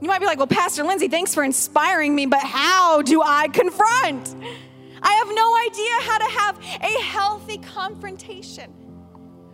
You 0.00 0.08
might 0.08 0.18
be 0.18 0.26
like, 0.26 0.38
well, 0.38 0.46
Pastor 0.46 0.84
Lindsay, 0.84 1.08
thanks 1.08 1.34
for 1.34 1.42
inspiring 1.42 2.14
me, 2.14 2.26
but 2.26 2.42
how 2.42 3.00
do 3.02 3.22
I 3.22 3.48
confront? 3.48 4.34
I 5.02 5.12
have 5.12 5.28
no 5.34 5.56
idea 5.66 6.10
how 6.10 6.18
to 6.18 6.24
have 6.24 6.58
a 6.82 7.02
healthy 7.02 7.58
confrontation. 7.58 8.72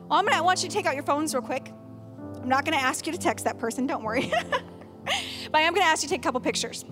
Well, 0.08 0.18
I'm 0.18 0.24
gonna, 0.24 0.36
I 0.36 0.40
want 0.40 0.62
you 0.62 0.68
to 0.68 0.74
take 0.74 0.86
out 0.86 0.94
your 0.94 1.04
phones 1.04 1.32
real 1.32 1.42
quick. 1.42 1.72
I'm 2.42 2.48
not 2.48 2.64
going 2.64 2.76
to 2.76 2.84
ask 2.84 3.06
you 3.06 3.12
to 3.12 3.18
text 3.18 3.44
that 3.44 3.58
person, 3.58 3.86
don't 3.86 4.02
worry. 4.02 4.30
but 4.50 5.54
I 5.54 5.60
am 5.60 5.74
going 5.74 5.84
to 5.84 5.88
ask 5.88 6.02
you 6.02 6.08
to 6.08 6.14
take 6.14 6.22
a 6.22 6.24
couple 6.24 6.40
pictures. 6.40 6.84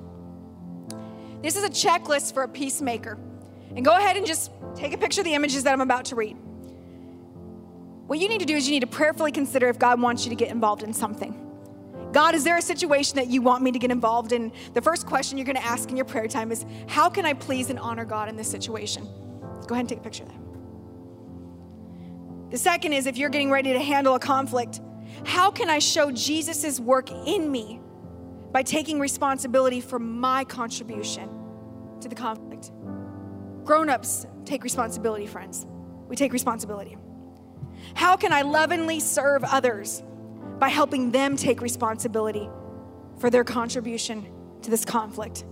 This 1.42 1.56
is 1.56 1.64
a 1.64 1.68
checklist 1.68 2.34
for 2.34 2.44
a 2.44 2.48
peacemaker. 2.48 3.18
And 3.74 3.84
go 3.84 3.96
ahead 3.96 4.16
and 4.16 4.26
just 4.26 4.52
take 4.74 4.92
a 4.92 4.98
picture 4.98 5.22
of 5.22 5.24
the 5.24 5.34
images 5.34 5.64
that 5.64 5.72
I'm 5.72 5.80
about 5.80 6.04
to 6.06 6.14
read. 6.14 6.36
What 8.06 8.18
you 8.18 8.28
need 8.28 8.40
to 8.40 8.46
do 8.46 8.56
is 8.56 8.66
you 8.66 8.72
need 8.72 8.80
to 8.80 8.86
prayerfully 8.86 9.32
consider 9.32 9.68
if 9.68 9.78
God 9.78 10.00
wants 10.00 10.24
you 10.24 10.30
to 10.30 10.36
get 10.36 10.50
involved 10.50 10.82
in 10.82 10.92
something. 10.92 11.46
God, 12.12 12.34
is 12.34 12.42
there 12.42 12.56
a 12.56 12.62
situation 12.62 13.16
that 13.16 13.28
you 13.28 13.40
want 13.40 13.62
me 13.62 13.70
to 13.70 13.78
get 13.78 13.90
involved 13.90 14.32
in? 14.32 14.52
The 14.74 14.82
first 14.82 15.06
question 15.06 15.38
you're 15.38 15.44
going 15.44 15.56
to 15.56 15.64
ask 15.64 15.90
in 15.90 15.96
your 15.96 16.04
prayer 16.04 16.26
time 16.26 16.50
is, 16.50 16.64
How 16.88 17.08
can 17.08 17.24
I 17.24 17.34
please 17.34 17.70
and 17.70 17.78
honor 17.78 18.04
God 18.04 18.28
in 18.28 18.36
this 18.36 18.50
situation? 18.50 19.04
Go 19.66 19.74
ahead 19.74 19.80
and 19.80 19.88
take 19.88 19.98
a 19.98 20.02
picture 20.02 20.24
of 20.24 20.28
that. 20.30 20.40
The 22.50 22.58
second 22.58 22.94
is 22.94 23.06
if 23.06 23.16
you're 23.16 23.30
getting 23.30 23.50
ready 23.50 23.72
to 23.72 23.78
handle 23.78 24.16
a 24.16 24.18
conflict, 24.18 24.80
how 25.24 25.50
can 25.50 25.68
I 25.68 25.78
show 25.78 26.10
Jesus' 26.10 26.80
work 26.80 27.10
in 27.10 27.50
me 27.50 27.80
by 28.52 28.62
taking 28.62 28.98
responsibility 28.98 29.80
for 29.80 29.98
my 29.98 30.44
contribution 30.44 31.28
to 32.00 32.08
the 32.08 32.14
conflict? 32.14 32.70
Grown 33.64 33.88
ups 33.88 34.26
take 34.44 34.64
responsibility, 34.64 35.26
friends. 35.26 35.66
We 36.08 36.16
take 36.16 36.32
responsibility. 36.32 36.96
How 37.94 38.16
can 38.16 38.32
I 38.32 38.42
lovingly 38.42 39.00
serve 39.00 39.44
others 39.44 40.02
by 40.58 40.68
helping 40.68 41.12
them 41.12 41.36
take 41.36 41.60
responsibility 41.60 42.48
for 43.18 43.30
their 43.30 43.44
contribution 43.44 44.26
to 44.62 44.70
this 44.70 44.84
conflict? 44.84 45.44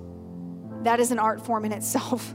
That 0.82 1.00
is 1.00 1.10
an 1.10 1.18
art 1.18 1.44
form 1.44 1.64
in 1.64 1.72
itself. 1.72 2.34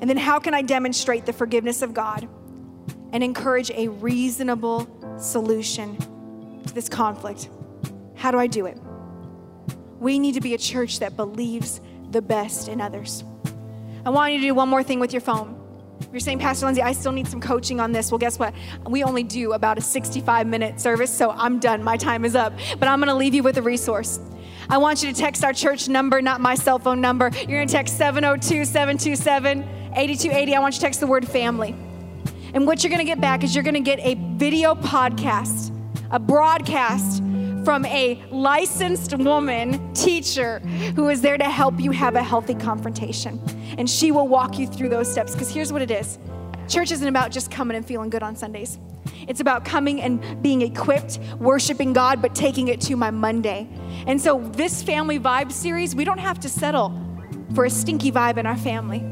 And 0.00 0.10
then, 0.10 0.16
how 0.16 0.40
can 0.40 0.52
I 0.52 0.62
demonstrate 0.62 1.26
the 1.26 1.32
forgiveness 1.32 1.80
of 1.80 1.94
God 1.94 2.28
and 3.12 3.22
encourage 3.22 3.70
a 3.70 3.88
reasonable 3.88 4.88
solution 5.18 5.96
to 6.66 6.74
this 6.74 6.88
conflict. 6.88 7.48
How 8.14 8.30
do 8.30 8.38
I 8.38 8.46
do 8.46 8.66
it? 8.66 8.78
We 9.98 10.18
need 10.18 10.34
to 10.34 10.40
be 10.40 10.54
a 10.54 10.58
church 10.58 10.98
that 11.00 11.16
believes 11.16 11.80
the 12.10 12.22
best 12.22 12.68
in 12.68 12.80
others. 12.80 13.24
I 14.04 14.10
want 14.10 14.32
you 14.32 14.40
to 14.40 14.46
do 14.46 14.54
one 14.54 14.68
more 14.68 14.82
thing 14.82 15.00
with 15.00 15.12
your 15.12 15.20
phone. 15.20 15.58
You're 16.10 16.20
saying, 16.20 16.40
Pastor 16.40 16.66
Lindsay, 16.66 16.82
I 16.82 16.92
still 16.92 17.12
need 17.12 17.28
some 17.28 17.40
coaching 17.40 17.80
on 17.80 17.92
this. 17.92 18.10
Well, 18.10 18.18
guess 18.18 18.38
what? 18.38 18.54
We 18.86 19.04
only 19.04 19.22
do 19.22 19.52
about 19.52 19.78
a 19.78 19.80
65 19.80 20.46
minute 20.46 20.80
service, 20.80 21.16
so 21.16 21.30
I'm 21.30 21.58
done. 21.58 21.82
My 21.82 21.96
time 21.96 22.24
is 22.24 22.34
up. 22.34 22.52
But 22.78 22.88
I'm 22.88 22.98
going 22.98 23.08
to 23.08 23.14
leave 23.14 23.34
you 23.34 23.42
with 23.42 23.58
a 23.58 23.62
resource. 23.62 24.18
I 24.68 24.78
want 24.78 25.02
you 25.02 25.12
to 25.12 25.18
text 25.18 25.44
our 25.44 25.52
church 25.52 25.88
number, 25.88 26.20
not 26.20 26.40
my 26.40 26.54
cell 26.54 26.78
phone 26.78 27.00
number. 27.00 27.30
You're 27.34 27.58
going 27.58 27.68
to 27.68 27.72
text 27.72 27.96
702 27.96 28.64
727 28.64 29.62
8280. 29.94 30.54
I 30.54 30.58
want 30.60 30.74
you 30.74 30.78
to 30.78 30.84
text 30.84 31.00
the 31.00 31.06
word 31.06 31.26
family. 31.26 31.74
And 32.54 32.66
what 32.66 32.82
you're 32.82 32.90
going 32.90 32.98
to 32.98 33.04
get 33.04 33.20
back 33.20 33.44
is 33.44 33.54
you're 33.54 33.64
going 33.64 33.74
to 33.74 33.80
get 33.80 33.98
a 34.00 34.14
video 34.36 34.74
podcast 34.74 35.70
a 36.12 36.18
broadcast 36.18 37.22
from 37.64 37.84
a 37.86 38.22
licensed 38.30 39.16
woman 39.16 39.92
teacher 39.94 40.58
who 40.94 41.08
is 41.08 41.22
there 41.22 41.38
to 41.38 41.44
help 41.44 41.80
you 41.80 41.90
have 41.90 42.14
a 42.14 42.22
healthy 42.22 42.54
confrontation. 42.54 43.40
And 43.78 43.88
she 43.88 44.12
will 44.12 44.28
walk 44.28 44.58
you 44.58 44.66
through 44.66 44.90
those 44.90 45.10
steps. 45.10 45.32
Because 45.32 45.52
here's 45.52 45.72
what 45.72 45.82
it 45.82 45.90
is 45.90 46.18
church 46.68 46.92
isn't 46.92 47.08
about 47.08 47.30
just 47.30 47.50
coming 47.50 47.76
and 47.76 47.84
feeling 47.84 48.10
good 48.10 48.22
on 48.22 48.36
Sundays. 48.36 48.78
It's 49.28 49.40
about 49.40 49.64
coming 49.64 50.00
and 50.00 50.42
being 50.42 50.62
equipped, 50.62 51.18
worshiping 51.38 51.92
God, 51.92 52.20
but 52.20 52.34
taking 52.34 52.68
it 52.68 52.80
to 52.82 52.96
my 52.96 53.10
Monday. 53.10 53.68
And 54.06 54.20
so, 54.20 54.40
this 54.54 54.82
family 54.82 55.18
vibe 55.18 55.52
series, 55.52 55.94
we 55.94 56.04
don't 56.04 56.18
have 56.18 56.40
to 56.40 56.48
settle 56.48 56.98
for 57.54 57.64
a 57.64 57.70
stinky 57.70 58.10
vibe 58.10 58.38
in 58.38 58.46
our 58.46 58.56
family. 58.56 59.04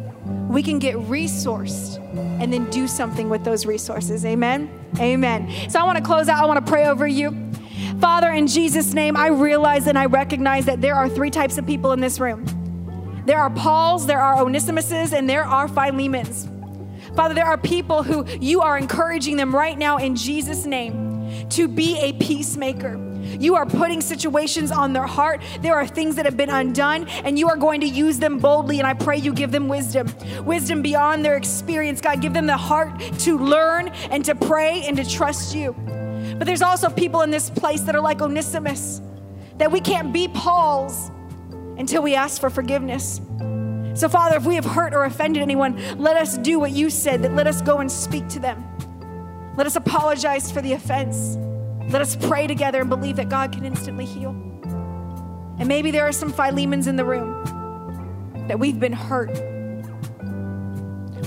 We 0.48 0.62
can 0.62 0.78
get 0.78 0.96
resourced 0.96 1.99
and 2.14 2.52
then 2.52 2.68
do 2.70 2.88
something 2.88 3.28
with 3.28 3.44
those 3.44 3.66
resources. 3.66 4.24
Amen. 4.24 4.70
Amen. 4.98 5.70
So 5.70 5.78
I 5.78 5.84
want 5.84 5.98
to 5.98 6.04
close 6.04 6.28
out. 6.28 6.42
I 6.42 6.46
want 6.46 6.64
to 6.64 6.70
pray 6.70 6.86
over 6.86 7.06
you. 7.06 7.50
Father, 8.00 8.30
in 8.30 8.46
Jesus' 8.46 8.94
name, 8.94 9.16
I 9.16 9.28
realize 9.28 9.86
and 9.86 9.98
I 9.98 10.06
recognize 10.06 10.66
that 10.66 10.80
there 10.80 10.94
are 10.94 11.08
three 11.08 11.30
types 11.30 11.58
of 11.58 11.66
people 11.66 11.92
in 11.92 12.00
this 12.00 12.20
room 12.20 12.46
there 13.26 13.38
are 13.38 13.50
Pauls, 13.50 14.06
there 14.06 14.20
are 14.20 14.42
Onesimuses, 14.42 15.12
and 15.12 15.28
there 15.28 15.44
are 15.44 15.68
Philemons. 15.68 16.48
Father, 17.14 17.34
there 17.34 17.44
are 17.44 17.58
people 17.58 18.02
who 18.02 18.26
you 18.40 18.60
are 18.60 18.78
encouraging 18.78 19.36
them 19.36 19.54
right 19.54 19.78
now 19.78 19.98
in 19.98 20.16
Jesus' 20.16 20.66
name 20.66 21.48
to 21.50 21.68
be 21.68 21.98
a 21.98 22.12
peacemaker 22.14 22.96
you 23.38 23.54
are 23.54 23.66
putting 23.66 24.00
situations 24.00 24.70
on 24.70 24.92
their 24.92 25.06
heart. 25.06 25.42
There 25.60 25.74
are 25.74 25.86
things 25.86 26.16
that 26.16 26.24
have 26.24 26.36
been 26.36 26.50
undone, 26.50 27.08
and 27.08 27.38
you 27.38 27.48
are 27.48 27.56
going 27.56 27.80
to 27.82 27.88
use 27.88 28.18
them 28.18 28.38
boldly. 28.38 28.78
And 28.78 28.86
I 28.86 28.94
pray 28.94 29.18
you 29.18 29.32
give 29.32 29.52
them 29.52 29.68
wisdom, 29.68 30.12
wisdom 30.44 30.82
beyond 30.82 31.24
their 31.24 31.36
experience. 31.36 32.00
God, 32.00 32.20
give 32.20 32.32
them 32.32 32.46
the 32.46 32.56
heart 32.56 32.98
to 33.20 33.38
learn 33.38 33.88
and 34.10 34.24
to 34.24 34.34
pray 34.34 34.84
and 34.86 34.96
to 34.96 35.08
trust 35.08 35.54
you. 35.54 35.74
But 36.38 36.46
there's 36.46 36.62
also 36.62 36.90
people 36.90 37.22
in 37.22 37.30
this 37.30 37.50
place 37.50 37.82
that 37.82 37.94
are 37.94 38.00
like 38.00 38.22
Onesimus, 38.22 39.00
that 39.58 39.70
we 39.70 39.80
can't 39.80 40.12
be 40.12 40.28
Paul's 40.28 41.10
until 41.78 42.02
we 42.02 42.14
ask 42.14 42.40
for 42.40 42.50
forgiveness. 42.50 43.20
So, 43.94 44.08
Father, 44.08 44.36
if 44.36 44.46
we 44.46 44.54
have 44.54 44.64
hurt 44.64 44.94
or 44.94 45.04
offended 45.04 45.42
anyone, 45.42 45.76
let 45.98 46.16
us 46.16 46.38
do 46.38 46.58
what 46.58 46.70
you 46.70 46.90
said, 46.90 47.22
that 47.22 47.34
let 47.34 47.46
us 47.46 47.60
go 47.60 47.78
and 47.78 47.90
speak 47.90 48.28
to 48.28 48.38
them. 48.38 48.64
Let 49.56 49.66
us 49.66 49.76
apologize 49.76 50.50
for 50.50 50.62
the 50.62 50.74
offense. 50.74 51.36
Let 51.90 52.02
us 52.02 52.14
pray 52.14 52.46
together 52.46 52.80
and 52.80 52.88
believe 52.88 53.16
that 53.16 53.28
God 53.28 53.50
can 53.50 53.64
instantly 53.64 54.04
heal. 54.04 54.30
And 55.58 55.66
maybe 55.66 55.90
there 55.90 56.06
are 56.06 56.12
some 56.12 56.32
Philemons 56.32 56.86
in 56.86 56.94
the 56.94 57.04
room 57.04 58.46
that 58.46 58.58
we've 58.58 58.78
been 58.78 58.92
hurt. 58.92 59.30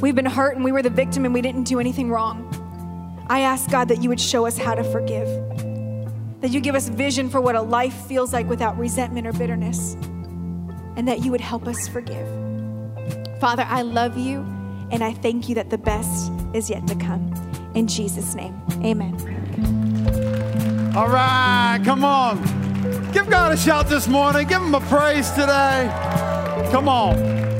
We've 0.02 0.16
been 0.16 0.26
hurt 0.26 0.56
and 0.56 0.64
we 0.64 0.72
were 0.72 0.82
the 0.82 0.90
victim 0.90 1.26
and 1.26 1.34
we 1.34 1.42
didn't 1.42 1.64
do 1.64 1.80
anything 1.80 2.10
wrong. 2.10 2.50
I 3.28 3.42
ask 3.42 3.70
God 3.70 3.90
that 3.90 4.02
you 4.02 4.10
would 4.10 4.22
show 4.22 4.46
us 4.46 4.58
how 4.58 4.74
to 4.74 4.84
forgive, 4.86 5.28
that 6.42 6.52
you 6.52 6.62
give 6.62 6.76
us 6.76 6.88
vision 6.88 7.30
for 7.30 7.42
what 7.42 7.56
a 7.56 7.62
life 7.62 7.94
feels 8.06 8.32
like 8.32 8.48
without 8.48 8.78
resentment 8.78 9.28
or 9.28 9.34
bitterness, 9.34 9.96
and 10.96 11.08
that 11.08 11.24
you 11.26 11.32
would 11.32 11.42
help 11.42 11.68
us 11.68 11.88
forgive. 11.88 12.28
Father, 13.40 13.66
I 13.68 13.82
love 13.82 14.18
you 14.18 14.40
and 14.92 15.04
I 15.04 15.14
thank 15.14 15.50
you 15.50 15.56
that 15.56 15.70
the 15.70 15.78
best 15.78 16.32
is 16.54 16.70
yet 16.70 16.88
to 16.88 16.96
come. 16.96 17.34
In 17.76 17.88
Jesus' 17.88 18.34
name, 18.36 18.62
amen. 18.84 19.43
All 20.96 21.08
right, 21.08 21.82
come 21.84 22.04
on. 22.04 22.40
Give 23.14 23.28
God 23.28 23.52
a 23.52 23.58
shout 23.58 23.90
this 23.90 24.08
morning. 24.08 24.48
Give 24.48 24.62
him 24.62 24.76
a 24.76 24.80
praise 24.82 25.28
today. 25.32 25.90
Come 26.72 26.88
on. 26.88 27.18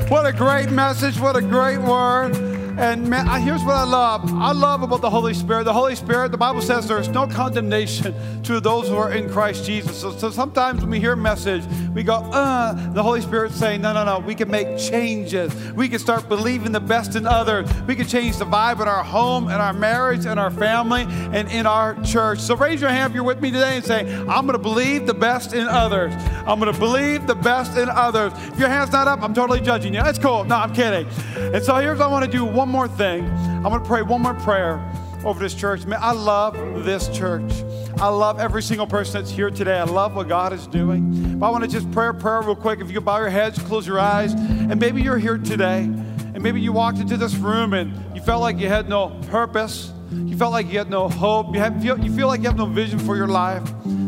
What 0.08 0.24
a 0.24 0.32
great 0.32 0.70
message. 0.70 1.18
What 1.18 1.34
a 1.34 1.42
great 1.42 1.78
word. 1.78 2.53
And 2.76 3.08
man, 3.08 3.40
here's 3.40 3.62
what 3.62 3.76
I 3.76 3.84
love. 3.84 4.32
I 4.34 4.50
love 4.50 4.82
about 4.82 5.00
the 5.00 5.10
Holy 5.10 5.32
Spirit. 5.32 5.62
The 5.62 5.72
Holy 5.72 5.94
Spirit, 5.94 6.32
the 6.32 6.38
Bible 6.38 6.60
says 6.60 6.88
there's 6.88 7.08
no 7.08 7.24
condemnation 7.28 8.14
to 8.42 8.58
those 8.58 8.88
who 8.88 8.96
are 8.96 9.12
in 9.12 9.30
Christ 9.30 9.64
Jesus. 9.64 10.00
So, 10.00 10.10
so 10.10 10.30
sometimes 10.30 10.80
when 10.80 10.90
we 10.90 10.98
hear 10.98 11.12
a 11.12 11.16
message, 11.16 11.62
we 11.94 12.02
go, 12.02 12.14
uh, 12.14 12.72
the 12.92 13.02
Holy 13.02 13.20
Spirit's 13.20 13.54
saying, 13.54 13.80
no, 13.80 13.92
no, 13.92 14.04
no, 14.04 14.18
we 14.18 14.34
can 14.34 14.50
make 14.50 14.76
changes. 14.76 15.54
We 15.72 15.88
can 15.88 16.00
start 16.00 16.28
believing 16.28 16.72
the 16.72 16.80
best 16.80 17.14
in 17.14 17.26
others. 17.26 17.70
We 17.86 17.94
can 17.94 18.08
change 18.08 18.38
the 18.38 18.44
vibe 18.44 18.82
in 18.82 18.88
our 18.88 19.04
home, 19.04 19.44
in 19.44 19.54
our 19.54 19.72
marriage, 19.72 20.26
in 20.26 20.36
our 20.36 20.50
family, 20.50 21.02
and 21.08 21.48
in 21.52 21.66
our 21.66 21.94
church. 22.02 22.40
So 22.40 22.56
raise 22.56 22.80
your 22.80 22.90
hand 22.90 23.12
if 23.12 23.14
you're 23.14 23.22
with 23.22 23.40
me 23.40 23.52
today 23.52 23.76
and 23.76 23.84
say, 23.84 24.00
I'm 24.00 24.46
going 24.46 24.52
to 24.52 24.58
believe 24.58 25.06
the 25.06 25.14
best 25.14 25.54
in 25.54 25.68
others. 25.68 26.12
I'm 26.44 26.58
going 26.58 26.72
to 26.72 26.78
believe 26.78 27.28
the 27.28 27.36
best 27.36 27.76
in 27.76 27.88
others. 27.88 28.32
If 28.48 28.58
your 28.58 28.68
hand's 28.68 28.90
not 28.90 29.06
up, 29.06 29.22
I'm 29.22 29.32
totally 29.32 29.60
judging 29.60 29.94
you. 29.94 30.02
That's 30.02 30.18
cool. 30.18 30.42
No, 30.42 30.56
I'm 30.56 30.74
kidding. 30.74 31.06
And 31.36 31.62
so 31.62 31.76
here's 31.76 32.00
what 32.00 32.06
I 32.06 32.10
want 32.10 32.24
to 32.24 32.30
do. 32.30 32.44
One 32.44 32.63
one 32.64 32.72
more 32.72 32.88
thing. 32.88 33.28
I'm 33.28 33.64
going 33.64 33.82
to 33.82 33.86
pray 33.86 34.00
one 34.00 34.22
more 34.22 34.32
prayer 34.32 34.82
over 35.22 35.38
this 35.38 35.52
church. 35.52 35.84
Man, 35.84 35.98
I 36.00 36.12
love 36.12 36.54
this 36.82 37.08
church. 37.08 37.52
I 37.98 38.08
love 38.08 38.40
every 38.40 38.62
single 38.62 38.86
person 38.86 39.20
that's 39.20 39.30
here 39.30 39.50
today. 39.50 39.78
I 39.78 39.84
love 39.84 40.16
what 40.16 40.28
God 40.28 40.54
is 40.54 40.66
doing. 40.66 41.38
But 41.38 41.48
I 41.48 41.50
want 41.50 41.64
to 41.64 41.68
just 41.68 41.90
pray 41.92 42.08
a 42.08 42.14
prayer 42.14 42.40
real 42.40 42.56
quick. 42.56 42.80
If 42.80 42.90
you 42.90 43.02
bow 43.02 43.18
your 43.18 43.28
heads, 43.28 43.58
close 43.58 43.86
your 43.86 44.00
eyes, 44.00 44.32
and 44.32 44.80
maybe 44.80 45.02
you're 45.02 45.18
here 45.18 45.36
today, 45.36 45.80
and 45.80 46.40
maybe 46.40 46.58
you 46.58 46.72
walked 46.72 47.00
into 47.00 47.18
this 47.18 47.34
room 47.34 47.74
and 47.74 48.16
you 48.16 48.22
felt 48.22 48.40
like 48.40 48.56
you 48.58 48.68
had 48.68 48.88
no 48.88 49.10
purpose. 49.28 49.92
You 50.10 50.34
felt 50.34 50.52
like 50.52 50.72
you 50.72 50.78
had 50.78 50.88
no 50.88 51.10
hope. 51.10 51.52
You, 51.52 51.60
have, 51.60 51.84
you 51.84 52.16
feel 52.16 52.28
like 52.28 52.40
you 52.40 52.46
have 52.46 52.56
no 52.56 52.64
vision 52.64 52.98
for 52.98 53.14
your 53.14 53.28
life. 53.28 53.62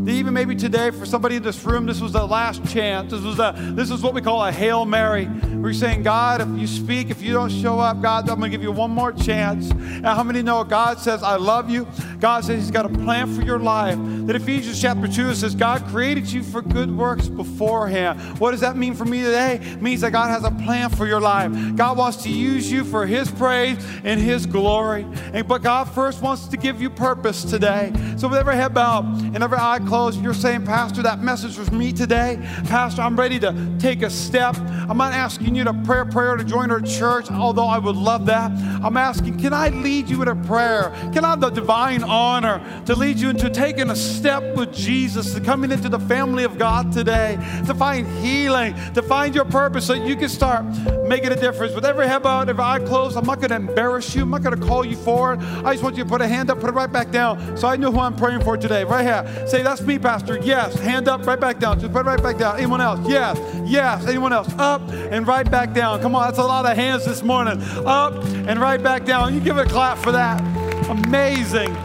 Even 0.09 0.35
maybe 0.35 0.55
today, 0.55 0.91
for 0.91 1.05
somebody 1.05 1.37
in 1.37 1.43
this 1.43 1.65
room, 1.65 1.85
this 1.85 2.01
was 2.01 2.13
the 2.13 2.25
last 2.25 2.65
chance. 2.73 3.11
This 3.11 3.23
was 3.23 3.39
a, 3.41 3.55
this 3.75 3.91
is 3.91 4.03
what 4.03 4.15
we 4.15 4.23
call 4.23 4.45
a 4.45 4.53
hail 4.53 4.85
mary. 4.85 5.27
We're 5.27 5.73
saying, 5.73 6.05
God, 6.05 6.41
if 6.41 6.49
you 6.61 6.67
speak, 6.67 7.11
if 7.11 7.21
you 7.21 7.33
don't 7.33 7.51
show 7.51 7.81
up, 7.81 8.01
God, 8.01 8.29
I'm 8.29 8.41
to 8.41 8.49
give 8.49 8.63
you 8.63 8.71
one 8.71 8.93
more 8.93 9.13
chance. 9.13 9.71
And 9.71 10.07
how 10.07 10.23
many 10.23 10.43
know 10.43 10.63
God 10.63 11.01
says, 11.01 11.23
I 11.25 11.37
love 11.37 11.69
you? 11.69 11.89
God 12.21 12.45
says 12.45 12.63
He's 12.63 12.71
got 12.71 12.87
a 12.87 12.89
plan 12.89 13.35
for 13.35 13.43
your 13.43 13.59
life. 13.59 13.99
That 14.27 14.35
Ephesians 14.35 14.83
chapter 14.83 15.07
2 15.07 15.35
says, 15.37 15.55
God 15.55 15.85
created 15.87 16.27
you 16.27 16.43
for 16.43 16.61
good 16.61 16.91
works 16.91 17.29
beforehand. 17.29 18.21
What 18.41 18.51
does 18.51 18.61
that 18.61 18.77
mean 18.77 18.95
for 18.95 19.05
me 19.05 19.23
today? 19.23 19.61
It 19.63 19.81
means 19.81 20.01
that 20.01 20.11
God 20.11 20.31
has 20.31 20.43
a 20.43 20.51
plan 20.65 20.91
for 20.91 21.07
your 21.07 21.21
life. 21.21 21.53
God 21.77 21.97
wants 21.97 22.25
to 22.25 22.29
use 22.29 22.71
you 22.71 22.83
for 22.83 23.07
His 23.07 23.31
praise 23.31 23.79
and 24.03 24.21
His 24.21 24.45
glory. 24.45 25.07
And, 25.33 25.47
but 25.47 25.63
God 25.63 25.85
first 25.85 26.23
wants 26.23 26.49
to 26.49 26.57
give 26.57 26.83
you 26.83 26.91
purpose 26.91 27.45
today. 27.45 27.93
So 28.17 28.27
with 28.27 28.39
every 28.39 28.57
head 28.57 28.75
bowed 28.75 29.05
and 29.23 29.45
every 29.45 29.59
eye 29.59 29.79
closed, 29.87 30.21
you're 30.21 30.35
saying, 30.35 30.67
Pastor, 30.67 31.03
that 31.03 31.21
message 31.21 31.57
was 31.57 31.71
me 31.71 31.93
today. 31.93 32.41
Pastor, 32.65 33.03
I'm 33.03 33.17
ready 33.17 33.39
to 33.39 33.77
take 33.79 34.03
a 34.03 34.11
step. 34.11 34.57
I'm 34.57 34.99
not 34.99 35.13
asking 35.13 35.55
you 35.55 35.63
to 35.63 35.73
pray 35.85 36.01
a 36.01 36.05
prayer 36.05 36.35
to 36.35 36.43
join 36.43 36.73
our 36.73 36.81
church, 36.81 37.31
although 37.31 37.67
I 37.67 37.79
would 37.79 37.97
love 37.97 38.27
that. 38.27 38.51
I'm 38.83 38.97
asking, 38.97 39.39
can 39.39 39.53
I 39.53 39.69
lead 39.69 40.09
you 40.09 40.21
in 40.23 40.29
a 40.29 40.35
prayer? 40.35 40.91
Can 41.13 41.25
I 41.25 41.31
have 41.31 41.41
the 41.41 41.51
divine 41.51 42.03
honor 42.03 42.61
to 42.87 42.97
lead 42.97 43.19
you 43.19 43.31
into 43.31 43.51
taking 43.51 43.91
a 43.91 43.97
step 44.17 44.57
with 44.57 44.73
Jesus, 44.75 45.35
to 45.35 45.41
coming 45.41 45.71
into 45.71 45.89
the 45.89 46.01
family 46.01 46.45
of 46.45 46.59
God 46.59 46.93
today, 46.93 47.37
to 47.67 47.75
find 47.75 48.07
healing, 48.25 48.75
to 48.95 49.03
find 49.03 49.35
your 49.35 49.45
purpose 49.45 49.87
so 49.87 49.95
you 49.95 50.17
can 50.17 50.29
start 50.29 50.65
making 51.07 51.33
a 51.33 51.37
difference. 51.37 51.75
With 51.75 51.85
every 51.85 52.09
head 52.09 52.23
bowed, 52.23 52.49
every 52.49 52.65
eye 52.65 52.81
closed, 52.81 53.17
I'm 53.17 53.27
not 53.27 53.37
going 53.37 53.51
to 53.51 53.57
embarrass 53.57 54.15
you. 54.15 54.23
I'm 54.23 54.31
not 54.31 54.43
going 54.43 54.59
to 54.59 54.67
call 54.67 54.85
you 54.85 54.97
forward. 54.97 55.41
I 55.65 55.73
just 55.73 55.83
want 55.85 55.97
you 55.97 56.05
to 56.05 56.09
put 56.09 56.21
a 56.21 56.29
hand 56.29 56.51
up, 56.51 56.61
put 56.61 56.71
it 56.71 56.75
right 56.75 56.91
back 56.91 57.11
down 57.11 57.57
so 57.57 57.69
I 57.69 57.77
know 57.77 57.93
who 57.93 58.01
I'm 58.01 58.17
praying 58.17 58.41
for 58.41 58.57
today. 58.57 58.85
Right 58.85 59.05
here. 59.05 59.47
Say, 59.47 59.63
that's 59.63 59.83
me, 59.83 59.99
Pastor. 59.99 60.39
Yes. 60.39 60.75
Hand 60.81 61.09
up, 61.09 61.27
right 61.27 61.39
back 61.39 61.59
down. 61.59 61.79
Just 61.79 61.93
put 61.93 62.01
it 62.01 62.09
right 62.09 62.23
back 62.23 62.39
down. 62.39 62.57
Anyone 62.57 62.81
else? 62.81 63.07
Yes. 63.09 63.39
Yes. 63.65 64.07
Anyone 64.07 64.33
else? 64.33 64.53
Up 64.59 64.81
and 64.91 65.27
right 65.27 65.49
back 65.51 65.73
down. 65.73 66.01
Come 66.01 66.15
on, 66.15 66.27
that's 66.27 66.39
a 66.39 66.45
lot 66.45 66.67
of 66.67 66.77
hands 66.77 67.05
this 67.05 67.23
morning. 67.23 67.61
Up 67.85 68.15
and 68.25 68.61
right 68.61 68.83
back 68.83 69.05
down. 69.05 69.35
You 69.35 69.41
give 69.41 69.59
it 69.59 69.67
a 69.67 69.71
clap 69.71 69.99
for 69.99 70.13
that. 70.13 70.41
Amazing. 70.89 71.77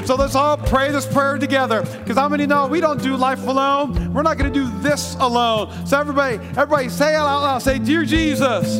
And 0.00 0.06
so 0.06 0.14
let's 0.14 0.34
all 0.34 0.56
pray 0.56 0.90
this 0.90 1.04
prayer 1.04 1.36
together. 1.36 1.82
Because 1.82 2.16
how 2.16 2.26
many 2.26 2.46
know 2.46 2.66
we 2.66 2.80
don't 2.80 3.02
do 3.02 3.16
life 3.16 3.46
alone? 3.46 4.14
We're 4.14 4.22
not 4.22 4.38
going 4.38 4.50
to 4.50 4.58
do 4.58 4.66
this 4.80 5.14
alone. 5.16 5.86
So 5.86 6.00
everybody, 6.00 6.36
everybody 6.56 6.88
say 6.88 7.12
it 7.12 7.18
out 7.18 7.42
loud. 7.42 7.58
Say, 7.58 7.78
Dear 7.78 8.06
Jesus, 8.06 8.76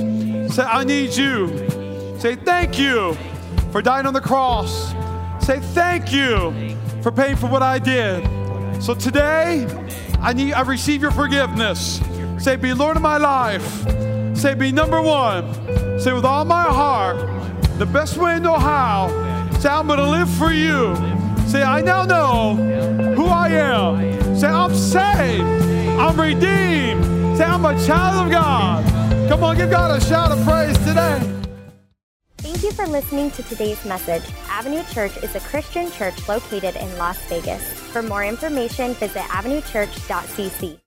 say, 0.56 0.62
I 0.62 0.82
need 0.82 1.14
you. 1.14 1.68
Say, 2.18 2.36
thank 2.36 2.78
you 2.78 3.18
for 3.70 3.82
dying 3.82 4.06
on 4.06 4.14
the 4.14 4.20
cross. 4.22 4.94
Say, 5.44 5.60
thank 5.60 6.10
you 6.10 6.74
for 7.02 7.12
paying 7.12 7.36
for 7.36 7.48
what 7.48 7.60
I 7.60 7.78
did. 7.78 8.24
So 8.82 8.94
today, 8.94 9.66
I 10.22 10.32
need 10.32 10.54
I 10.54 10.62
receive 10.62 11.02
your 11.02 11.10
forgiveness. 11.10 12.00
Say, 12.38 12.56
be 12.56 12.72
Lord 12.72 12.96
of 12.96 13.02
my 13.02 13.18
life. 13.18 13.84
Say, 14.34 14.54
be 14.54 14.72
number 14.72 15.02
one. 15.02 16.00
Say, 16.00 16.14
with 16.14 16.24
all 16.24 16.46
my 16.46 16.64
heart, 16.64 17.18
the 17.78 17.84
best 17.84 18.16
way 18.16 18.30
I 18.30 18.38
know 18.38 18.56
how. 18.56 19.29
Say, 19.60 19.68
I'm 19.68 19.86
going 19.88 19.98
to 19.98 20.08
live 20.08 20.30
for 20.30 20.54
you. 20.54 20.96
Say, 21.46 21.62
I 21.62 21.82
now 21.82 22.04
know 22.04 22.54
who 23.14 23.26
I 23.26 23.48
am. 23.48 24.34
Say, 24.34 24.48
I'm 24.48 24.74
saved. 24.74 25.44
I'm 26.00 26.18
redeemed. 26.18 27.04
Say, 27.36 27.44
I'm 27.44 27.66
a 27.66 27.78
child 27.84 28.24
of 28.24 28.32
God. 28.32 29.28
Come 29.28 29.44
on, 29.44 29.58
give 29.58 29.70
God 29.70 29.94
a 29.94 30.00
shout 30.02 30.32
of 30.32 30.42
praise 30.46 30.78
today. 30.78 31.20
Thank 32.38 32.62
you 32.62 32.72
for 32.72 32.86
listening 32.86 33.32
to 33.32 33.42
today's 33.42 33.84
message. 33.84 34.22
Avenue 34.48 34.82
Church 34.84 35.14
is 35.18 35.34
a 35.34 35.40
Christian 35.40 35.90
church 35.90 36.26
located 36.26 36.76
in 36.76 36.96
Las 36.96 37.18
Vegas. 37.24 37.62
For 37.92 38.00
more 38.00 38.24
information, 38.24 38.94
visit 38.94 39.20
avenuechurch.cc. 39.24 40.80